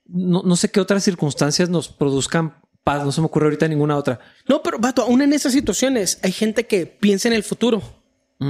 No, 0.05 0.41
no 0.43 0.55
sé 0.55 0.69
qué 0.71 0.79
otras 0.81 1.03
circunstancias 1.03 1.69
nos 1.69 1.87
produzcan 1.89 2.55
paz. 2.83 3.03
No 3.05 3.11
se 3.11 3.21
me 3.21 3.27
ocurre 3.27 3.45
ahorita 3.45 3.67
ninguna 3.67 3.95
otra. 3.95 4.19
No, 4.49 4.61
pero 4.63 4.77
vato, 4.79 5.03
aún 5.03 5.21
en 5.21 5.31
esas 5.33 5.53
situaciones 5.53 6.19
hay 6.23 6.31
gente 6.31 6.65
que 6.65 6.85
piensa 6.85 7.27
en 7.27 7.33
el 7.35 7.43
futuro. 7.43 7.81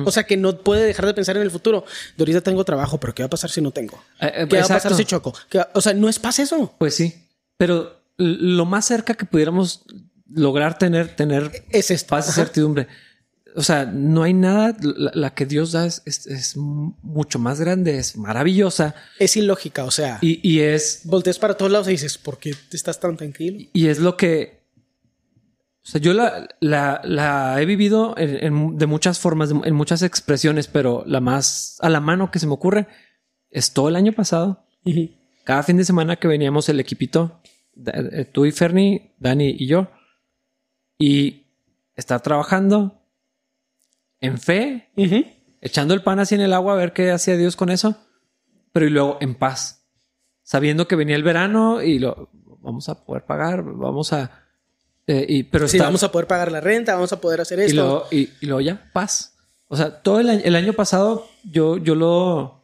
O 0.05 0.09
sea, 0.09 0.23
que 0.23 0.37
no 0.37 0.57
puede 0.59 0.85
dejar 0.85 1.05
de 1.05 1.13
pensar 1.13 1.35
en 1.35 1.41
el 1.43 1.51
futuro. 1.51 1.83
De 2.15 2.21
ahorita 2.21 2.39
tengo 2.39 2.63
trabajo, 2.63 2.97
pero 2.97 3.13
¿qué 3.13 3.23
va 3.23 3.27
a 3.27 3.29
pasar 3.29 3.49
si 3.49 3.59
no 3.61 3.71
tengo? 3.71 4.01
Eh, 4.21 4.31
eh, 4.35 4.47
¿Qué 4.49 4.55
va 4.55 4.61
a 4.61 4.63
pasar 4.63 4.77
exacto. 4.77 4.95
si 4.97 5.03
choco? 5.03 5.33
¿Qué 5.49 5.57
va- 5.57 5.69
O 5.73 5.81
sea, 5.81 5.93
no 5.93 6.07
es 6.07 6.17
paz 6.17 6.39
eso. 6.39 6.73
Pues 6.77 6.95
sí. 6.95 7.27
Pero 7.57 8.01
lo 8.15 8.63
más 8.65 8.85
cerca 8.85 9.15
que 9.15 9.25
pudiéramos 9.25 9.83
lograr 10.33 10.77
tener, 10.77 11.15
tener 11.15 11.51
Es 11.69 11.91
esto. 11.91 12.09
paz 12.09 12.29
y 12.29 12.31
certidumbre. 12.31 12.87
O 13.55 13.63
sea, 13.63 13.85
no 13.85 14.23
hay 14.23 14.33
nada. 14.33 14.75
La, 14.81 15.11
la 15.13 15.33
que 15.33 15.45
Dios 15.45 15.73
da 15.73 15.85
es, 15.85 16.01
es- 16.05 16.25
es 16.27 16.55
mucho 16.57 17.37
más 17.37 17.59
grande, 17.59 17.97
es 17.97 18.15
maravillosa 18.15 18.95
Es 19.19 19.35
ilógica. 19.35 19.83
O 19.83 19.91
sea, 19.91 20.19
y, 20.21 20.39
y 20.49 20.61
es 20.61 21.01
volteas 21.03 21.37
para 21.37 21.55
todos 21.55 21.71
lados 21.71 21.87
y 21.89 21.91
dices, 21.91 22.17
¿por 22.17 22.37
qué 22.39 22.53
estás 22.71 22.99
tan 22.99 23.17
tranquilo? 23.17 23.59
Y 23.73 23.87
es 23.87 23.99
lo 23.99 24.15
que. 24.15 24.61
O 25.83 25.87
sea, 25.87 25.99
yo 25.99 26.13
la, 26.13 26.47
la, 26.59 27.01
la 27.03 27.59
he 27.61 27.65
vivido 27.65 28.15
en, 28.17 28.37
en- 28.45 28.77
de 28.77 28.85
muchas 28.85 29.19
formas, 29.19 29.49
en 29.51 29.75
muchas 29.75 30.01
expresiones, 30.03 30.67
pero 30.67 31.03
la 31.07 31.19
más 31.19 31.77
a 31.81 31.89
la 31.89 31.99
mano 31.99 32.29
que 32.31 32.39
se 32.39 32.47
me 32.47 32.53
ocurre 32.53 32.87
es 33.49 33.73
todo 33.73 33.89
el 33.89 33.95
año 33.97 34.13
pasado. 34.13 34.63
Cada 35.43 35.63
fin 35.63 35.75
de 35.77 35.83
semana 35.83 36.15
que 36.17 36.27
veníamos 36.27 36.69
el 36.69 36.79
equipito, 36.79 37.41
eh, 37.85 38.25
tú 38.31 38.45
y 38.45 38.51
Fernie, 38.51 39.11
Dani 39.19 39.55
y 39.59 39.67
yo, 39.67 39.89
y 41.01 41.43
estar 41.95 42.21
trabajando 42.21 43.01
en 44.19 44.37
fe, 44.37 44.89
echando 45.61 45.93
el 45.93 46.03
pan 46.03 46.19
así 46.19 46.35
en 46.35 46.41
el 46.41 46.53
agua 46.53 46.73
a 46.73 46.77
ver 46.77 46.93
qué 46.93 47.11
hacía 47.11 47.37
Dios 47.37 47.55
con 47.55 47.69
eso, 47.69 47.97
pero 48.71 48.85
y 48.85 48.89
luego 48.89 49.17
en 49.21 49.35
paz, 49.35 49.85
sabiendo 50.43 50.87
que 50.87 50.95
venía 50.95 51.15
el 51.15 51.23
verano 51.23 51.81
y 51.81 51.99
lo 51.99 52.29
vamos 52.61 52.87
a 52.89 53.03
poder 53.03 53.25
pagar, 53.25 53.63
vamos 53.63 54.13
a 54.13 54.31
eh, 55.07 55.25
y 55.27 55.43
pero 55.43 55.67
Sí, 55.67 55.79
vamos 55.79 56.03
a 56.03 56.11
poder 56.11 56.27
pagar 56.27 56.51
la 56.51 56.61
renta, 56.61 56.93
vamos 56.93 57.11
a 57.11 57.19
poder 57.19 57.41
hacer 57.41 57.59
y 57.59 57.63
esto. 57.63 57.75
luego, 57.75 58.05
y, 58.11 58.29
y 58.39 58.45
luego 58.45 58.61
ya 58.61 58.89
paz. 58.93 59.35
O 59.67 59.75
sea, 59.75 60.01
todo 60.01 60.19
el 60.19 60.29
año, 60.29 60.41
el 60.43 60.55
año 60.55 60.73
pasado 60.73 61.27
yo 61.43 61.77
yo 61.77 61.95
lo 61.95 62.61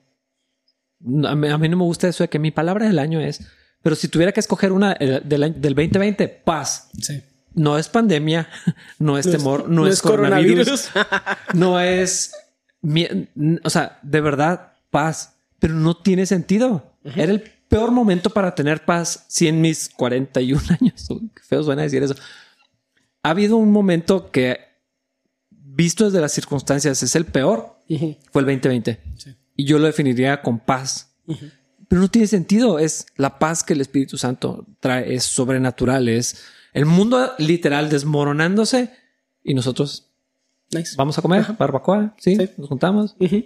a 1.25 1.35
mí, 1.35 1.47
a 1.47 1.57
mí 1.57 1.69
no 1.69 1.77
me 1.77 1.83
gusta 1.83 2.07
eso 2.07 2.23
de 2.23 2.29
que 2.29 2.39
mi 2.39 2.51
palabra 2.51 2.85
del 2.85 2.99
año 2.99 3.19
es, 3.19 3.41
pero 3.81 3.95
si 3.95 4.07
tuviera 4.07 4.31
que 4.31 4.39
escoger 4.39 4.71
una 4.71 4.95
eh, 4.99 5.21
del, 5.23 5.59
del 5.59 5.73
2020, 5.73 6.27
paz. 6.27 6.89
Sí. 7.01 7.21
No 7.53 7.77
es 7.77 7.87
pandemia, 7.89 8.47
no 8.99 9.17
es 9.17 9.25
No 9.25 9.31
es- 9.31 9.37
temor, 9.37 9.69
no, 9.69 9.81
no 9.81 9.87
es, 9.87 10.01
coronavirus, 10.01 10.89
coronavirus. 10.89 11.37
no 11.53 11.79
es, 11.79 12.31
o 13.63 13.69
sea, 13.69 13.99
de 14.03 14.21
verdad, 14.21 14.73
paz, 14.91 15.35
pero 15.59 15.73
no 15.73 15.97
tiene 15.97 16.25
sentido. 16.25 16.93
Era 17.03 17.31
el 17.31 17.41
peor 17.41 17.91
momento 17.91 18.29
para 18.29 18.53
tener 18.55 18.85
paz 18.85 19.25
si 19.27 19.47
en 19.47 19.61
mis 19.61 19.89
41 19.89 20.61
años, 20.81 21.07
qué 21.35 21.43
feo 21.43 21.63
suena 21.63 21.81
decir 21.83 22.03
eso. 22.03 22.15
Ha 23.23 23.31
habido 23.31 23.57
un 23.57 23.71
momento 23.71 24.29
que, 24.31 24.59
visto 25.49 26.05
desde 26.05 26.21
las 26.21 26.31
circunstancias, 26.31 27.01
es 27.03 27.15
el 27.15 27.25
peor, 27.25 27.75
fue 28.31 28.41
el 28.41 28.45
2020. 28.45 28.99
Sí. 29.17 29.35
Y 29.55 29.65
yo 29.65 29.79
lo 29.79 29.85
definiría 29.87 30.41
con 30.41 30.59
paz. 30.59 31.15
Pero 31.87 32.01
no 32.01 32.07
tiene 32.09 32.27
sentido. 32.27 32.79
Es 32.79 33.07
la 33.15 33.39
paz 33.39 33.63
que 33.63 33.73
el 33.73 33.81
Espíritu 33.81 34.17
Santo 34.17 34.65
trae. 34.79 35.15
Es 35.15 35.23
sobrenatural. 35.23 36.07
Es 36.09 36.43
el 36.77 36.85
mundo 36.85 37.33
literal 37.37 37.89
desmoronándose 37.89 38.91
y 39.43 39.53
nosotros 39.53 40.05
Nice. 40.71 40.95
vamos 40.97 41.17
a 41.17 41.21
comer 41.21 41.45
barbacoa. 41.57 42.15
¿sí? 42.19 42.35
Sí. 42.35 42.49
Nos 42.57 42.67
juntamos. 42.69 43.15
Ujú. 43.19 43.43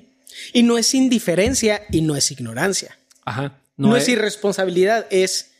Y 0.54 0.64
no 0.64 0.78
es 0.78 0.94
indiferencia 0.94 1.82
y 1.92 2.02
no 2.02 2.16
es 2.16 2.32
ignorancia. 2.32 2.98
Ajá. 3.26 3.58
No, 3.78 3.96
es 3.96 4.08
irresponsabilidad, 4.10 5.08
es 5.10 5.52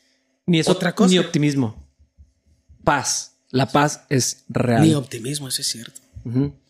ni 0.46 0.60
es 0.60 0.68
otra 0.70 0.94
cosa. 0.94 1.10
Ni 1.12 1.20
optimismo. 1.20 1.88
Paz. 2.84 3.34
La 3.50 3.66
paz 3.68 4.04
es 4.10 4.46
real. 4.50 4.82
ni 4.84 4.94
optimismo, 4.94 5.48
eso 5.48 5.62
es 5.62 5.68
cierto. 5.68 6.00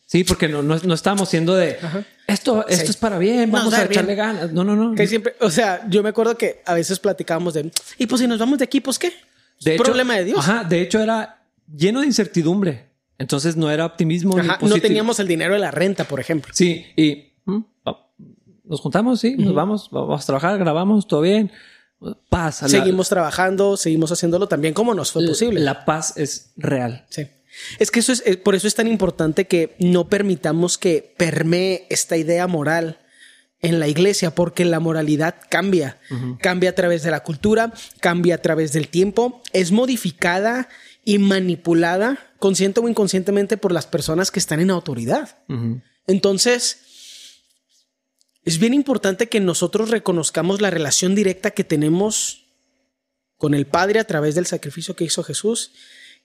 Sí, 0.08 0.24
porque 0.24 0.48
no, 0.50 0.62
no, 0.64 0.78
no 0.78 0.94
estamos 0.94 1.30
siendo 1.30 1.56
de 1.56 1.78
esto, 2.28 2.66
esto 2.68 2.86
Sí. 2.86 2.92
es 2.92 2.98
para 2.98 3.18
bien, 3.18 3.52
vamos 3.52 3.72
va 3.74 3.78
a 3.78 3.82
bien. 3.82 3.92
echarle 3.92 4.16
ganas. 4.16 4.52
No, 4.52 4.64
no, 4.64 4.76
no. 4.76 4.96
Que 4.96 5.08
siempre, 5.08 5.36
o 5.40 5.50
sea, 5.52 5.88
yo 5.90 6.02
me 6.04 6.10
acuerdo 6.10 6.38
que 6.38 6.62
a 6.66 6.74
veces 6.74 7.00
platicábamos 7.00 7.54
de, 7.54 7.72
y 7.98 8.08
pues 8.08 8.20
si 8.22 8.28
nos 8.28 8.40
vamos 8.40 8.58
de 8.60 8.66
aquí, 8.66 8.82
pues 8.82 8.98
qué. 9.00 9.14
De 9.64 9.76
hecho- 9.76 9.84
problema 9.84 10.16
de 10.16 10.26
Dios. 10.26 10.40
Ajá, 10.40 10.64
de 10.64 10.82
hecho 10.82 11.00
era 11.00 11.44
lleno 11.76 12.02
de 12.02 12.08
incertidumbre. 12.08 12.90
Entonces 13.18 13.56
no 13.56 13.70
era 13.70 13.86
optimismo. 13.86 14.36
ni 14.40 14.48
no 14.70 14.80
teníamos 14.82 15.20
el 15.20 15.28
dinero 15.28 15.54
de 15.54 15.60
la 15.60 15.70
renta, 15.72 16.06
por 16.06 16.20
ejemplo. 16.20 16.52
Sí, 16.56 16.86
y 16.96 17.34
¿mm? 17.46 17.60
va- 17.88 18.08
nos 18.64 18.82
juntamos, 18.82 19.20
sí, 19.20 19.36
nos 19.38 19.54
vamos, 19.54 19.90
vamos 19.92 20.24
a 20.24 20.26
trabajar, 20.26 20.58
grabamos, 20.58 21.08
todo 21.08 21.22
bien. 21.22 21.52
Paz. 22.30 22.64
la- 22.64 22.70
Seguimos 22.70 23.10
trabajando, 23.10 23.78
seguimos 23.78 24.12
haciéndolo 24.12 24.48
también 24.48 24.74
como 24.74 24.96
nos 24.96 25.12
fue 25.12 25.26
posible. 25.28 25.60
La 25.60 25.86
paz 25.86 26.18
es 26.18 26.52
real. 26.58 27.06
Sí. 27.10 27.28
Es 27.78 27.92
que 27.92 28.00
eso 28.00 28.12
es, 28.12 28.24
eh, 28.26 28.38
por 28.38 28.56
eso 28.56 28.66
es 28.68 28.74
tan 28.74 28.88
importante 28.88 29.46
que 29.46 29.76
no 29.78 30.08
permitamos 30.10 30.80
que 30.80 31.14
permee 31.18 31.86
esta 31.92 32.18
idea 32.18 32.48
moral 32.48 32.98
en 33.62 33.80
la 33.80 33.88
iglesia, 33.88 34.34
porque 34.34 34.66
la 34.66 34.80
moralidad 34.80 35.36
cambia. 35.50 36.00
Cambia 36.40 36.72
a 36.72 36.76
través 36.76 37.04
de 37.04 37.12
la 37.12 37.24
cultura, 37.24 37.74
cambia 38.00 38.36
a 38.36 38.40
través 38.40 38.74
del 38.74 38.88
tiempo, 38.88 39.42
es 39.54 39.72
modificada 39.72 40.68
y 41.04 41.20
manipulada, 41.20 42.20
consciente 42.40 42.80
o 42.80 42.90
inconscientemente, 42.90 43.58
por 43.58 43.72
las 43.72 43.88
personas 43.88 44.32
que 44.32 44.40
están 44.40 44.60
en 44.60 44.72
autoridad. 44.72 45.38
Entonces, 46.08 46.80
es 48.44 48.58
bien 48.58 48.74
importante 48.74 49.30
que 49.30 49.40
nosotros 49.40 49.90
reconozcamos 49.90 50.62
la 50.62 50.72
relación 50.72 51.14
directa 51.14 51.52
que 51.52 51.64
tenemos 51.64 52.48
con 53.38 53.54
el 53.54 53.68
Padre 53.68 54.00
a 54.00 54.04
través 54.04 54.36
del 54.36 54.46
sacrificio 54.46 54.96
que 54.96 55.04
hizo 55.04 55.24
Jesús, 55.24 55.72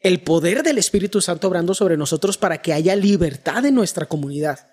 el 0.00 0.20
poder 0.20 0.62
del 0.62 0.78
Espíritu 0.78 1.20
Santo 1.20 1.48
obrando 1.48 1.74
sobre 1.74 1.96
nosotros 1.96 2.36
para 2.36 2.60
que 2.60 2.72
haya 2.72 2.94
libertad 2.96 3.64
en 3.64 3.74
nuestra 3.74 4.06
comunidad. 4.06 4.68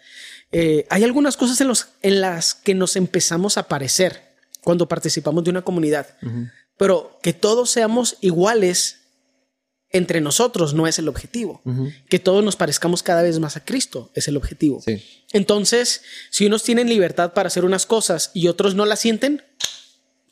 Eh, 0.53 0.85
hay 0.89 1.03
algunas 1.03 1.35
cosas 1.35 1.59
en, 1.61 1.67
los- 1.67 1.87
en 2.01 2.21
las 2.21 2.53
que 2.53 2.73
nos 2.75 2.95
empezamos 2.95 3.57
a 3.57 3.67
parecer 3.67 4.33
cuando 4.61 4.87
participamos 4.87 5.43
de 5.43 5.49
una 5.49 5.63
comunidad, 5.63 6.15
pero 6.77 7.19
que 7.21 7.33
todos 7.33 7.69
seamos 7.71 8.17
iguales 8.21 8.99
entre 9.89 10.21
nosotros 10.21 10.73
no 10.73 10.87
es 10.87 10.97
el 10.99 11.07
objetivo. 11.07 11.61
Que 12.09 12.17
todos 12.19 12.43
nos 12.43 12.55
parezcamos 12.55 13.03
cada 13.03 13.21
vez 13.21 13.37
más 13.39 13.57
a 13.57 13.63
Cristo 13.65 14.09
es 14.15 14.27
el 14.27 14.37
objetivo. 14.37 14.81
Sí. 14.83 15.03
Entonces, 15.33 16.01
si 16.31 16.45
unos 16.47 16.63
tienen 16.63 16.87
libertad 16.89 17.33
para 17.33 17.47
hacer 17.47 17.63
unas 17.65 17.85
cosas 17.85 18.31
y 18.33 18.47
otros 18.47 18.73
no 18.73 18.85
las 18.85 18.99
sienten, 18.99 19.43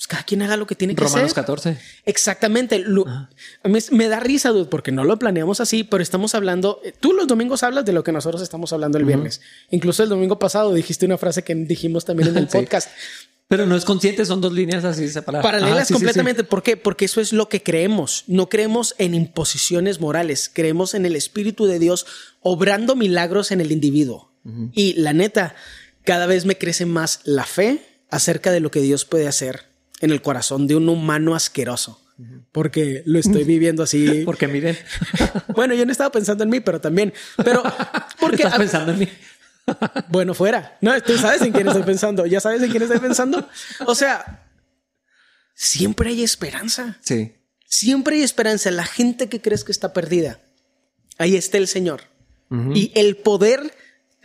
pues 0.01 0.07
cada 0.07 0.23
quien 0.23 0.41
haga 0.41 0.57
lo 0.57 0.65
que 0.65 0.73
tiene 0.73 0.95
que 0.95 1.03
Romanos 1.03 1.25
hacer. 1.25 1.35
14. 1.35 1.77
Exactamente. 2.05 2.79
Lo- 2.79 3.05
a 3.07 3.29
mí 3.67 3.77
me 3.91 4.07
da 4.07 4.19
risa, 4.19 4.49
dude, 4.49 4.65
porque 4.65 4.91
no 4.91 5.03
lo 5.03 5.19
planeamos 5.19 5.61
así, 5.61 5.83
pero 5.83 6.01
estamos 6.01 6.33
hablando. 6.33 6.81
eh, 6.83 6.91
Tú 6.99 7.13
los 7.13 7.27
domingos 7.27 7.61
hablas 7.61 7.85
de 7.85 7.93
lo 7.93 8.03
que 8.03 8.11
nosotros 8.11 8.41
estamos 8.41 8.73
hablando 8.73 8.97
el 8.97 9.05
viernes. 9.05 9.41
Incluso 9.69 10.01
el 10.01 10.09
domingo 10.09 10.39
pasado 10.39 10.73
dijiste 10.73 11.05
una 11.05 11.19
frase 11.19 11.43
que 11.43 11.53
dijimos 11.53 12.03
también 12.05 12.29
en 12.29 12.37
el 12.37 12.45
Sí. 12.49 12.57
podcast. 12.57 12.89
Pero 13.47 13.67
no 13.67 13.75
es 13.75 13.85
consciente, 13.85 14.25
son 14.25 14.41
dos 14.41 14.53
líneas 14.53 14.83
así 14.85 15.07
separadas. 15.09 15.43
Paralelas 15.45 15.71
Ajá, 15.75 15.81
sí, 15.85 15.87
sí, 15.89 15.93
sí. 15.93 15.93
completamente. 15.93 16.43
¿Por 16.45 16.63
qué? 16.63 16.77
Porque 16.77 17.05
eso 17.05 17.21
es 17.21 17.31
lo 17.31 17.47
que 17.47 17.61
creemos. 17.61 18.23
No 18.25 18.49
creemos 18.49 18.95
en 18.97 19.13
imposiciones 19.13 19.99
morales. 19.99 20.49
Creemos 20.51 20.95
en 20.95 21.05
el 21.05 21.15
Espíritu 21.15 21.65
de 21.67 21.77
Dios 21.77 22.07
obrando 22.39 22.95
milagros 22.95 23.51
en 23.51 23.61
el 23.61 23.71
individuo. 23.71 24.31
Y 24.73 24.93
la 24.93 25.13
neta, 25.13 25.53
cada 26.05 26.25
vez 26.25 26.45
me 26.45 26.57
crece 26.57 26.87
más 26.87 27.19
la 27.25 27.45
fe 27.45 27.81
acerca 28.09 28.51
de 28.51 28.61
lo 28.61 28.71
que 28.71 28.81
Dios 28.81 29.05
puede 29.05 29.27
hacer 29.27 29.69
en 30.01 30.11
el 30.11 30.21
corazón 30.21 30.67
de 30.67 30.75
un 30.75 30.89
humano 30.89 31.35
asqueroso. 31.35 32.01
Porque 32.51 33.01
lo 33.05 33.17
estoy 33.19 33.43
viviendo 33.45 33.83
así. 33.83 34.23
Porque 34.25 34.47
miren, 34.47 34.77
bueno, 35.55 35.73
yo 35.73 35.85
no 35.85 35.91
estaba 35.91 36.11
pensando 36.11 36.43
en 36.43 36.49
mí, 36.49 36.59
pero 36.59 36.81
también. 36.81 37.13
Pero 37.37 37.63
porque 38.19 38.43
estás 38.43 38.57
pensando 38.57 38.91
en 38.91 38.99
mí. 38.99 39.09
bueno, 40.09 40.33
fuera. 40.33 40.77
No, 40.81 40.99
tú 41.01 41.17
sabes 41.17 41.41
en 41.41 41.51
quién 41.51 41.67
estoy 41.67 41.83
pensando. 41.83 42.25
Ya 42.25 42.39
sabes 42.39 42.61
en 42.61 42.69
quién 42.69 42.83
estoy 42.83 42.99
pensando. 42.99 43.47
O 43.85 43.95
sea, 43.95 44.45
siempre 45.55 46.09
hay 46.09 46.23
esperanza. 46.23 46.97
Sí. 47.01 47.35
Siempre 47.65 48.17
hay 48.17 48.23
esperanza. 48.23 48.69
La 48.71 48.85
gente 48.85 49.29
que 49.29 49.41
crees 49.41 49.63
que 49.63 49.71
está 49.71 49.93
perdida, 49.93 50.41
ahí 51.17 51.35
está 51.35 51.57
el 51.57 51.67
Señor. 51.67 52.09
Y 52.73 52.91
el 52.95 53.15
poder 53.15 53.73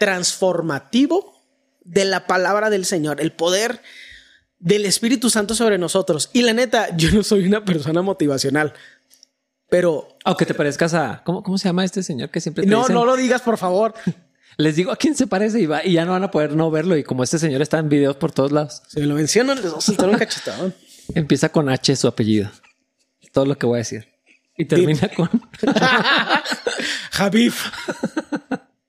transformativo 0.01 1.41
de 1.85 2.05
la 2.05 2.27
palabra 2.27 2.71
del 2.71 2.85
Señor, 2.85 3.21
el 3.21 3.31
poder 3.31 3.81
del 4.59 4.87
Espíritu 4.87 5.31
Santo 5.31 5.55
sobre 5.55 5.79
nosotros. 5.79 6.31
Y 6.33 6.43
la 6.43 6.53
neta, 6.53 6.97
yo 6.97 7.11
no 7.13 7.23
soy 7.23 7.47
una 7.47 7.65
persona 7.65 8.03
motivacional, 8.03 8.73
pero 9.69 10.17
Aunque 10.25 10.47
te 10.47 10.55
parezcas 10.55 10.95
a. 10.95 11.23
¿Cómo, 11.25 11.43
cómo 11.43 11.59
se 11.59 11.69
llama 11.69 11.85
este 11.85 12.03
señor 12.03 12.31
que 12.31 12.41
siempre 12.41 12.65
te 12.65 12.71
no, 12.71 12.81
dicen? 12.81 12.95
no 12.95 13.05
lo 13.05 13.17
digas, 13.17 13.43
por 13.43 13.59
favor. 13.59 13.95
Les 14.59 14.75
digo 14.75 14.91
a 14.91 14.97
quién 14.97 15.15
se 15.15 15.27
parece 15.27 15.61
y, 15.61 15.67
va, 15.67 15.85
y 15.85 15.93
ya 15.93 16.07
no 16.07 16.13
van 16.13 16.25
a 16.25 16.31
poder 16.31 16.57
no 16.57 16.71
verlo. 16.71 16.97
Y 16.97 17.05
como 17.05 17.23
este 17.23 17.39
señor 17.39 17.61
está 17.61 17.79
en 17.79 17.89
videos 17.91 18.17
por 18.17 18.33
todos 18.33 18.53
lados, 18.53 18.83
Si 18.89 19.01
me 19.01 19.07
lo 19.07 19.15
mencionan, 19.15 19.57
les 19.57 19.71
voy 19.71 19.79
a 19.79 19.81
soltar 19.83 20.09
un 20.09 20.17
cachetadón. 20.17 20.75
empieza 21.15 21.51
con 21.51 21.69
H 21.69 21.95
su 21.97 22.09
apellido. 22.09 22.51
Todo 23.33 23.45
lo 23.45 23.59
que 23.59 23.67
voy 23.67 23.77
a 23.77 23.79
decir. 23.79 24.09
Y 24.57 24.65
termina 24.65 25.09
con. 25.09 25.29
Javif. 27.11 27.67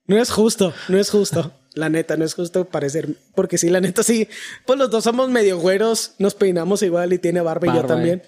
No 0.08 0.18
es 0.22 0.30
justo, 0.32 0.74
no 0.88 0.98
es 1.00 1.10
justo. 1.10 1.52
La 1.74 1.90
neta, 1.90 2.18
no 2.18 2.26
es 2.26 2.34
justo 2.34 2.66
parecer. 2.66 3.10
Porque 3.36 3.58
sí, 3.58 3.70
la 3.70 3.80
neta, 3.82 4.02
sí. 4.04 4.28
Pues 4.66 4.80
los 4.80 4.90
dos 4.90 5.04
somos 5.04 5.30
medio 5.30 5.60
güeros, 5.60 6.14
nos 6.18 6.34
peinamos 6.34 6.82
igual 6.82 7.14
y 7.14 7.20
tiene 7.20 7.42
barba, 7.42 7.68
y 7.72 7.76
yo 7.76 7.86
también. 7.86 8.24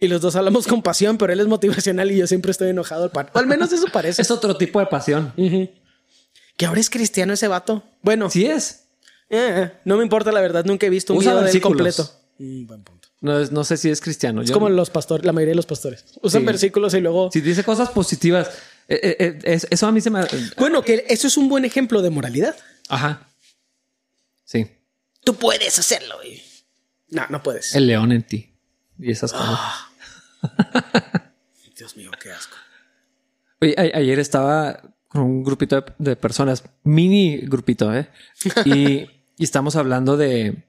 Y 0.00 0.08
los 0.08 0.20
dos 0.20 0.34
hablamos 0.36 0.66
con 0.66 0.82
pasión, 0.82 1.18
pero 1.18 1.32
él 1.32 1.40
es 1.40 1.46
motivacional 1.46 2.10
y 2.10 2.16
yo 2.16 2.26
siempre 2.26 2.50
estoy 2.50 2.70
enojado 2.70 3.04
al 3.04 3.10
pan. 3.10 3.28
O 3.34 3.38
al 3.38 3.46
menos 3.46 3.70
eso 3.72 3.86
parece. 3.92 4.22
es 4.22 4.30
otro 4.30 4.56
tipo 4.56 4.80
de 4.80 4.86
pasión. 4.86 5.32
Que 6.56 6.66
ahora 6.66 6.80
es 6.80 6.88
cristiano 6.90 7.32
ese 7.34 7.46
vato. 7.48 7.82
Bueno, 8.02 8.30
Sí 8.30 8.46
es. 8.46 8.84
eh, 9.30 9.70
no 9.84 9.96
me 9.96 10.02
importa 10.02 10.32
la 10.32 10.40
verdad, 10.40 10.64
nunca 10.64 10.86
he 10.86 10.90
visto 10.90 11.12
un 11.12 11.18
Usa 11.20 11.32
video 11.32 11.44
de 11.44 11.50
él 11.50 11.60
completo. 11.60 12.10
Mm, 12.38 12.66
buen 12.66 12.82
punto. 12.84 13.08
No, 13.20 13.38
es- 13.38 13.52
no 13.52 13.62
sé 13.64 13.76
si 13.76 13.88
es 13.90 14.00
cristiano. 14.00 14.42
Es 14.42 14.48
Yo- 14.48 14.54
como 14.54 14.68
los 14.68 14.90
pastores, 14.90 15.24
la 15.24 15.32
mayoría 15.32 15.52
de 15.52 15.56
los 15.56 15.66
pastores. 15.66 16.04
Usan 16.22 16.40
Sí. 16.42 16.46
versículos 16.46 16.92
y 16.94 17.00
luego. 17.00 17.30
Si 17.32 17.40
dice 17.40 17.62
cosas 17.62 17.90
positivas, 17.90 18.50
eh, 18.94 19.00
eh, 19.02 19.16
eh, 19.18 19.38
es- 19.44 19.66
eso 19.70 19.86
a 19.86 19.92
mí 19.92 20.00
se 20.00 20.10
me... 20.10 20.20
Bueno, 20.56 20.82
que 20.82 21.04
eso 21.08 21.26
es 21.26 21.36
un 21.36 21.48
buen 21.48 21.64
ejemplo 21.64 22.02
de 22.02 22.10
moralidad. 22.10 22.56
Ajá. 22.88 23.28
Sí. 24.44 24.66
Tú 25.24 25.34
puedes 25.36 25.78
hacerlo, 25.78 26.16
güey. 26.16 26.42
No, 27.08 27.26
no 27.28 27.42
puedes. 27.42 27.74
El 27.74 27.86
león 27.86 28.12
en 28.12 28.22
ti. 28.24 28.54
Y 28.98 29.10
esas 29.10 29.32
cosas. 29.32 29.58
Dios 31.76 31.96
mío, 31.96 32.10
qué 32.20 32.30
asco. 32.32 32.56
Oye, 33.60 33.74
a- 33.76 33.98
ayer 33.98 34.18
estaba 34.18 34.80
con 35.08 35.22
un 35.22 35.44
grupito 35.44 35.80
de, 35.80 35.92
de 35.98 36.16
personas, 36.16 36.64
mini 36.84 37.38
grupito, 37.38 37.94
¿eh? 37.94 38.08
Y, 38.64 39.00
y 39.36 39.44
estamos 39.44 39.76
hablando 39.76 40.16
de 40.16 40.64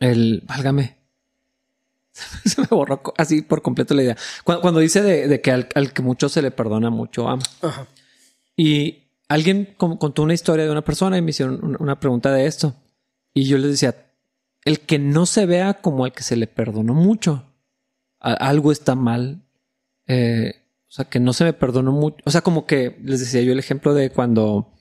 el, 0.00 0.42
válgame, 0.46 0.97
se 2.44 2.60
me 2.60 2.66
borró 2.70 3.02
así 3.16 3.42
por 3.42 3.62
completo 3.62 3.94
la 3.94 4.02
idea. 4.02 4.16
Cuando, 4.44 4.62
cuando 4.62 4.80
dice 4.80 5.02
de, 5.02 5.28
de 5.28 5.40
que 5.40 5.50
al, 5.52 5.68
al 5.74 5.92
que 5.92 6.02
mucho 6.02 6.28
se 6.28 6.42
le 6.42 6.50
perdona, 6.50 6.90
mucho 6.90 7.28
ama. 7.28 7.42
Ajá. 7.62 7.86
Y 8.56 9.04
alguien 9.28 9.74
contó 9.76 10.22
una 10.22 10.34
historia 10.34 10.64
de 10.64 10.70
una 10.70 10.82
persona 10.84 11.16
y 11.18 11.22
me 11.22 11.30
hicieron 11.30 11.62
un- 11.64 11.76
una 11.80 12.00
pregunta 12.00 12.32
de 12.32 12.46
esto. 12.46 12.74
Y 13.34 13.44
yo 13.44 13.58
les 13.58 13.70
decía, 13.72 14.06
el 14.64 14.80
que 14.80 14.98
no 14.98 15.26
se 15.26 15.46
vea 15.46 15.74
como 15.74 16.04
al 16.04 16.12
que 16.12 16.22
se 16.22 16.36
le 16.36 16.46
perdonó 16.46 16.94
mucho, 16.94 17.44
algo 18.20 18.72
está 18.72 18.94
mal. 18.94 19.42
Eh, 20.06 20.54
o 20.88 20.90
sea, 20.90 21.04
que 21.04 21.20
no 21.20 21.32
se 21.32 21.44
me 21.44 21.52
perdonó 21.52 21.92
mucho. 21.92 22.16
O 22.24 22.30
sea, 22.30 22.40
como 22.40 22.66
que 22.66 22.98
les 23.04 23.20
decía 23.20 23.42
yo 23.42 23.52
el 23.52 23.58
ejemplo 23.58 23.94
de 23.94 24.10
cuando... 24.10 24.72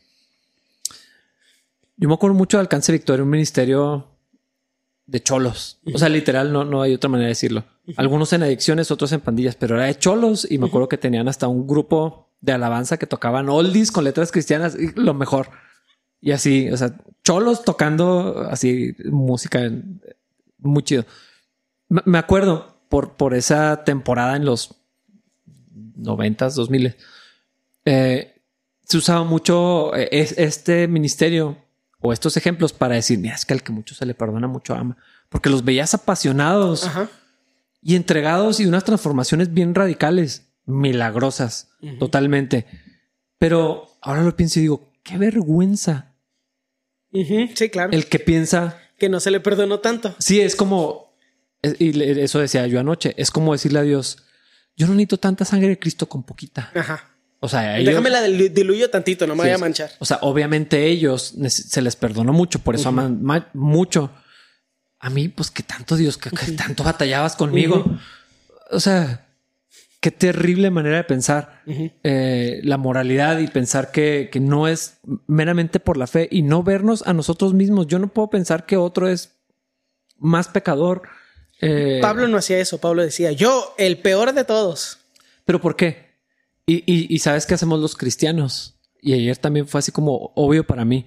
Yo 1.97 2.07
me 2.07 2.13
acuerdo 2.15 2.35
mucho 2.35 2.57
de 2.57 2.61
Alcance 2.61 2.91
Victoria, 2.91 3.23
un 3.23 3.29
ministerio 3.29 4.07
de 5.07 5.21
cholos. 5.23 5.79
O 5.93 5.97
sea, 5.97 6.09
literal, 6.09 6.51
no, 6.53 6.63
no 6.65 6.81
hay 6.81 6.93
otra 6.93 7.09
manera 7.09 7.25
de 7.27 7.31
decirlo. 7.31 7.63
Algunos 7.95 8.31
en 8.33 8.43
adicciones, 8.43 8.91
otros 8.91 9.11
en 9.13 9.21
pandillas, 9.21 9.55
pero 9.55 9.75
era 9.77 9.85
de 9.85 9.97
cholos 9.97 10.45
y 10.49 10.57
me 10.57 10.67
acuerdo 10.67 10.89
que 10.89 10.97
tenían 10.97 11.27
hasta 11.29 11.47
un 11.47 11.65
grupo 11.65 12.29
de 12.41 12.51
alabanza 12.51 12.97
que 12.97 13.07
tocaban 13.07 13.49
oldies 13.49 13.91
con 13.91 14.03
letras 14.03 14.31
cristianas 14.31 14.75
y 14.77 14.91
lo 14.99 15.13
mejor. 15.13 15.49
Y 16.21 16.31
así, 16.31 16.69
o 16.69 16.77
sea, 16.77 16.95
cholos 17.23 17.63
tocando 17.63 18.45
así 18.49 18.95
música 19.05 19.63
en- 19.63 20.01
muy 20.59 20.83
chido. 20.83 21.05
Me 21.89 22.01
me 22.05 22.17
acuerdo 22.17 22.75
por, 22.89 23.13
por 23.15 23.33
esa 23.33 23.83
temporada 23.85 24.35
en 24.35 24.43
los 24.45 24.75
noventas, 25.95 26.55
dos 26.55 26.69
miles, 26.69 26.95
eh, 27.85 28.33
se 28.83 28.97
usaba 28.97 29.23
mucho 29.23 29.95
eh, 29.95 30.09
es- 30.11 30.37
este 30.37 30.87
ministerio 30.87 31.57
o 31.99 32.13
estos 32.13 32.37
ejemplos 32.37 32.73
para 32.73 32.95
decir, 32.95 33.17
mira, 33.19 33.35
es 33.35 33.45
que 33.45 33.53
al 33.53 33.63
que 33.63 33.71
mucho 33.71 33.95
se 33.95 34.05
le 34.05 34.13
perdona, 34.13 34.47
mucho 34.47 34.73
ama. 34.75 34.97
Porque 35.29 35.49
los 35.49 35.63
veías 35.65 35.93
apasionados 35.93 36.85
Ajá. 36.85 37.09
y 37.81 37.95
entregados 37.95 38.59
y 38.59 38.65
unas 38.65 38.83
transformaciones 38.83 39.53
bien 39.53 39.73
radicales, 39.75 40.47
milagrosas, 40.65 41.69
totalmente. 41.99 42.65
Pero 43.39 43.87
ahora 44.01 44.23
lo 44.23 44.35
pienso 44.35 44.59
y 44.59 44.63
digo, 44.63 44.91
qué 45.03 45.17
vergüenza 45.17 46.13
Sí, 47.55 47.69
claro. 47.69 47.91
el 47.93 48.05
que 48.07 48.19
piensa, 48.19 48.79
Que 48.99 49.09
no 49.09 49.19
se 49.19 49.31
le 49.31 49.39
perdonó 49.39 49.79
tanto. 49.79 50.15
sí, 50.19 50.39
es 50.41 50.55
como, 50.55 51.17
y 51.79 51.99
eso 52.19 52.39
decía 52.39 52.67
yo 52.67 52.79
anoche, 52.79 53.13
es 53.17 53.31
como 53.31 53.53
decirle 53.53 53.79
a 53.79 53.83
Dios, 53.83 54.23
yo 54.75 54.85
no 54.87 54.93
necesito 54.93 55.17
tanta 55.17 55.43
sangre 55.45 55.69
de 55.69 55.79
Cristo 55.79 56.07
con 56.07 56.23
poquita. 56.23 56.71
Ajá. 56.75 57.09
O 57.39 57.47
sea, 57.47 57.77
ellos- 57.77 57.89
Déjame 57.89 58.09
la 58.09 58.21
diluyo 58.23 58.89
tantito, 58.89 59.27
no 59.27 59.35
me 59.35 59.43
Sí, 59.43 59.47
vaya 59.49 59.55
a 59.55 59.59
manchar. 59.59 59.91
O 59.99 60.05
sea, 60.05 60.17
obviamente 60.21 60.85
ellos 60.87 61.35
se 61.49 61.81
les 61.81 61.95
perdonó 61.95 62.33
mucho, 62.33 62.59
por 62.59 62.75
eso 62.75 62.89
aman 62.89 63.21
ma- 63.21 63.49
mucho. 63.53 64.11
A 64.99 65.09
mí, 65.11 65.27
pues 65.29 65.51
que 65.51 65.61
tanto 65.61 65.95
Dios, 65.95 66.17
que, 66.17 66.31
que 66.31 66.51
tanto 66.53 66.83
batallabas 66.83 67.35
conmigo. 67.35 67.85
O 68.71 68.79
sea, 68.79 69.27
qué 70.01 70.09
terrible 70.09 70.71
manera 70.71 70.97
de 70.97 71.03
pensar 71.03 71.61
eh, 72.03 72.59
la 72.63 72.77
moralidad 72.77 73.37
y 73.37 73.47
pensar 73.47 73.91
que, 73.91 74.29
que 74.31 74.39
no 74.39 74.67
es 74.67 74.97
meramente 75.27 75.79
por 75.79 75.97
la 75.97 76.07
fe 76.07 76.27
y 76.31 76.41
no 76.41 76.63
vernos 76.63 77.03
a 77.05 77.13
nosotros 77.13 77.53
mismos. 77.53 77.85
Yo 77.85 77.99
no 77.99 78.07
puedo 78.07 78.29
pensar 78.31 78.65
que 78.65 78.77
otro 78.77 79.07
es 79.07 79.35
más 80.17 80.47
pecador. 80.47 81.03
eh, 81.61 81.99
Pablo 82.01 82.27
no 82.27 82.37
hacía 82.39 82.57
eso. 82.57 82.79
Pablo 82.79 83.03
decía, 83.03 83.31
yo, 83.31 83.75
el 83.77 83.99
peor 83.99 84.33
de 84.33 84.43
todos. 84.43 84.97
¿Pero 85.45 85.61
por 85.61 85.75
qué? 85.75 86.06
Y, 86.67 86.83
y- 86.85 87.07
y 87.13 87.19
sabes 87.19 87.45
qué 87.45 87.53
hacemos 87.55 87.79
los 87.79 87.95
cristianos. 87.95 88.79
Y 89.01 89.13
ayer 89.13 89.37
también 89.37 89.67
fue 89.67 89.79
así 89.79 89.91
como 89.91 90.33
obvio 90.35 90.67
para 90.67 90.85
mí. 90.85 91.05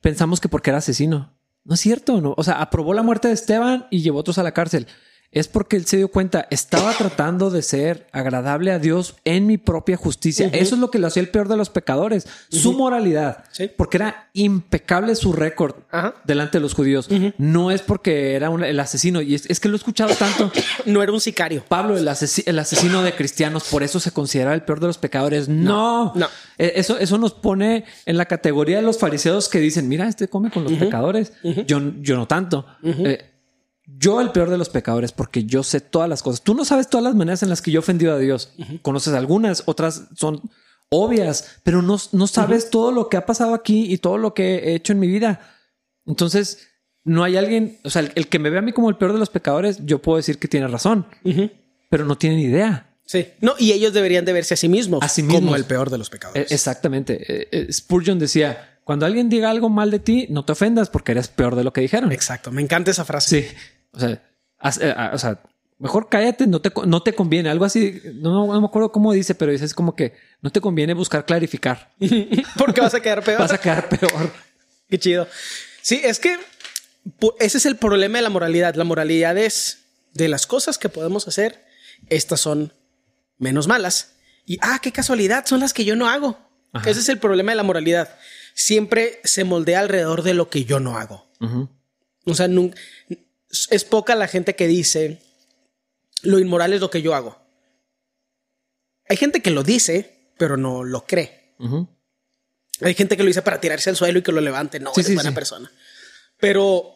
Pensamos 0.00 0.40
que 0.40 0.48
porque 0.48 0.70
era 0.70 0.78
asesino. 0.78 1.36
No 1.64 1.74
es 1.74 1.80
cierto, 1.80 2.20
¿no? 2.20 2.34
O 2.36 2.42
sea, 2.42 2.54
aprobó 2.60 2.94
la 2.94 3.02
muerte 3.02 3.28
de 3.28 3.34
Esteban 3.34 3.86
y 3.90 4.00
llevó 4.02 4.18
a 4.18 4.20
otros 4.22 4.38
a 4.38 4.42
la 4.42 4.52
cárcel. 4.52 4.86
Es 5.32 5.48
porque 5.48 5.76
él 5.76 5.86
se 5.86 5.96
dio 5.96 6.08
cuenta, 6.08 6.46
estaba 6.50 6.92
tratando 6.98 7.50
de 7.50 7.62
ser 7.62 8.06
agradable 8.12 8.70
a 8.70 8.78
Dios 8.78 9.16
en 9.24 9.46
mi 9.46 9.56
propia 9.58 9.96
justicia. 9.96 10.48
Eso 10.52 10.74
es 10.74 10.80
lo 10.80 10.90
que 10.90 10.98
lo 10.98 11.06
hacía 11.06 11.22
el 11.22 11.30
peor 11.30 11.48
de 11.48 11.56
los 11.56 11.70
pecadores. 11.70 12.28
Su 12.50 12.74
moralidad. 12.74 13.44
Sí. 13.50 13.70
Porque 13.76 13.96
era 13.96 14.28
impecable 14.34 15.14
su 15.14 15.32
récord 15.32 15.74
Ajá. 15.90 16.14
delante 16.24 16.58
de 16.58 16.62
los 16.62 16.74
judíos. 16.74 17.08
No 17.38 17.70
es 17.70 17.80
porque 17.82 18.34
era 18.34 18.50
un- 18.50 18.62
el 18.62 18.78
asesino. 18.78 19.22
Y 19.22 19.34
es, 19.34 19.46
es 19.48 19.58
que 19.58 19.68
lo 19.68 19.74
he 19.74 19.78
escuchado 19.78 20.14
tanto. 20.14 20.52
No 20.84 21.02
era 21.02 21.12
un 21.12 21.20
sicario. 21.20 21.64
Pablo, 21.66 21.96
el, 21.96 22.06
el 22.46 22.58
asesino 22.58 23.02
de 23.02 23.14
cristianos, 23.14 23.64
por 23.70 23.82
eso 23.82 24.00
se 24.00 24.10
considera 24.10 24.52
el 24.54 24.62
peor 24.62 24.80
de 24.80 24.86
los 24.88 24.98
pecadores. 24.98 25.48
No, 25.48 26.12
no. 26.14 26.26
Eh, 26.58 26.72
Eso, 26.76 26.98
eso 26.98 27.16
nos 27.18 27.32
pone 27.32 27.84
en 28.04 28.16
la 28.18 28.26
categoría 28.26 28.76
de 28.76 28.82
los 28.82 28.98
fariseos 28.98 29.48
que 29.48 29.58
dicen, 29.60 29.88
mira, 29.88 30.08
este 30.08 30.28
come 30.28 30.50
con 30.50 30.64
los 30.64 30.72
pecadores. 30.74 31.32
yo, 31.66 31.80
yo 32.00 32.16
no 32.16 32.26
tanto. 32.26 32.66
Eh, 32.82 33.30
yo 33.86 34.20
el 34.20 34.30
peor 34.30 34.50
de 34.50 34.58
los 34.58 34.68
pecadores 34.68 35.12
porque 35.12 35.44
yo 35.44 35.62
sé 35.62 35.80
todas 35.80 36.08
las 36.08 36.22
cosas. 36.22 36.42
Tú 36.42 36.54
no 36.54 36.64
sabes 36.64 36.88
todas 36.88 37.04
las 37.04 37.14
maneras 37.14 37.42
en 37.42 37.48
las 37.48 37.62
que 37.62 37.70
yo 37.70 37.78
he 37.78 37.80
ofendido 37.80 38.14
a 38.14 38.18
Dios. 38.18 38.52
Conoces 38.82 39.14
algunas, 39.14 39.64
otras 39.66 40.04
son 40.16 40.40
obvias, 40.88 41.60
pero 41.62 41.82
no, 41.82 41.98
no 42.12 42.26
sabes 42.26 42.70
todo 42.70 42.92
lo 42.92 43.08
que 43.08 43.16
ha 43.16 43.26
pasado 43.26 43.54
aquí 43.54 43.92
y 43.92 43.98
todo 43.98 44.18
lo 44.18 44.34
que 44.34 44.56
he 44.56 44.74
hecho 44.74 44.92
en 44.92 45.00
mi 45.00 45.08
vida. 45.08 45.40
Entonces, 46.06 46.68
no 47.04 47.24
hay 47.24 47.36
alguien, 47.36 47.78
o 47.82 47.90
sea, 47.90 48.02
el, 48.02 48.12
el 48.14 48.28
que 48.28 48.38
me 48.38 48.50
ve 48.50 48.58
a 48.58 48.62
mí 48.62 48.72
como 48.72 48.90
el 48.90 48.96
peor 48.96 49.12
de 49.12 49.18
los 49.18 49.30
pecadores, 49.30 49.78
yo 49.84 50.00
puedo 50.00 50.18
decir 50.18 50.38
que 50.38 50.48
tiene 50.48 50.68
razón, 50.68 51.06
pero 51.88 52.04
no 52.04 52.16
tiene 52.16 52.36
ni 52.36 52.44
idea. 52.44 52.88
Sí. 53.04 53.26
No, 53.40 53.54
y 53.58 53.72
ellos 53.72 53.92
deberían 53.92 54.24
de 54.24 54.32
verse 54.32 54.54
a 54.54 54.56
sí 54.56 54.68
mismos, 54.68 55.02
A 55.02 55.08
sí 55.08 55.22
como 55.26 55.56
el 55.56 55.64
peor 55.64 55.90
de 55.90 55.98
los 55.98 56.08
pecadores. 56.08 56.50
Eh, 56.50 56.54
Exactamente. 56.54 57.20
Eh, 57.26 57.48
eh, 57.50 57.72
Spurgeon 57.72 58.18
decía, 58.18 58.78
cuando 58.84 59.06
alguien 59.06 59.28
diga 59.28 59.50
algo 59.50 59.68
mal 59.68 59.90
de 59.90 59.98
ti, 59.98 60.26
no 60.30 60.44
te 60.44 60.52
ofendas 60.52 60.88
porque 60.88 61.12
eres 61.12 61.28
peor 61.28 61.56
de 61.56 61.64
lo 61.64 61.72
que 61.72 61.80
dijeron. 61.80 62.12
Exacto. 62.12 62.50
Me 62.50 62.62
encanta 62.62 62.90
esa 62.90 63.04
frase. 63.04 63.42
Sí. 63.42 63.56
O 63.92 64.00
sea, 64.00 64.22
haz- 64.58 64.80
eh, 64.80 64.94
ah, 64.96 65.10
o 65.14 65.18
sea, 65.18 65.40
mejor 65.78 66.08
cállate, 66.08 66.46
no 66.46 66.60
te, 66.60 66.72
no 66.86 67.02
te 67.02 67.12
conviene. 67.14 67.48
Algo 67.50 67.64
así, 67.64 68.00
no, 68.14 68.46
no 68.46 68.60
me 68.60 68.66
acuerdo 68.66 68.92
cómo 68.92 69.12
dice, 69.12 69.34
pero 69.34 69.52
dice 69.52 69.64
es 69.64 69.74
como 69.74 69.94
que 69.96 70.14
no 70.40 70.50
te 70.50 70.60
conviene 70.60 70.94
buscar 70.94 71.24
clarificar. 71.26 71.90
Porque 72.56 72.80
vas 72.80 72.94
a 72.94 73.00
quedar 73.00 73.22
peor. 73.22 73.38
Vas 73.40 73.52
a 73.52 73.58
quedar 73.58 73.88
peor. 73.88 74.30
Qué 74.88 74.98
chido. 74.98 75.26
Sí, 75.82 76.00
es 76.04 76.18
que 76.18 76.38
ese 77.40 77.58
es 77.58 77.66
el 77.66 77.76
problema 77.76 78.18
de 78.18 78.22
la 78.22 78.30
moralidad. 78.30 78.74
La 78.76 78.84
moralidad 78.84 79.36
es 79.38 79.84
de 80.14 80.28
las 80.28 80.46
cosas 80.46 80.78
que 80.78 80.88
podemos 80.88 81.26
hacer, 81.26 81.64
estas 82.08 82.40
son 82.40 82.72
menos 83.38 83.66
malas. 83.66 84.14
Y 84.46 84.58
ah, 84.60 84.78
qué 84.82 84.92
casualidad, 84.92 85.46
son 85.46 85.60
las 85.60 85.72
que 85.72 85.84
yo 85.84 85.96
no 85.96 86.08
hago. 86.08 86.38
Ajá. 86.72 86.88
Ese 86.90 87.00
es 87.00 87.08
el 87.08 87.18
problema 87.18 87.52
de 87.52 87.56
la 87.56 87.62
moralidad. 87.62 88.16
Siempre 88.54 89.20
se 89.24 89.44
moldea 89.44 89.80
alrededor 89.80 90.22
de 90.22 90.34
lo 90.34 90.48
que 90.50 90.64
yo 90.64 90.78
no 90.80 90.98
hago. 90.98 91.26
O 92.24 92.34
sea, 92.34 92.46
nun- 92.48 92.74
es 93.70 93.84
poca 93.84 94.14
la 94.14 94.28
gente 94.28 94.56
que 94.56 94.66
dice 94.66 95.20
lo 96.22 96.38
inmoral 96.38 96.72
es 96.72 96.80
lo 96.80 96.90
que 96.90 97.02
yo 97.02 97.14
hago. 97.14 97.38
Hay 99.08 99.16
gente 99.16 99.42
que 99.42 99.50
lo 99.50 99.62
dice, 99.62 100.32
pero 100.38 100.56
no 100.56 100.84
lo 100.84 101.04
cree. 101.06 101.54
Hay 102.80 102.94
gente 102.94 103.16
que 103.16 103.22
lo 103.22 103.28
dice 103.28 103.42
para 103.42 103.60
tirarse 103.60 103.90
al 103.90 103.96
suelo 103.96 104.18
y 104.20 104.22
que 104.22 104.32
lo 104.32 104.40
levante. 104.40 104.80
No, 104.80 104.92
Sí, 104.94 105.00
es 105.02 105.06
sí, 105.08 105.14
buena 105.14 105.30
sí. 105.30 105.34
persona. 105.34 105.70
Pero 106.38 106.94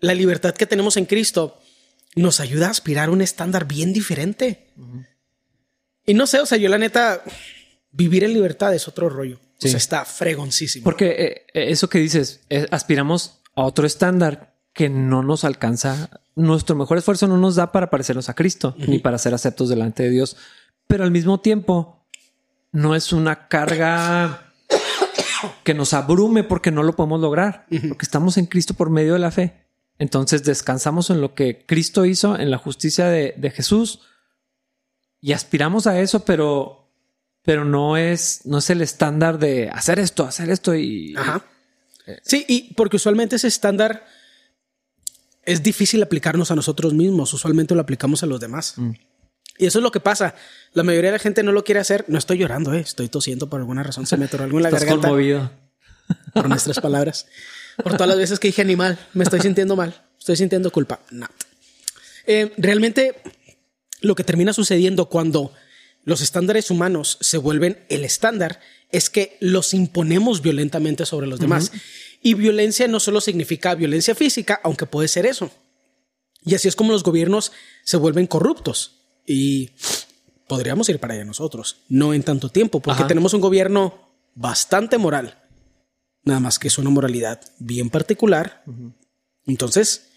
la 0.00 0.14
libertad 0.14 0.54
que 0.54 0.66
tenemos 0.66 0.96
en 0.96 1.06
Cristo 1.06 1.60
nos 2.16 2.40
ayuda 2.40 2.68
a 2.68 2.70
aspirar 2.70 3.08
a 3.08 3.12
un 3.12 3.22
estándar 3.22 3.66
bien 3.66 3.92
diferente. 3.92 4.72
Y 6.06 6.14
no 6.14 6.26
sé, 6.26 6.40
o 6.40 6.46
sea, 6.46 6.58
yo 6.58 6.68
la 6.68 6.78
neta, 6.78 7.22
vivir 7.90 8.24
en 8.24 8.32
libertad 8.32 8.74
es 8.74 8.88
otro 8.88 9.08
rollo. 9.08 9.38
O 9.62 9.68
sea, 9.68 9.76
está 9.76 10.04
fregoncísimo. 10.04 10.84
Porque 10.84 11.06
eh, 11.10 11.46
eh, 11.54 11.70
eso 11.70 11.88
que 11.88 11.98
dices, 11.98 12.40
eh, 12.50 12.66
aspiramos 12.70 13.40
a 13.54 13.62
otro 13.62 13.86
estándar 13.86 14.53
que 14.74 14.90
no 14.90 15.22
nos 15.22 15.44
alcanza. 15.44 16.10
Nuestro 16.34 16.76
mejor 16.76 16.98
esfuerzo 16.98 17.26
no 17.26 17.38
nos 17.38 17.54
da 17.54 17.72
para 17.72 17.88
parecernos 17.88 18.28
a 18.28 18.34
Cristo 18.34 18.74
ni 18.76 18.98
para 18.98 19.16
ser 19.18 19.32
aceptos 19.32 19.70
delante 19.70 20.02
de 20.02 20.10
Dios. 20.10 20.36
Pero 20.86 21.04
al 21.04 21.10
mismo 21.10 21.40
tiempo, 21.40 22.04
no 22.72 22.94
es 22.94 23.12
una 23.12 23.48
carga 23.48 24.52
que 25.62 25.72
nos 25.72 25.94
abrume 25.94 26.44
porque 26.44 26.70
no 26.70 26.82
lo 26.82 26.96
podemos 26.96 27.20
lograr, 27.20 27.66
porque 27.88 28.04
estamos 28.04 28.36
en 28.36 28.46
Cristo 28.46 28.74
por 28.74 28.90
medio 28.90 29.14
de 29.14 29.20
la 29.20 29.30
fe. 29.30 29.64
Entonces 29.98 30.42
descansamos 30.42 31.08
en 31.08 31.20
lo 31.22 31.34
que 31.34 31.64
Cristo 31.64 32.04
hizo, 32.04 32.38
en 32.38 32.50
la 32.50 32.58
justicia 32.58 33.06
de, 33.06 33.34
de 33.38 33.50
Jesús 33.50 34.00
y 35.20 35.32
aspiramos 35.32 35.86
a 35.86 36.00
eso, 36.00 36.24
pero 36.24 36.84
pero 37.44 37.66
no 37.66 37.96
es, 37.98 38.40
no 38.46 38.58
es 38.58 38.70
el 38.70 38.80
estándar 38.80 39.38
de 39.38 39.68
hacer 39.68 39.98
esto, 39.98 40.24
hacer 40.24 40.50
esto 40.50 40.74
y. 40.74 41.14
Ajá. 41.16 41.44
Sí, 42.22 42.44
y 42.48 42.74
porque 42.74 42.96
usualmente 42.96 43.36
ese 43.36 43.48
estándar 43.48 44.06
es 45.46 45.62
difícil 45.62 46.02
aplicarnos 46.02 46.50
a 46.50 46.56
nosotros 46.56 46.94
mismos. 46.94 47.32
Usualmente 47.32 47.74
lo 47.74 47.80
aplicamos 47.80 48.22
a 48.22 48.26
los 48.26 48.40
demás. 48.40 48.74
Mm. 48.76 48.92
Y 49.58 49.66
eso 49.66 49.78
es 49.78 49.82
lo 49.82 49.92
que 49.92 50.00
pasa. 50.00 50.34
La 50.72 50.82
mayoría 50.82 51.10
de 51.10 51.16
la 51.16 51.22
gente 51.22 51.42
no 51.42 51.52
lo 51.52 51.64
quiere 51.64 51.80
hacer. 51.80 52.04
No 52.08 52.18
estoy 52.18 52.38
llorando, 52.38 52.74
eh. 52.74 52.80
estoy 52.80 53.08
tosiendo 53.08 53.48
por 53.48 53.60
alguna 53.60 53.82
razón. 53.82 54.06
Se 54.06 54.16
me 54.16 54.24
atoró 54.24 54.44
algo 54.44 54.58
en 54.58 54.64
la 54.64 54.68
Estás 54.70 54.82
garganta 54.82 55.08
conmovido. 55.08 55.50
por 56.32 56.48
nuestras 56.48 56.80
palabras. 56.80 57.26
Por 57.82 57.92
todas 57.92 58.08
las 58.08 58.18
veces 58.18 58.38
que 58.38 58.48
dije 58.48 58.62
animal, 58.62 58.98
me 59.14 59.24
estoy 59.24 59.40
sintiendo 59.40 59.76
mal. 59.76 60.02
Estoy 60.18 60.36
sintiendo 60.36 60.70
culpa. 60.70 61.00
No. 61.10 61.26
Eh, 62.26 62.52
realmente 62.56 63.16
lo 64.00 64.14
que 64.14 64.24
termina 64.24 64.52
sucediendo 64.52 65.08
cuando 65.08 65.52
los 66.04 66.20
estándares 66.20 66.70
humanos 66.70 67.18
se 67.20 67.38
vuelven 67.38 67.84
el 67.88 68.04
estándar 68.04 68.60
es 68.90 69.10
que 69.10 69.36
los 69.40 69.74
imponemos 69.74 70.42
violentamente 70.42 71.06
sobre 71.06 71.26
los 71.26 71.40
demás. 71.40 71.72
Y 72.24 72.32
violencia 72.32 72.88
no 72.88 73.00
solo 73.00 73.20
significa 73.20 73.74
violencia 73.74 74.14
física, 74.14 74.58
aunque 74.64 74.86
puede 74.86 75.08
ser 75.08 75.26
eso. 75.26 75.50
Y 76.42 76.54
así 76.54 76.68
es 76.68 76.74
como 76.74 76.90
los 76.90 77.02
gobiernos 77.02 77.52
se 77.84 77.98
vuelven 77.98 78.26
corruptos. 78.26 79.02
Y 79.26 79.72
podríamos 80.48 80.88
ir 80.88 80.98
para 80.98 81.12
allá 81.12 81.24
nosotros, 81.26 81.82
no 81.90 82.14
en 82.14 82.22
tanto 82.22 82.48
tiempo, 82.48 82.80
porque 82.80 83.00
Ajá. 83.02 83.08
tenemos 83.08 83.34
un 83.34 83.42
gobierno 83.42 84.08
bastante 84.34 84.96
moral. 84.96 85.38
Nada 86.22 86.40
más 86.40 86.58
que 86.58 86.68
es 86.68 86.78
una 86.78 86.88
moralidad 86.88 87.42
bien 87.58 87.90
particular. 87.90 88.64
Entonces, 89.46 90.08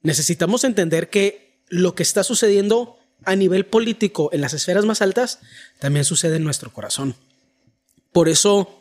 necesitamos 0.00 0.64
entender 0.64 1.10
que 1.10 1.62
lo 1.68 1.94
que 1.94 2.04
está 2.04 2.24
sucediendo 2.24 2.98
a 3.26 3.36
nivel 3.36 3.66
político 3.66 4.30
en 4.32 4.40
las 4.40 4.54
esferas 4.54 4.86
más 4.86 5.02
altas 5.02 5.40
también 5.78 6.06
sucede 6.06 6.36
en 6.36 6.44
nuestro 6.44 6.72
corazón. 6.72 7.16
Por 8.12 8.30
eso 8.30 8.77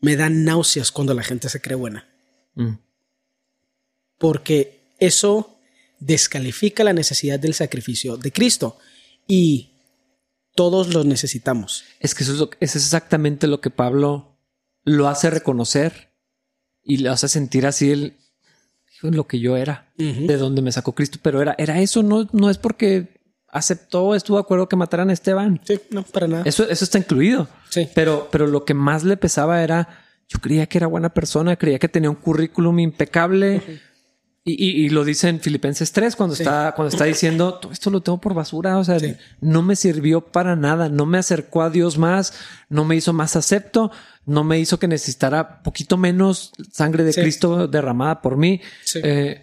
me 0.00 0.16
dan 0.16 0.44
náuseas 0.44 0.92
cuando 0.92 1.14
la 1.14 1.22
gente 1.22 1.48
se 1.48 1.60
cree 1.60 1.76
buena, 1.76 2.08
Mm. 2.54 2.78
porque 4.18 4.94
eso 4.98 5.58
descalifica 6.00 6.84
la 6.84 6.92
necesidad 6.92 7.38
del 7.40 7.54
sacrificio 7.54 8.16
de 8.16 8.32
Cristo 8.32 8.78
y 9.26 9.70
todos 10.54 10.92
los 10.92 11.06
necesitamos. 11.06 11.84
Es 12.00 12.14
que 12.14 12.24
eso 12.24 12.32
es, 12.32 12.38
lo- 12.38 12.50
es 12.60 12.76
exactamente 12.76 13.46
lo 13.46 13.60
que 13.60 13.70
Pablo 13.70 14.36
lo 14.84 15.08
hace 15.08 15.30
reconocer 15.30 16.10
y 16.82 16.98
le 16.98 17.08
hace 17.10 17.28
sentir 17.28 17.66
así 17.66 17.90
el 17.90 18.16
"Hijo, 18.94 19.10
lo 19.10 19.26
que 19.26 19.38
yo 19.38 19.56
era, 19.56 19.92
de 19.96 20.36
donde 20.36 20.62
me 20.62 20.72
sacó 20.72 20.94
Cristo, 20.94 21.18
pero 21.22 21.40
era, 21.42 21.54
era 21.58 21.80
eso, 21.80 22.02
no, 22.02 22.28
no 22.32 22.50
es 22.50 22.58
porque 22.58 23.17
aceptó, 23.50 24.14
estuvo 24.14 24.36
de 24.36 24.42
acuerdo 24.42 24.68
que 24.68 24.76
mataran 24.76 25.10
a 25.10 25.12
Esteban. 25.12 25.60
Sí, 25.64 25.80
no, 25.90 26.02
para 26.02 26.28
nada. 26.28 26.42
Eso, 26.46 26.68
eso 26.68 26.84
está 26.84 26.98
incluido. 26.98 27.48
Sí. 27.70 27.88
Pero, 27.94 28.28
pero 28.30 28.46
lo 28.46 28.64
que 28.64 28.74
más 28.74 29.04
le 29.04 29.16
pesaba 29.16 29.62
era, 29.62 29.88
yo 30.28 30.38
creía 30.40 30.66
que 30.66 30.78
era 30.78 30.86
buena 30.86 31.08
persona, 31.14 31.56
creía 31.56 31.78
que 31.78 31.88
tenía 31.88 32.10
un 32.10 32.16
currículum 32.16 32.78
impecable. 32.78 33.62
y, 34.44 34.52
y- 34.52 34.86
y 34.86 34.88
lo 34.88 35.04
dice 35.04 35.28
en 35.28 35.40
Filipenses 35.40 35.92
3 35.92 36.16
cuando 36.16 36.34
Sí. 36.34 36.42
está, 36.42 36.72
cuando 36.74 36.88
está 36.88 37.04
diciendo 37.04 37.54
todo 37.56 37.70
esto 37.70 37.90
lo 37.90 38.00
tengo 38.00 38.18
por 38.18 38.32
basura. 38.32 38.78
O 38.78 38.84
sea, 38.84 38.98
Sí. 38.98 39.14
no 39.42 39.60
me 39.60 39.76
sirvió 39.76 40.22
para 40.22 40.56
nada, 40.56 40.88
no 40.88 41.04
me 41.04 41.18
acercó 41.18 41.60
a 41.60 41.68
Dios 41.68 41.98
más, 41.98 42.32
no 42.70 42.86
me 42.86 42.96
hizo 42.96 43.12
más 43.12 43.36
acepto, 43.36 43.90
no 44.24 44.44
me 44.44 44.58
hizo 44.58 44.78
que 44.78 44.88
necesitara 44.88 45.62
poquito 45.62 45.98
menos 45.98 46.52
sangre 46.72 47.04
de 47.04 47.12
Sí. 47.12 47.20
Cristo 47.20 47.68
derramada 47.68 48.22
por 48.22 48.38
mí. 48.38 48.62
Eh, 49.02 49.42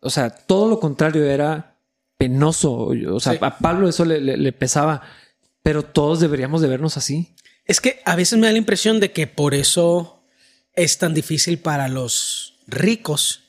o 0.00 0.10
sea, 0.10 0.28
todo 0.30 0.68
lo 0.68 0.80
contrario 0.80 1.24
era 1.24 1.73
penoso. 2.18 2.72
O 3.12 3.20
sea, 3.20 3.32
Sí. 3.34 3.38
a 3.40 3.58
Pablo 3.58 3.88
eso 3.88 4.04
le, 4.04 4.20
le- 4.20 4.36
le 4.36 4.52
pesaba, 4.52 5.02
pero 5.62 5.82
todos 5.82 6.20
deberíamos 6.20 6.60
de 6.60 6.68
vernos 6.68 6.96
así. 6.96 7.34
Es 7.66 7.80
que 7.80 8.00
a 8.04 8.16
veces 8.16 8.38
me 8.38 8.46
da 8.46 8.52
la 8.52 8.58
impresión 8.58 9.00
de 9.00 9.12
que 9.12 9.26
por 9.26 9.54
eso 9.54 10.22
es 10.74 10.98
tan 10.98 11.14
difícil 11.14 11.58
para 11.58 11.88
los 11.88 12.58
ricos 12.66 13.40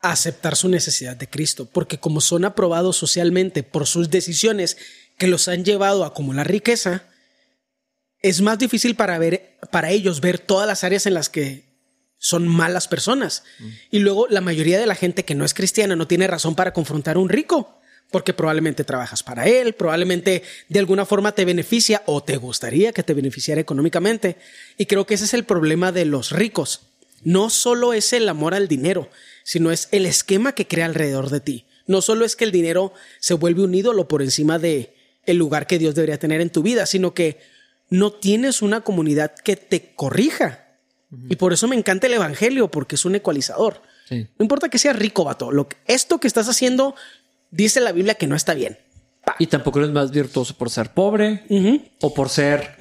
aceptar 0.00 0.56
su 0.56 0.68
necesidad 0.68 1.16
de 1.16 1.28
Cristo, 1.28 1.66
porque 1.72 1.98
como 1.98 2.20
son 2.20 2.44
aprobados 2.44 2.96
socialmente 2.96 3.62
por 3.64 3.86
sus 3.86 4.10
decisiones 4.10 4.76
que 5.16 5.26
los 5.26 5.48
han 5.48 5.64
llevado 5.64 6.04
a 6.04 6.08
acumular 6.08 6.48
riqueza, 6.48 7.02
es 8.20 8.40
más 8.40 8.58
difícil 8.58 8.94
para 8.94 9.18
ver 9.18 9.58
para 9.72 9.90
ellos 9.90 10.20
ver 10.20 10.38
todas 10.38 10.66
las 10.68 10.84
áreas 10.84 11.06
en 11.06 11.14
las 11.14 11.28
que 11.28 11.67
son 12.18 12.48
malas 12.48 12.88
personas. 12.88 13.44
Y 13.90 14.00
luego 14.00 14.26
la 14.28 14.40
mayoría 14.40 14.78
de 14.78 14.86
la 14.86 14.94
gente 14.94 15.24
que 15.24 15.34
no 15.34 15.44
es 15.44 15.54
cristiana 15.54 15.96
no 15.96 16.06
tiene 16.06 16.26
razón 16.26 16.54
para 16.54 16.72
confrontar 16.72 17.16
a 17.16 17.20
un 17.20 17.28
rico, 17.28 17.78
porque 18.10 18.32
probablemente 18.32 18.84
trabajas 18.84 19.22
para 19.22 19.46
él, 19.46 19.74
probablemente 19.74 20.42
de 20.68 20.78
alguna 20.78 21.04
forma 21.04 21.32
te 21.32 21.44
beneficia 21.44 22.02
o 22.06 22.22
te 22.22 22.36
gustaría 22.36 22.92
que 22.92 23.02
te 23.02 23.14
beneficiara 23.14 23.60
económicamente. 23.60 24.36
Y 24.76 24.86
creo 24.86 25.06
que 25.06 25.14
ese 25.14 25.24
es 25.24 25.34
el 25.34 25.44
problema 25.44 25.92
de 25.92 26.04
los 26.04 26.32
ricos. 26.32 26.80
No 27.22 27.50
solo 27.50 27.92
es 27.92 28.12
el 28.12 28.28
amor 28.28 28.54
al 28.54 28.68
dinero, 28.68 29.10
sino 29.44 29.70
es 29.70 29.88
el 29.92 30.06
esquema 30.06 30.52
que 30.52 30.66
crea 30.66 30.86
alrededor 30.86 31.30
de 31.30 31.40
ti. 31.40 31.64
No 31.86 32.02
solo 32.02 32.24
es 32.24 32.36
que 32.36 32.44
el 32.44 32.52
dinero 32.52 32.92
se 33.18 33.34
vuelve 33.34 33.62
un 33.62 33.74
ídolo 33.74 34.08
por 34.08 34.22
encima 34.22 34.58
de 34.58 34.94
el 35.24 35.36
lugar 35.36 35.66
que 35.66 35.78
Dios 35.78 35.94
debería 35.94 36.18
tener 36.18 36.40
en 36.40 36.50
tu 36.50 36.62
vida, 36.62 36.86
sino 36.86 37.14
que 37.14 37.38
no 37.90 38.12
tienes 38.12 38.62
una 38.62 38.82
comunidad 38.82 39.34
que 39.34 39.56
te 39.56 39.94
corrija. 39.94 40.67
Y 41.28 41.36
por 41.36 41.52
eso 41.52 41.66
me 41.68 41.76
encanta 41.76 42.06
el 42.06 42.14
evangelio, 42.14 42.70
porque 42.70 42.96
es 42.96 43.04
un 43.04 43.14
ecualizador. 43.14 43.80
Sí. 44.08 44.28
No 44.38 44.44
importa 44.44 44.68
que 44.68 44.78
seas 44.78 44.96
rico, 44.96 45.24
vato. 45.24 45.50
Lo 45.52 45.68
que- 45.68 45.76
esto 45.86 46.18
que 46.18 46.26
estás 46.26 46.48
haciendo, 46.48 46.94
dice 47.50 47.80
la 47.80 47.92
Biblia 47.92 48.14
que 48.14 48.26
no 48.26 48.36
está 48.36 48.54
bien. 48.54 48.78
Pa. 49.24 49.34
Y 49.38 49.46
tampoco 49.46 49.78
eres 49.78 49.90
más 49.90 50.10
virtuoso 50.10 50.54
por 50.56 50.70
ser 50.70 50.92
pobre 50.92 51.44
o 52.02 52.12
por 52.14 52.28
ser 52.28 52.76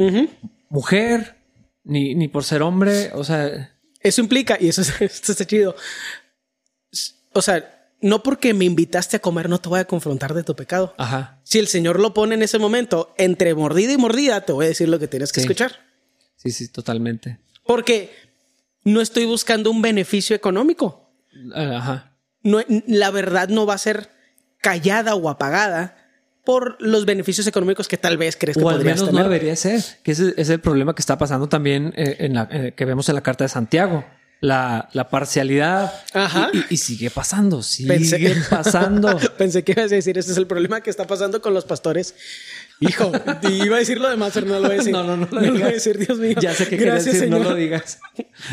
mujer, 0.69 1.35
ni, 1.83 2.15
ni 2.15 2.27
por 2.27 2.43
ser 2.43 2.61
hombre. 2.61 3.11
O 3.13 3.23
sea, 3.23 3.73
Eso 4.01 4.21
implica, 4.21 4.57
y 4.59 4.67
eso 4.69 4.81
es- 4.81 4.93
esto 5.01 5.31
está 5.31 5.45
chido. 5.45 5.75
O 7.33 7.41
sea, 7.41 7.73
no 8.01 8.23
porque 8.23 8.53
me 8.53 8.65
invitaste 8.65 9.17
a 9.17 9.19
comer, 9.19 9.49
no 9.49 9.59
te 9.59 9.69
voy 9.69 9.79
a 9.79 9.85
confrontar 9.85 10.33
de 10.33 10.43
tu 10.43 10.55
pecado. 10.55 10.93
ajá. 10.97 11.39
Si 11.43 11.59
el 11.59 11.67
Señor 11.67 11.99
lo 11.99 12.13
pone 12.13 12.35
en 12.35 12.41
ese 12.43 12.59
momento, 12.59 13.13
entre 13.17 13.53
mordida 13.55 13.93
y 13.93 13.97
mordida, 13.97 14.41
te 14.41 14.51
voy 14.53 14.65
a 14.65 14.69
decir 14.69 14.89
lo 14.89 14.99
que 14.99 15.07
tienes 15.07 15.31
que 15.31 15.41
Sí. 15.41 15.45
escuchar. 15.45 15.79
Sí, 16.35 16.51
sí, 16.51 16.67
totalmente. 16.67 17.39
Porque 17.67 18.11
no 18.83 19.01
estoy 19.01 19.25
buscando 19.25 19.69
un 19.71 19.81
beneficio 19.81 20.35
económico. 20.35 21.11
Ajá. 21.53 22.13
No, 22.43 22.59
la 22.87 23.11
verdad 23.11 23.49
no 23.49 23.65
va 23.65 23.73
a 23.73 23.77
ser 23.77 24.09
callada 24.61 25.15
o 25.15 25.29
apagada 25.29 25.97
por 26.45 26.77
los 26.81 27.05
beneficios 27.05 27.45
económicos 27.45 27.87
que 27.89 27.97
tal 27.97 28.17
vez 28.17 28.37
crees 28.39 28.57
que 28.57 28.63
O 28.63 28.69
al 28.69 28.77
podrías 28.77 28.99
menos 29.01 29.13
no 29.13 29.21
debería 29.23 29.55
ser, 29.57 29.81
que 30.01 30.13
ese 30.13 30.33
es 30.37 30.49
el 30.49 30.61
problema 30.61 30.95
que 30.95 31.01
está 31.01 31.17
pasando 31.17 31.49
también 31.49 31.93
eh, 31.97 32.15
en 32.19 32.35
la, 32.35 32.47
eh, 32.49 32.73
que 32.75 32.85
vemos 32.85 33.09
en 33.09 33.15
la 33.15 33.21
carta 33.21 33.43
de 33.43 33.49
Santiago. 33.49 34.05
La, 34.39 34.87
la 34.93 35.09
parcialidad. 35.09 35.91
Ajá. 36.13 36.49
Y, 36.53 36.57
y- 36.59 36.65
y 36.69 36.77
sigue 36.77 37.09
pasando, 37.09 37.63
sigue 37.63 37.89
Pensé- 37.97 38.47
pasando. 38.49 39.17
Pensé 39.37 39.63
que 39.63 39.71
ibas 39.71 39.91
a 39.91 39.95
decir, 39.95 40.15
ese 40.17 40.31
es 40.31 40.37
el 40.37 40.45
problema 40.45 40.79
que 40.81 40.91
está 40.91 41.07
pasando 41.07 41.41
con 41.41 41.55
los 41.55 41.65
pastores. 41.65 42.13
Hijo, 42.79 43.11
iba 43.49 43.75
a 43.75 43.79
decir 43.79 43.99
lo 43.99 44.09
demás, 44.09 44.31
pero 44.33 44.47
no 44.47 44.59
lo 44.59 44.67
voy 44.67 44.71
a 44.75 44.77
decir. 44.77 44.91
No, 44.93 45.03
no, 45.03 45.17
no 45.17 45.27
lo 45.31 45.41
lo 45.41 45.51
voy 45.53 45.61
a 45.63 45.67
decir, 45.67 45.97
Dios 45.97 46.17
mío. 46.19 46.35
Ya 46.39 46.53
sé 46.53 46.67
que 46.67 46.77
querías 46.77 47.05
decir, 47.05 47.29
no 47.29 47.39
lo 47.39 47.55
digas. 47.55 47.99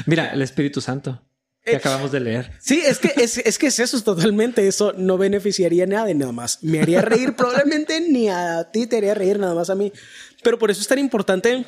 Mira, 0.07 0.33
el 0.33 0.43
Espíritu 0.43 0.81
Santo 0.81 1.22
que 1.64 1.72
Eh, 1.72 1.77
acabamos 1.77 2.12
de 2.12 2.20
leer. 2.20 2.53
Sí, 2.61 2.83
es 2.85 2.99
que 2.99 3.12
es, 3.16 3.39
es 3.39 3.59
que 3.59 3.68
es 3.68 3.79
eso, 3.79 3.97
es 3.97 4.05
totalmente 4.05 4.66
eso. 4.68 4.93
No 4.97 5.16
beneficiaría 5.16 5.87
nada 5.87 6.07
de 6.07 6.14
nada 6.14 6.33
más. 6.33 6.62
Me 6.62 6.81
haría 6.81 7.01
reír, 7.03 7.35
probablemente 7.37 8.01
ni 8.01 8.29
a 8.29 8.70
ti 8.70 8.87
te 8.87 8.99
haría 8.99 9.14
reír, 9.14 9.39
nada 9.39 9.55
más 9.55 9.70
a 9.70 9.75
mí. 9.75 9.93
Pero 10.43 10.59
por 10.59 10.70
eso 10.70 10.81
es 10.81 10.89
tan 10.89 10.99
importante 10.99 11.64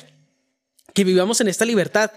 que 0.93 1.03
vivamos 1.03 1.41
en 1.41 1.47
esta 1.47 1.65
libertad. 1.65 2.11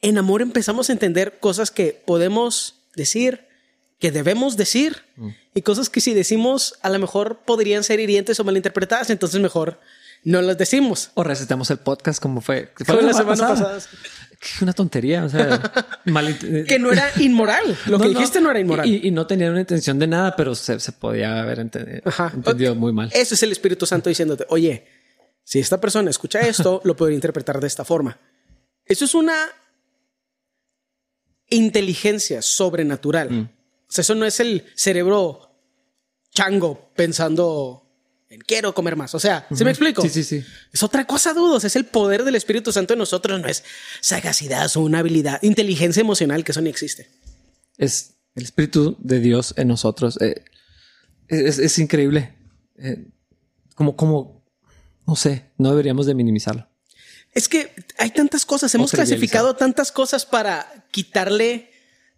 En 0.00 0.18
amor 0.18 0.42
empezamos 0.42 0.88
a 0.88 0.92
entender 0.92 1.38
cosas 1.38 1.70
que 1.70 2.02
podemos 2.06 2.82
decir, 2.94 3.45
que 3.98 4.10
debemos 4.12 4.56
decir, 4.56 5.02
y 5.54 5.62
cosas 5.62 5.88
que 5.88 6.00
si 6.00 6.12
decimos 6.14 6.74
a 6.82 6.90
lo 6.90 6.98
mejor 6.98 7.40
podrían 7.46 7.82
ser 7.84 7.98
hirientes 8.00 8.38
o 8.40 8.44
malinterpretadas, 8.44 9.08
entonces 9.10 9.40
mejor 9.40 9.80
no 10.22 10.42
las 10.42 10.58
decimos. 10.58 11.10
O 11.14 11.22
recetamos 11.24 11.70
el 11.70 11.78
podcast 11.78 12.20
como 12.20 12.40
fue. 12.40 12.72
fue 12.76 12.84
Fue 12.84 13.02
la 13.02 13.12
semana 13.14 13.48
pasada. 13.48 13.78
Una 14.60 14.72
tontería. 14.74 15.24
O 15.24 15.28
sea, 15.30 15.72
mal- 16.04 16.36
Que 16.66 16.78
no 16.78 16.92
era 16.92 17.10
inmoral. 17.20 17.76
Lo 17.86 17.98
que 17.98 18.08
dijiste 18.08 18.40
no 18.40 18.50
era 18.50 18.60
inmoral. 18.60 18.86
Y, 18.86 19.06
y 19.08 19.10
no 19.10 19.26
tenía 19.26 19.50
una 19.50 19.60
intención 19.60 19.98
de 19.98 20.06
nada, 20.06 20.36
pero 20.36 20.54
se, 20.54 20.78
se 20.78 20.92
podía 20.92 21.40
haber 21.40 21.58
ente- 21.60 22.02
Ajá. 22.04 22.32
entendido 22.34 22.74
muy 22.74 22.92
mal. 22.92 23.10
Eso 23.14 23.34
es 23.34 23.42
el 23.42 23.52
Espíritu 23.52 23.86
Santo 23.86 24.08
diciéndote, 24.10 24.44
oye, 24.50 24.86
si 25.42 25.58
esta 25.58 25.80
persona 25.80 26.10
escucha 26.10 26.40
esto, 26.40 26.80
lo 26.84 26.96
podría 26.96 27.14
interpretar 27.14 27.60
de 27.60 27.66
esta 27.68 27.84
forma. 27.84 28.18
Eso 28.84 29.04
es 29.06 29.14
una 29.14 29.36
inteligencia 31.48 32.42
sobrenatural. 32.42 33.30
Mm. 33.30 33.48
O 33.88 33.92
sea, 33.92 34.02
eso 34.02 34.14
no 34.14 34.26
es 34.26 34.40
el 34.40 34.64
cerebro 34.74 35.50
chango 36.32 36.90
pensando 36.94 37.86
en 38.28 38.40
quiero 38.40 38.74
comer 38.74 38.96
más. 38.96 39.14
O 39.14 39.20
sea, 39.20 39.46
¿sí 39.54 39.64
me 39.64 39.70
explico? 39.70 40.02
Sí, 40.02 40.08
sí, 40.08 40.24
sí. 40.24 40.44
Es 40.72 40.82
otra 40.82 41.06
cosa, 41.06 41.32
dudos. 41.32 41.64
Es 41.64 41.76
el 41.76 41.86
poder 41.86 42.24
del 42.24 42.34
Espíritu 42.34 42.72
Santo 42.72 42.92
en 42.92 42.98
nosotros. 42.98 43.40
No 43.40 43.48
es 43.48 43.64
sagacidad 44.00 44.70
o 44.76 44.80
una 44.80 44.98
habilidad, 44.98 45.42
inteligencia 45.42 46.00
emocional, 46.00 46.44
que 46.44 46.52
eso 46.52 46.60
ni 46.60 46.70
existe. 46.70 47.08
Es 47.78 48.14
el 48.34 48.44
Espíritu 48.44 48.96
de 48.98 49.20
Dios 49.20 49.54
en 49.56 49.68
nosotros. 49.68 50.20
Eh, 50.20 50.44
es, 51.28 51.58
es 51.58 51.78
increíble. 51.78 52.34
Eh, 52.78 53.06
como, 53.74 53.96
como, 53.96 54.44
no 55.06 55.16
sé, 55.16 55.52
no 55.58 55.70
deberíamos 55.70 56.06
de 56.06 56.14
minimizarlo. 56.14 56.68
Es 57.32 57.48
que 57.48 57.72
hay 57.98 58.10
tantas 58.10 58.46
cosas, 58.46 58.74
hemos 58.74 58.90
clasificado 58.90 59.56
tantas 59.56 59.92
cosas 59.92 60.24
para 60.24 60.86
quitarle 60.90 61.70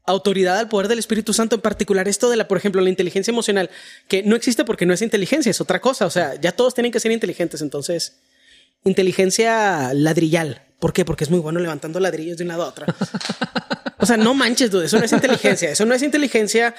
autoridad 0.09 0.59
al 0.59 0.69
poder 0.69 0.89
del 0.89 0.99
Espíritu 0.99 1.33
Santo, 1.33 1.57
en 1.57 1.61
particular 1.61 2.09
esto 2.09 2.31
de 2.31 2.37
la, 2.37 2.49
por 2.49 2.59
ejemplo, 2.59 2.81
la 2.81 2.91
inteligencia 2.91 3.31
emocional, 3.31 3.71
que 4.09 4.23
no 4.23 4.37
existe 4.37 4.65
porque 4.65 4.87
no 4.87 4.95
es 4.95 5.03
inteligencia, 5.03 5.51
es 5.51 5.61
otra 5.61 5.81
cosa, 5.81 6.07
o 6.07 6.11
sea, 6.11 6.35
ya 6.41 6.53
todos 6.53 6.75
tienen 6.75 6.93
que 6.93 7.01
ser 7.01 7.13
inteligentes, 7.13 7.63
entonces, 7.63 8.19
inteligencia 8.85 9.93
ladrillal. 9.95 10.63
¿Por 10.79 10.93
qué? 10.93 11.05
Porque 11.05 11.25
es 11.25 11.31
muy 11.31 11.41
bueno 11.41 11.61
levantando 11.61 11.99
ladrillos 11.99 12.39
de 12.39 12.45
una 12.45 12.57
lado 12.57 12.65
a 12.65 12.69
otra. 12.69 12.87
O 14.01 14.07
sea, 14.07 14.17
no 14.17 14.33
manches, 14.33 14.71
dude, 14.71 14.87
eso 14.87 14.99
no 14.99 15.05
es 15.05 15.13
inteligencia, 15.13 15.71
eso 15.71 15.85
no 15.85 15.93
es 15.93 16.03
inteligencia, 16.05 16.75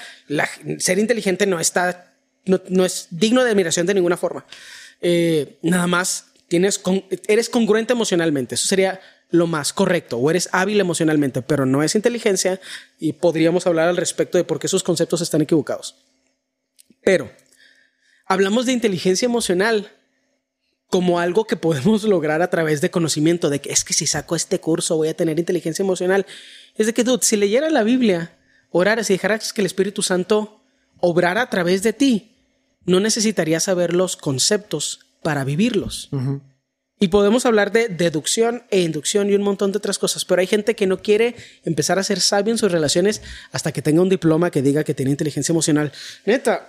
ser 0.78 0.98
inteligente 0.98 1.46
no 1.46 1.60
está, 1.60 2.14
no, 2.46 2.84
es 2.84 3.08
digno 3.10 3.44
de 3.44 3.50
admiración 3.50 3.86
de 3.86 3.92
ninguna 3.92 4.16
forma. 4.16 4.46
Eh, 5.02 5.58
nada 5.60 5.86
más 5.86 6.26
tienes 6.48 6.80
eres 7.28 7.50
congruente 7.50 7.92
emocionalmente. 7.92 8.54
Eso 8.54 8.66
sería 8.66 9.00
lo 9.30 9.46
más 9.46 9.72
correcto. 9.72 10.18
O 10.18 10.30
eres 10.30 10.48
hábil 10.52 10.80
emocionalmente, 10.80 11.42
pero 11.42 11.66
no 11.66 11.82
es 11.82 11.94
inteligencia 11.94 12.60
y 12.98 13.14
podríamos 13.14 13.66
hablar 13.66 13.88
al 13.88 13.96
respecto 13.96 14.38
de 14.38 14.44
por 14.44 14.58
qué 14.58 14.66
esos 14.66 14.82
conceptos 14.82 15.20
están 15.20 15.42
equivocados. 15.42 15.96
Pero 17.02 17.30
hablamos 18.26 18.66
de 18.66 18.72
inteligencia 18.72 19.26
emocional 19.26 19.90
como 20.88 21.20
algo 21.20 21.46
que 21.46 21.56
podemos 21.56 22.02
lograr 22.04 22.42
a 22.42 22.50
través 22.50 22.80
de 22.80 22.90
conocimiento, 22.90 23.48
de 23.48 23.60
que 23.60 23.72
es 23.72 23.84
que 23.84 23.94
si 23.94 24.06
saco 24.06 24.36
este 24.36 24.60
curso 24.60 24.96
voy 24.96 25.08
a 25.08 25.16
tener 25.16 25.38
inteligencia 25.38 25.82
emocional. 25.82 26.26
Es 26.76 26.86
de 26.86 26.92
que, 26.92 27.04
dude, 27.04 27.24
si 27.24 27.36
leyeras 27.36 27.72
la 27.72 27.84
Biblia, 27.84 28.36
oraras 28.70 29.08
y 29.10 29.14
dejaras 29.14 29.52
que 29.52 29.62
el 29.62 29.66
Espíritu 29.66 30.02
Santo 30.02 30.60
obrara 30.98 31.42
a 31.42 31.50
través 31.50 31.82
de 31.82 31.92
ti, 31.92 32.36
no 32.84 33.00
necesitarías 33.00 33.64
saber 33.64 33.94
los 33.94 34.16
conceptos 34.16 35.00
para 35.22 35.44
vivirlos. 35.44 36.08
Y 37.02 37.08
podemos 37.08 37.46
hablar 37.46 37.72
de 37.72 37.88
deducción 37.88 38.62
e 38.70 38.82
inducción 38.82 39.30
y 39.30 39.34
un 39.34 39.40
montón 39.40 39.72
de 39.72 39.78
otras 39.78 39.98
cosas, 39.98 40.26
pero 40.26 40.42
hay 40.42 40.46
gente 40.46 40.76
que 40.76 40.86
no 40.86 41.00
quiere 41.00 41.34
empezar 41.64 41.98
a 41.98 42.02
ser 42.02 42.20
sabio 42.20 42.52
en 42.52 42.58
sus 42.58 42.70
relaciones 42.70 43.22
hasta 43.52 43.72
que 43.72 43.80
tenga 43.80 44.02
un 44.02 44.10
diploma 44.10 44.50
que 44.50 44.60
diga 44.60 44.84
que 44.84 44.92
tiene 44.92 45.10
inteligencia 45.10 45.54
emocional. 45.54 45.92
Neta. 46.26 46.68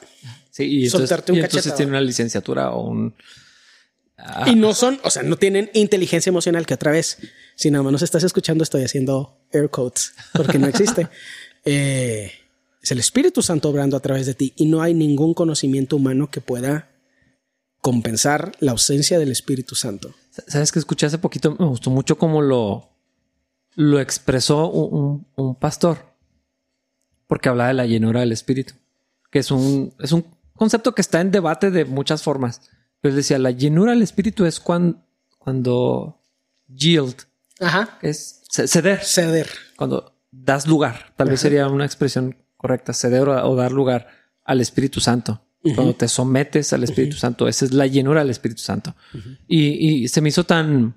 Sí, 0.49 0.63
y 0.63 0.89
soltarte 0.89 1.33
un 1.33 1.39
y 1.39 1.41
entonces 1.41 1.75
tiene 1.75 1.91
una 1.91 1.99
licenciatura 1.99 2.71
o 2.71 2.87
un... 2.87 3.13
Ah. 4.17 4.45
Y 4.47 4.55
no 4.55 4.73
son, 4.73 5.01
o 5.03 5.09
sea, 5.09 5.23
no 5.23 5.35
tienen 5.35 5.69
inteligencia 5.73 6.29
emocional 6.29 6.65
que 6.65 6.75
otra 6.75 6.93
vez, 6.93 7.17
si 7.55 7.69
nada 7.69 7.83
más 7.83 7.91
nos 7.91 8.01
estás 8.01 8.23
escuchando, 8.23 8.63
estoy 8.63 8.83
haciendo 8.83 9.37
air 9.51 9.69
quotes 9.69 10.13
porque 10.33 10.57
no 10.57 10.67
existe. 10.67 11.07
Eh, 11.63 12.31
es 12.81 12.91
el 12.91 12.97
Espíritu 12.97 13.43
Santo 13.43 13.69
obrando 13.69 13.95
a 13.95 13.99
través 13.99 14.25
de 14.25 14.33
ti 14.33 14.51
y 14.55 14.65
no 14.65 14.81
hay 14.81 14.95
ningún 14.95 15.35
conocimiento 15.35 15.97
humano 15.97 16.31
que 16.31 16.41
pueda 16.41 16.89
compensar 17.81 18.53
la 18.59 18.71
ausencia 18.71 19.19
del 19.19 19.31
Espíritu 19.31 19.75
Santo. 19.75 20.15
Sabes 20.31 20.71
que 20.71 20.79
escuché 20.79 21.05
hace 21.05 21.17
poquito, 21.17 21.55
me 21.59 21.65
gustó 21.65 21.89
mucho 21.89 22.17
cómo 22.17 22.41
lo, 22.41 22.89
lo 23.75 23.99
expresó 23.99 24.69
un, 24.69 25.55
pastor, 25.59 25.97
porque 27.27 27.49
hablaba 27.49 27.67
de 27.67 27.73
la 27.73 27.85
llenura 27.85 28.21
del 28.21 28.31
Espíritu, 28.31 28.73
que 29.29 29.39
es 29.39 29.51
un, 29.51 29.93
es 29.99 30.13
un 30.13 30.25
concepto 30.55 30.95
que 30.95 31.01
está 31.01 31.19
en 31.19 31.31
debate 31.31 31.69
de 31.69 31.85
muchas 31.85 32.23
formas. 32.23 32.61
Pero 33.01 33.15
decía, 33.15 33.39
la 33.39 33.51
llenura 33.51 33.91
del 33.91 34.03
Espíritu 34.03 34.45
es 34.45 34.59
cuando, 34.59 35.03
cuando 35.37 36.21
yield, 36.67 37.15
Ajá. 37.59 37.97
es 38.01 38.43
ceder. 38.49 39.03
Ceder. 39.03 39.49
Cuando 39.75 40.15
das 40.31 40.65
lugar, 40.65 41.13
tal 41.17 41.29
vez 41.29 41.41
sería 41.41 41.67
una 41.67 41.85
expresión 41.85 42.37
correcta, 42.55 42.93
ceder 42.93 43.27
o 43.27 43.55
dar 43.55 43.71
lugar 43.71 44.07
al 44.45 44.61
Espíritu 44.61 45.01
Santo. 45.01 45.41
Cuando 45.75 45.93
te 45.93 46.07
sometes 46.07 46.73
al 46.73 46.83
Espíritu 46.83 47.17
Santo, 47.17 47.47
esa 47.47 47.65
es 47.65 47.73
la 47.73 47.85
llenura 47.85 48.21
del 48.21 48.31
Espíritu 48.31 48.61
Santo. 48.61 48.95
y, 49.47 50.07
se 50.07 50.21
me 50.21 50.29
hizo 50.29 50.43
tan, 50.43 50.95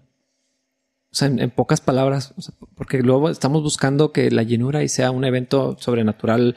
o 1.13 1.15
sea, 1.15 1.29
en, 1.29 1.51
pocas 1.51 1.81
palabras, 1.81 2.35
porque 2.75 3.03
luego 3.03 3.29
estamos 3.29 3.63
buscando 3.63 4.13
que 4.13 4.31
la 4.31 4.43
llenura 4.43 4.83
y 4.83 4.89
sea 4.89 5.11
un 5.11 5.25
evento 5.25 5.77
sobrenatural 5.79 6.57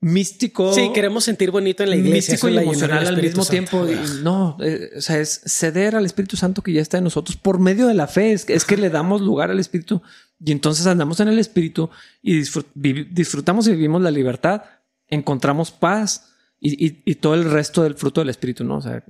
místico. 0.00 0.74
Sí, 0.74 0.90
queremos 0.92 1.24
sentir 1.24 1.52
bonito 1.52 1.84
en 1.84 1.90
la 1.90 1.96
iglesia. 1.96 2.32
Místico 2.32 2.48
y 2.48 2.58
emocional 2.58 3.06
al 3.06 3.22
mismo 3.22 3.44
tiempo. 3.44 3.86
no, 4.22 4.56
eh, 4.60 4.90
o 4.96 5.00
sea, 5.00 5.20
es 5.20 5.42
ceder 5.46 5.94
al 5.94 6.04
Espíritu 6.04 6.36
Santo 6.36 6.60
que 6.62 6.72
ya 6.72 6.82
está 6.82 6.98
en 6.98 7.04
nosotros 7.04 7.36
por 7.36 7.60
medio 7.60 7.86
de 7.86 7.94
la 7.94 8.08
fe. 8.08 8.32
Es, 8.32 8.44
es 8.48 8.64
que 8.64 8.76
le 8.76 8.90
damos 8.90 9.20
lugar 9.20 9.50
al 9.50 9.60
Espíritu 9.60 10.02
y 10.44 10.50
entonces 10.50 10.86
andamos 10.86 11.20
en 11.20 11.28
el 11.28 11.38
Espíritu 11.38 11.88
y 12.20 12.42
disfrutamos 12.74 13.68
y 13.68 13.70
vivimos 13.70 14.02
la 14.02 14.10
libertad. 14.10 14.64
Encontramos 15.06 15.70
paz 15.70 16.31
y, 16.64 17.14
todo 17.16 17.34
el 17.34 17.50
resto 17.50 17.82
del 17.82 17.94
fruto 17.94 18.20
del 18.20 18.30
espíritu, 18.30 18.62
¿no? 18.62 18.76
O 18.76 18.80
sea, 18.80 19.02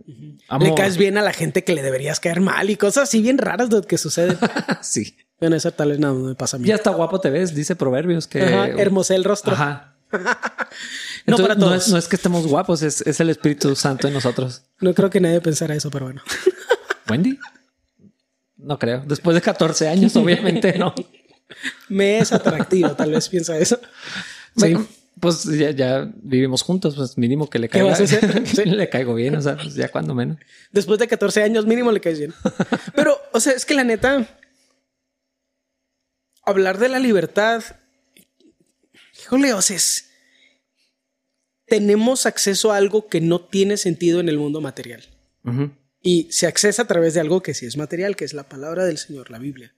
le 0.59 0.75
caes 0.75 0.97
bien 0.97 1.19
a 1.19 1.23
la 1.23 1.35
gente 1.35 1.65
que 1.65 1.75
le 1.75 1.83
deberías 1.83 2.19
caer 2.19 2.41
mal 2.41 2.71
y 2.71 2.77
cosas 2.77 3.05
así 3.05 3.21
bien 3.21 3.37
raras 3.37 3.69
de 3.69 3.83
que 3.83 3.99
suceden. 3.99 4.39
sí. 4.81 5.19
Bueno, 5.39 5.57
eso 5.57 5.71
tal 5.73 5.91
vez 5.91 5.99
nada 5.99 6.15
me 6.15 6.35
pasa 6.35 6.57
a 6.57 6.61
mí. 6.61 6.67
Ya 6.67 6.77
está 6.77 6.91
guapo 6.91 7.21
te 7.21 7.29
ves, 7.29 7.55
dice 7.55 7.77
Proverbios 7.77 8.27
que. 8.27 8.43
Ajá, 8.43 8.69
hermosé 8.69 9.17
el 9.17 9.25
rostro. 9.25 9.53
Ajá. 9.53 9.97
no, 11.27 11.37
para 11.37 11.55
todos. 11.57 11.89
No 11.89 11.99
es, 11.99 12.09
que 12.09 12.17
estemos 12.17 12.47
guapos, 12.47 12.83
es, 12.83 13.21
el 13.21 13.29
Espíritu 13.29 13.77
Santo 13.77 14.09
en 14.09 14.15
nosotros. 14.15 14.63
No 14.81 14.95
creo 14.95 15.11
que 15.11 15.21
nadie 15.21 15.41
pensara 15.43 15.75
eso, 15.75 15.91
pero 15.91 16.07
bueno. 16.07 16.23
Wendy. 17.11 17.39
No 18.57 18.79
creo. 18.79 19.03
Después 19.07 19.35
de 19.35 19.43
14 19.43 19.89
años, 19.89 20.17
obviamente 20.17 20.79
no. 20.79 20.95
Me 21.89 22.19
es 22.19 22.33
atractivo, 22.33 22.93
tal 22.93 23.11
vez 23.11 23.29
piensa 23.29 23.59
eso. 23.59 23.79
Sí 24.57 24.75
pues 25.23 25.45
ya, 25.45 26.13
vivimos 26.17 26.63
juntos, 26.63 26.97
pues 26.97 27.17
mínimo 27.17 27.49
que 27.49 27.61
le 27.61 27.69
caiga. 27.69 27.97
le 28.65 28.89
caigo 28.89 29.15
bien, 29.15 29.37
o 29.37 29.41
sea, 29.41 29.57
pues 29.57 29.77
ya 29.77 29.89
cuando 29.89 30.17
menos. 30.17 30.37
Después 30.73 30.99
de 30.99 31.07
14 31.07 31.45
años, 31.45 31.65
mínimo 31.65 31.93
le 31.93 32.01
caes 32.01 32.19
bien. 32.19 32.35
Pero, 32.97 33.17
o 33.33 33.39
sea, 33.39 33.53
es 33.53 33.65
que 33.65 33.75
la 33.75 33.85
neta, 33.85 34.27
hablar 36.45 36.79
de 36.79 36.89
la 36.89 36.99
libertad, 36.99 37.63
híjole, 39.23 39.53
o 39.53 39.63
sea, 39.63 39.79
tenemos 41.67 42.27
acceso 42.27 42.73
a 42.73 42.77
algo 42.77 43.07
que 43.07 43.21
no 43.21 43.43
tiene 43.43 43.77
sentido 43.77 44.19
en 44.19 44.29
el 44.29 44.39
mundo 44.39 44.61
material. 44.61 45.05
Y 46.03 46.33
se 46.33 46.49
accesa 46.49 46.83
a 46.83 46.87
través 46.89 47.15
de 47.15 47.21
algo 47.21 47.45
que 47.45 47.55
sí 47.55 47.65
es 47.65 47.77
material, 47.77 48.17
que 48.17 48.25
es 48.25 48.35
la 48.35 48.49
palabra 48.49 48.85
del 48.87 48.99
Señor, 48.99 49.31
la 49.31 49.39
Biblia. 49.39 49.73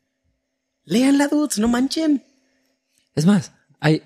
Leanla, 0.84 1.28
dudes, 1.28 1.58
no 1.58 1.68
manchen. 1.68 2.24
Es 3.14 3.26
más, 3.26 3.52
hay, 3.78 4.02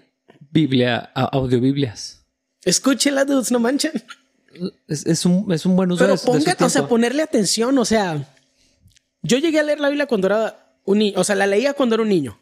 Biblia, 0.51 1.11
audiobiblias. 1.15 2.25
Escúchela, 2.65 3.25
dudes, 3.25 3.51
no 3.51 3.61
manchen. 3.61 3.93
Es, 4.89 5.25
un, 5.25 5.51
es 5.53 5.67
un 5.67 5.77
buen 5.77 5.93
uso 5.93 6.05
Pero 6.05 6.17
póngate, 6.17 6.65
o 6.65 6.69
sea, 6.69 6.89
ponerle 6.89 7.23
atención. 7.23 7.77
O 7.79 7.85
sea, 7.85 8.27
yo 9.23 9.39
llegué 9.39 9.61
a 9.61 9.63
leer 9.63 9.81
la 9.81 9.89
Biblia 9.89 10.07
cuando 10.07 10.27
era 10.27 10.77
un 10.85 10.99
niño. 10.99 11.21
O 11.21 11.25
sea, 11.25 11.37
la 11.37 11.47
leía 11.47 11.75
cuando 11.75 11.95
era 11.95 12.03
un 12.03 12.09
niño. 12.09 12.39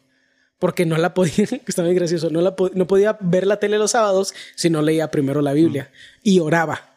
Porque 0.59 0.85
no 0.85 0.97
la 0.97 1.13
podía, 1.13 1.45
está 1.67 1.83
muy 1.83 1.93
gracioso, 1.93 2.29
no, 2.29 2.41
la, 2.41 2.55
no 2.73 2.87
podía 2.87 3.17
ver 3.21 3.45
la 3.45 3.59
tele 3.59 3.77
los 3.77 3.91
sábados 3.91 4.33
si 4.55 4.69
no 4.69 4.81
leía 4.81 5.11
primero 5.11 5.41
la 5.41 5.53
Biblia. 5.53 5.91
Y 6.23 6.39
oraba. 6.39 6.95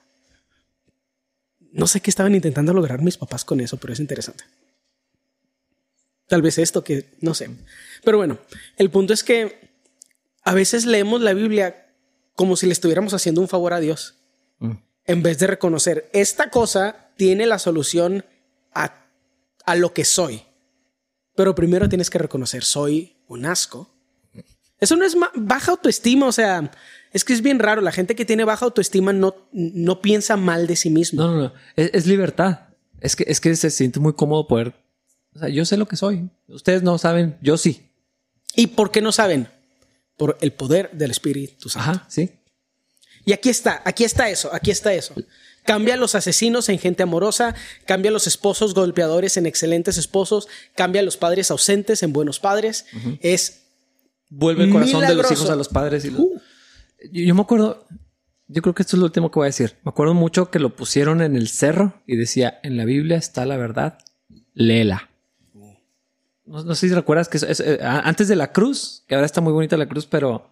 No 1.72 1.86
sé 1.86 2.00
qué 2.00 2.10
estaban 2.10 2.34
intentando 2.34 2.72
lograr 2.72 3.02
mis 3.02 3.16
papás 3.16 3.44
con 3.44 3.60
eso, 3.60 3.76
pero 3.76 3.92
es 3.92 4.00
interesante. 4.00 4.44
Tal 6.26 6.42
vez 6.42 6.58
esto 6.58 6.82
que, 6.82 7.10
no 7.20 7.34
sé. 7.34 7.50
Pero 8.02 8.16
bueno, 8.16 8.38
el 8.76 8.90
punto 8.90 9.12
es 9.12 9.22
que 9.22 9.69
a 10.42 10.54
veces 10.54 10.86
leemos 10.86 11.20
la 11.20 11.34
Biblia 11.34 11.86
como 12.34 12.56
si 12.56 12.66
le 12.66 12.72
estuviéramos 12.72 13.12
haciendo 13.12 13.40
un 13.40 13.48
favor 13.48 13.74
a 13.74 13.80
Dios, 13.80 14.14
mm. 14.60 14.72
en 15.04 15.22
vez 15.22 15.38
de 15.38 15.46
reconocer, 15.46 16.08
esta 16.12 16.48
cosa 16.50 17.10
tiene 17.16 17.44
la 17.44 17.58
solución 17.58 18.24
a, 18.72 18.96
lo 19.76 19.92
que 19.92 20.04
soy. 20.04 20.42
Pero 21.36 21.54
primero 21.54 21.88
tienes 21.88 22.10
que 22.10 22.18
reconocer, 22.18 22.64
soy 22.64 23.18
un 23.28 23.44
asco. 23.46 23.94
Eso 24.80 24.96
no 24.96 25.04
es 25.04 25.14
baja 25.34 25.72
autoestima, 25.72 26.26
o 26.26 26.32
sea, 26.32 26.70
es 27.12 27.24
que 27.24 27.34
es 27.34 27.42
bien 27.42 27.58
raro. 27.58 27.82
La 27.82 27.92
gente 27.92 28.16
que 28.16 28.24
tiene 28.24 28.44
baja 28.44 28.64
autoestima 28.64 29.12
no, 29.12 29.34
no 29.52 30.00
piensa 30.00 30.36
mal 30.36 30.66
de 30.66 30.76
sí 30.76 30.90
mismo. 30.90 31.22
No, 31.22 31.34
no, 31.34 31.42
no. 31.42 31.52
Es, 31.76 32.06
libertad. 32.06 32.68
Es 33.00 33.14
que, 33.14 33.24
es 33.28 33.40
que 33.40 33.54
se 33.54 33.70
siente 33.70 34.00
muy 34.00 34.14
cómodo 34.14 34.48
poder. 34.48 34.74
O 35.36 35.38
sea, 35.38 35.50
yo 35.50 35.64
sé 35.66 35.76
lo 35.76 35.86
que 35.86 35.96
soy. 35.96 36.30
Ustedes 36.48 36.82
no 36.82 36.96
saben, 36.98 37.36
yo 37.42 37.58
sí. 37.58 37.92
¿Y 38.56 38.68
por 38.68 38.90
qué 38.90 39.02
no 39.02 39.12
saben? 39.12 39.48
Por 40.20 40.36
el 40.42 40.52
poder 40.52 40.90
del 40.92 41.12
Espíritu 41.12 41.70
Santo. 41.70 41.92
Ajá, 41.92 42.06
sí. 42.10 42.30
Y 43.24 43.32
aquí 43.32 43.48
está, 43.48 43.80
aquí 43.86 44.04
está 44.04 44.28
eso, 44.28 44.52
aquí 44.52 44.70
está 44.70 44.92
eso. 44.92 45.14
Cambia 45.64 45.94
a 45.94 45.96
los 45.96 46.14
asesinos 46.14 46.68
en 46.68 46.78
gente 46.78 47.02
amorosa, 47.02 47.54
cambia 47.86 48.10
a 48.10 48.12
los 48.12 48.26
esposos 48.26 48.74
golpeadores 48.74 49.38
en 49.38 49.46
excelentes 49.46 49.96
esposos, 49.96 50.46
cambia 50.74 51.00
a 51.00 51.04
los 51.04 51.16
padres 51.16 51.50
ausentes 51.50 52.02
en 52.02 52.12
buenos 52.12 52.38
padres. 52.38 52.84
Es. 53.22 53.62
Vuelve 54.28 54.64
el 54.64 54.72
corazón 54.72 55.06
de 55.06 55.14
los 55.14 55.32
hijos 55.32 55.48
a 55.48 55.56
los 55.56 55.68
padres. 55.68 56.04
Y 56.04 56.10
uh. 56.10 56.38
yo, 57.10 57.34
me 57.34 57.40
acuerdo, 57.40 57.86
yo 58.46 58.60
creo 58.60 58.74
que 58.74 58.82
esto 58.82 58.96
es 58.96 58.98
lo 58.98 59.06
último 59.06 59.30
que 59.30 59.38
voy 59.38 59.46
a 59.46 59.54
decir. 59.54 59.78
Me 59.84 59.88
acuerdo 59.88 60.12
mucho 60.12 60.50
que 60.50 60.58
lo 60.58 60.76
pusieron 60.76 61.22
en 61.22 61.34
el 61.34 61.48
cerro 61.48 62.02
y 62.06 62.16
decía: 62.16 62.60
En 62.62 62.76
la 62.76 62.84
Biblia 62.84 63.16
está 63.16 63.46
la 63.46 63.56
verdad, 63.56 63.96
léela. 64.52 65.09
No, 66.50 66.74
sé 66.74 66.88
si 66.88 66.94
recuerdas 66.94 67.28
que 67.28 67.36
es, 67.36 67.60
eh, 67.60 67.78
antes 67.80 68.26
de 68.26 68.34
la 68.34 68.50
cruz, 68.50 69.04
que 69.06 69.14
ahora 69.14 69.24
está 69.24 69.40
muy 69.40 69.52
bonita 69.52 69.76
la 69.76 69.86
cruz, 69.86 70.06
pero. 70.06 70.50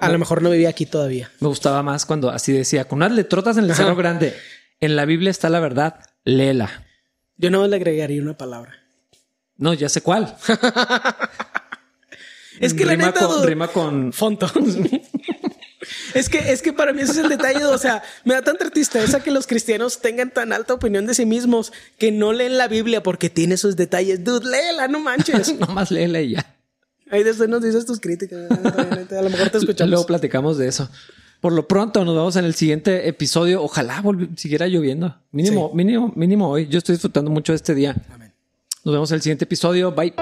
a 0.00 0.08
lo 0.08 0.18
mejor 0.18 0.40
no 0.40 0.48
vivía 0.48 0.70
aquí 0.70 0.86
todavía. 0.86 1.30
Me 1.40 1.48
gustaba 1.48 1.82
más 1.82 2.06
cuando 2.06 2.30
así 2.30 2.54
decía, 2.54 2.88
con 2.88 3.00
unas 3.00 3.12
letrotas 3.12 3.58
en 3.58 3.64
el 3.64 3.74
cerro 3.74 3.96
grande. 3.96 4.34
En 4.80 4.96
la 4.96 5.04
Biblia 5.04 5.30
está 5.30 5.50
la 5.50 5.60
verdad, 5.60 6.00
léela. 6.24 6.86
Yo 7.36 7.50
no 7.50 7.66
le 7.66 7.76
agregaría 7.76 8.22
una 8.22 8.38
palabra. 8.38 8.72
No, 9.58 9.74
ya 9.74 9.90
sé 9.90 10.00
cuál. 10.00 10.34
es 12.60 12.72
que 12.72 12.86
la 12.86 12.92
rima 12.92 13.06
neta. 13.08 13.26
con, 13.26 13.46
rima 13.46 13.68
con 13.68 14.14
Fonto. 14.14 14.50
es 16.14 16.28
que, 16.28 16.52
es 16.52 16.62
que 16.62 16.72
para 16.72 16.92
mí 16.92 17.02
ese 17.02 17.12
es 17.12 17.18
el 17.18 17.28
detalle. 17.28 17.64
O 17.64 17.78
sea, 17.78 18.02
me 18.24 18.34
da 18.34 18.42
tanta 18.42 18.70
tristeza 18.70 19.20
que 19.22 19.30
los 19.30 19.46
cristianos 19.46 20.00
tengan 20.00 20.30
tan 20.30 20.52
alta 20.52 20.74
opinión 20.74 21.06
de 21.06 21.14
sí 21.14 21.26
mismos 21.26 21.72
que 21.98 22.12
no 22.12 22.32
leen 22.32 22.58
la 22.58 22.68
Biblia 22.68 23.02
porque 23.02 23.30
tiene 23.30 23.56
sus 23.56 23.76
detalles. 23.76 24.24
Dude, 24.24 24.48
léela, 24.48 24.88
no 24.88 25.00
manches. 25.00 25.54
Nomás 25.58 25.90
léela 25.90 26.20
y 26.20 26.32
ya. 26.32 26.56
Ahí 27.10 27.24
después 27.24 27.48
nos 27.48 27.62
dices 27.62 27.86
tus 27.86 28.00
críticas. 28.00 28.50
A 28.50 29.22
lo 29.22 29.30
mejor 29.30 29.50
te 29.50 29.58
escuchamos. 29.58 29.90
Luego 29.90 30.06
platicamos 30.06 30.58
de 30.58 30.68
eso. 30.68 30.88
Por 31.40 31.52
lo 31.52 31.66
pronto, 31.66 32.04
nos 32.04 32.14
vemos 32.14 32.36
en 32.36 32.44
el 32.44 32.54
siguiente 32.54 33.08
episodio. 33.08 33.62
Ojalá 33.62 34.02
siguiera 34.36 34.66
lloviendo. 34.68 35.16
Mínimo, 35.32 35.72
mínimo, 35.74 36.12
mínimo 36.14 36.50
hoy. 36.50 36.68
Yo 36.68 36.78
estoy 36.78 36.94
disfrutando 36.94 37.30
mucho 37.30 37.52
de 37.52 37.56
este 37.56 37.74
día. 37.74 37.96
Amén. 38.12 38.32
Nos 38.84 38.92
vemos 38.92 39.10
en 39.10 39.16
el 39.16 39.22
siguiente 39.22 39.44
episodio. 39.44 39.92
Bye. 39.92 40.14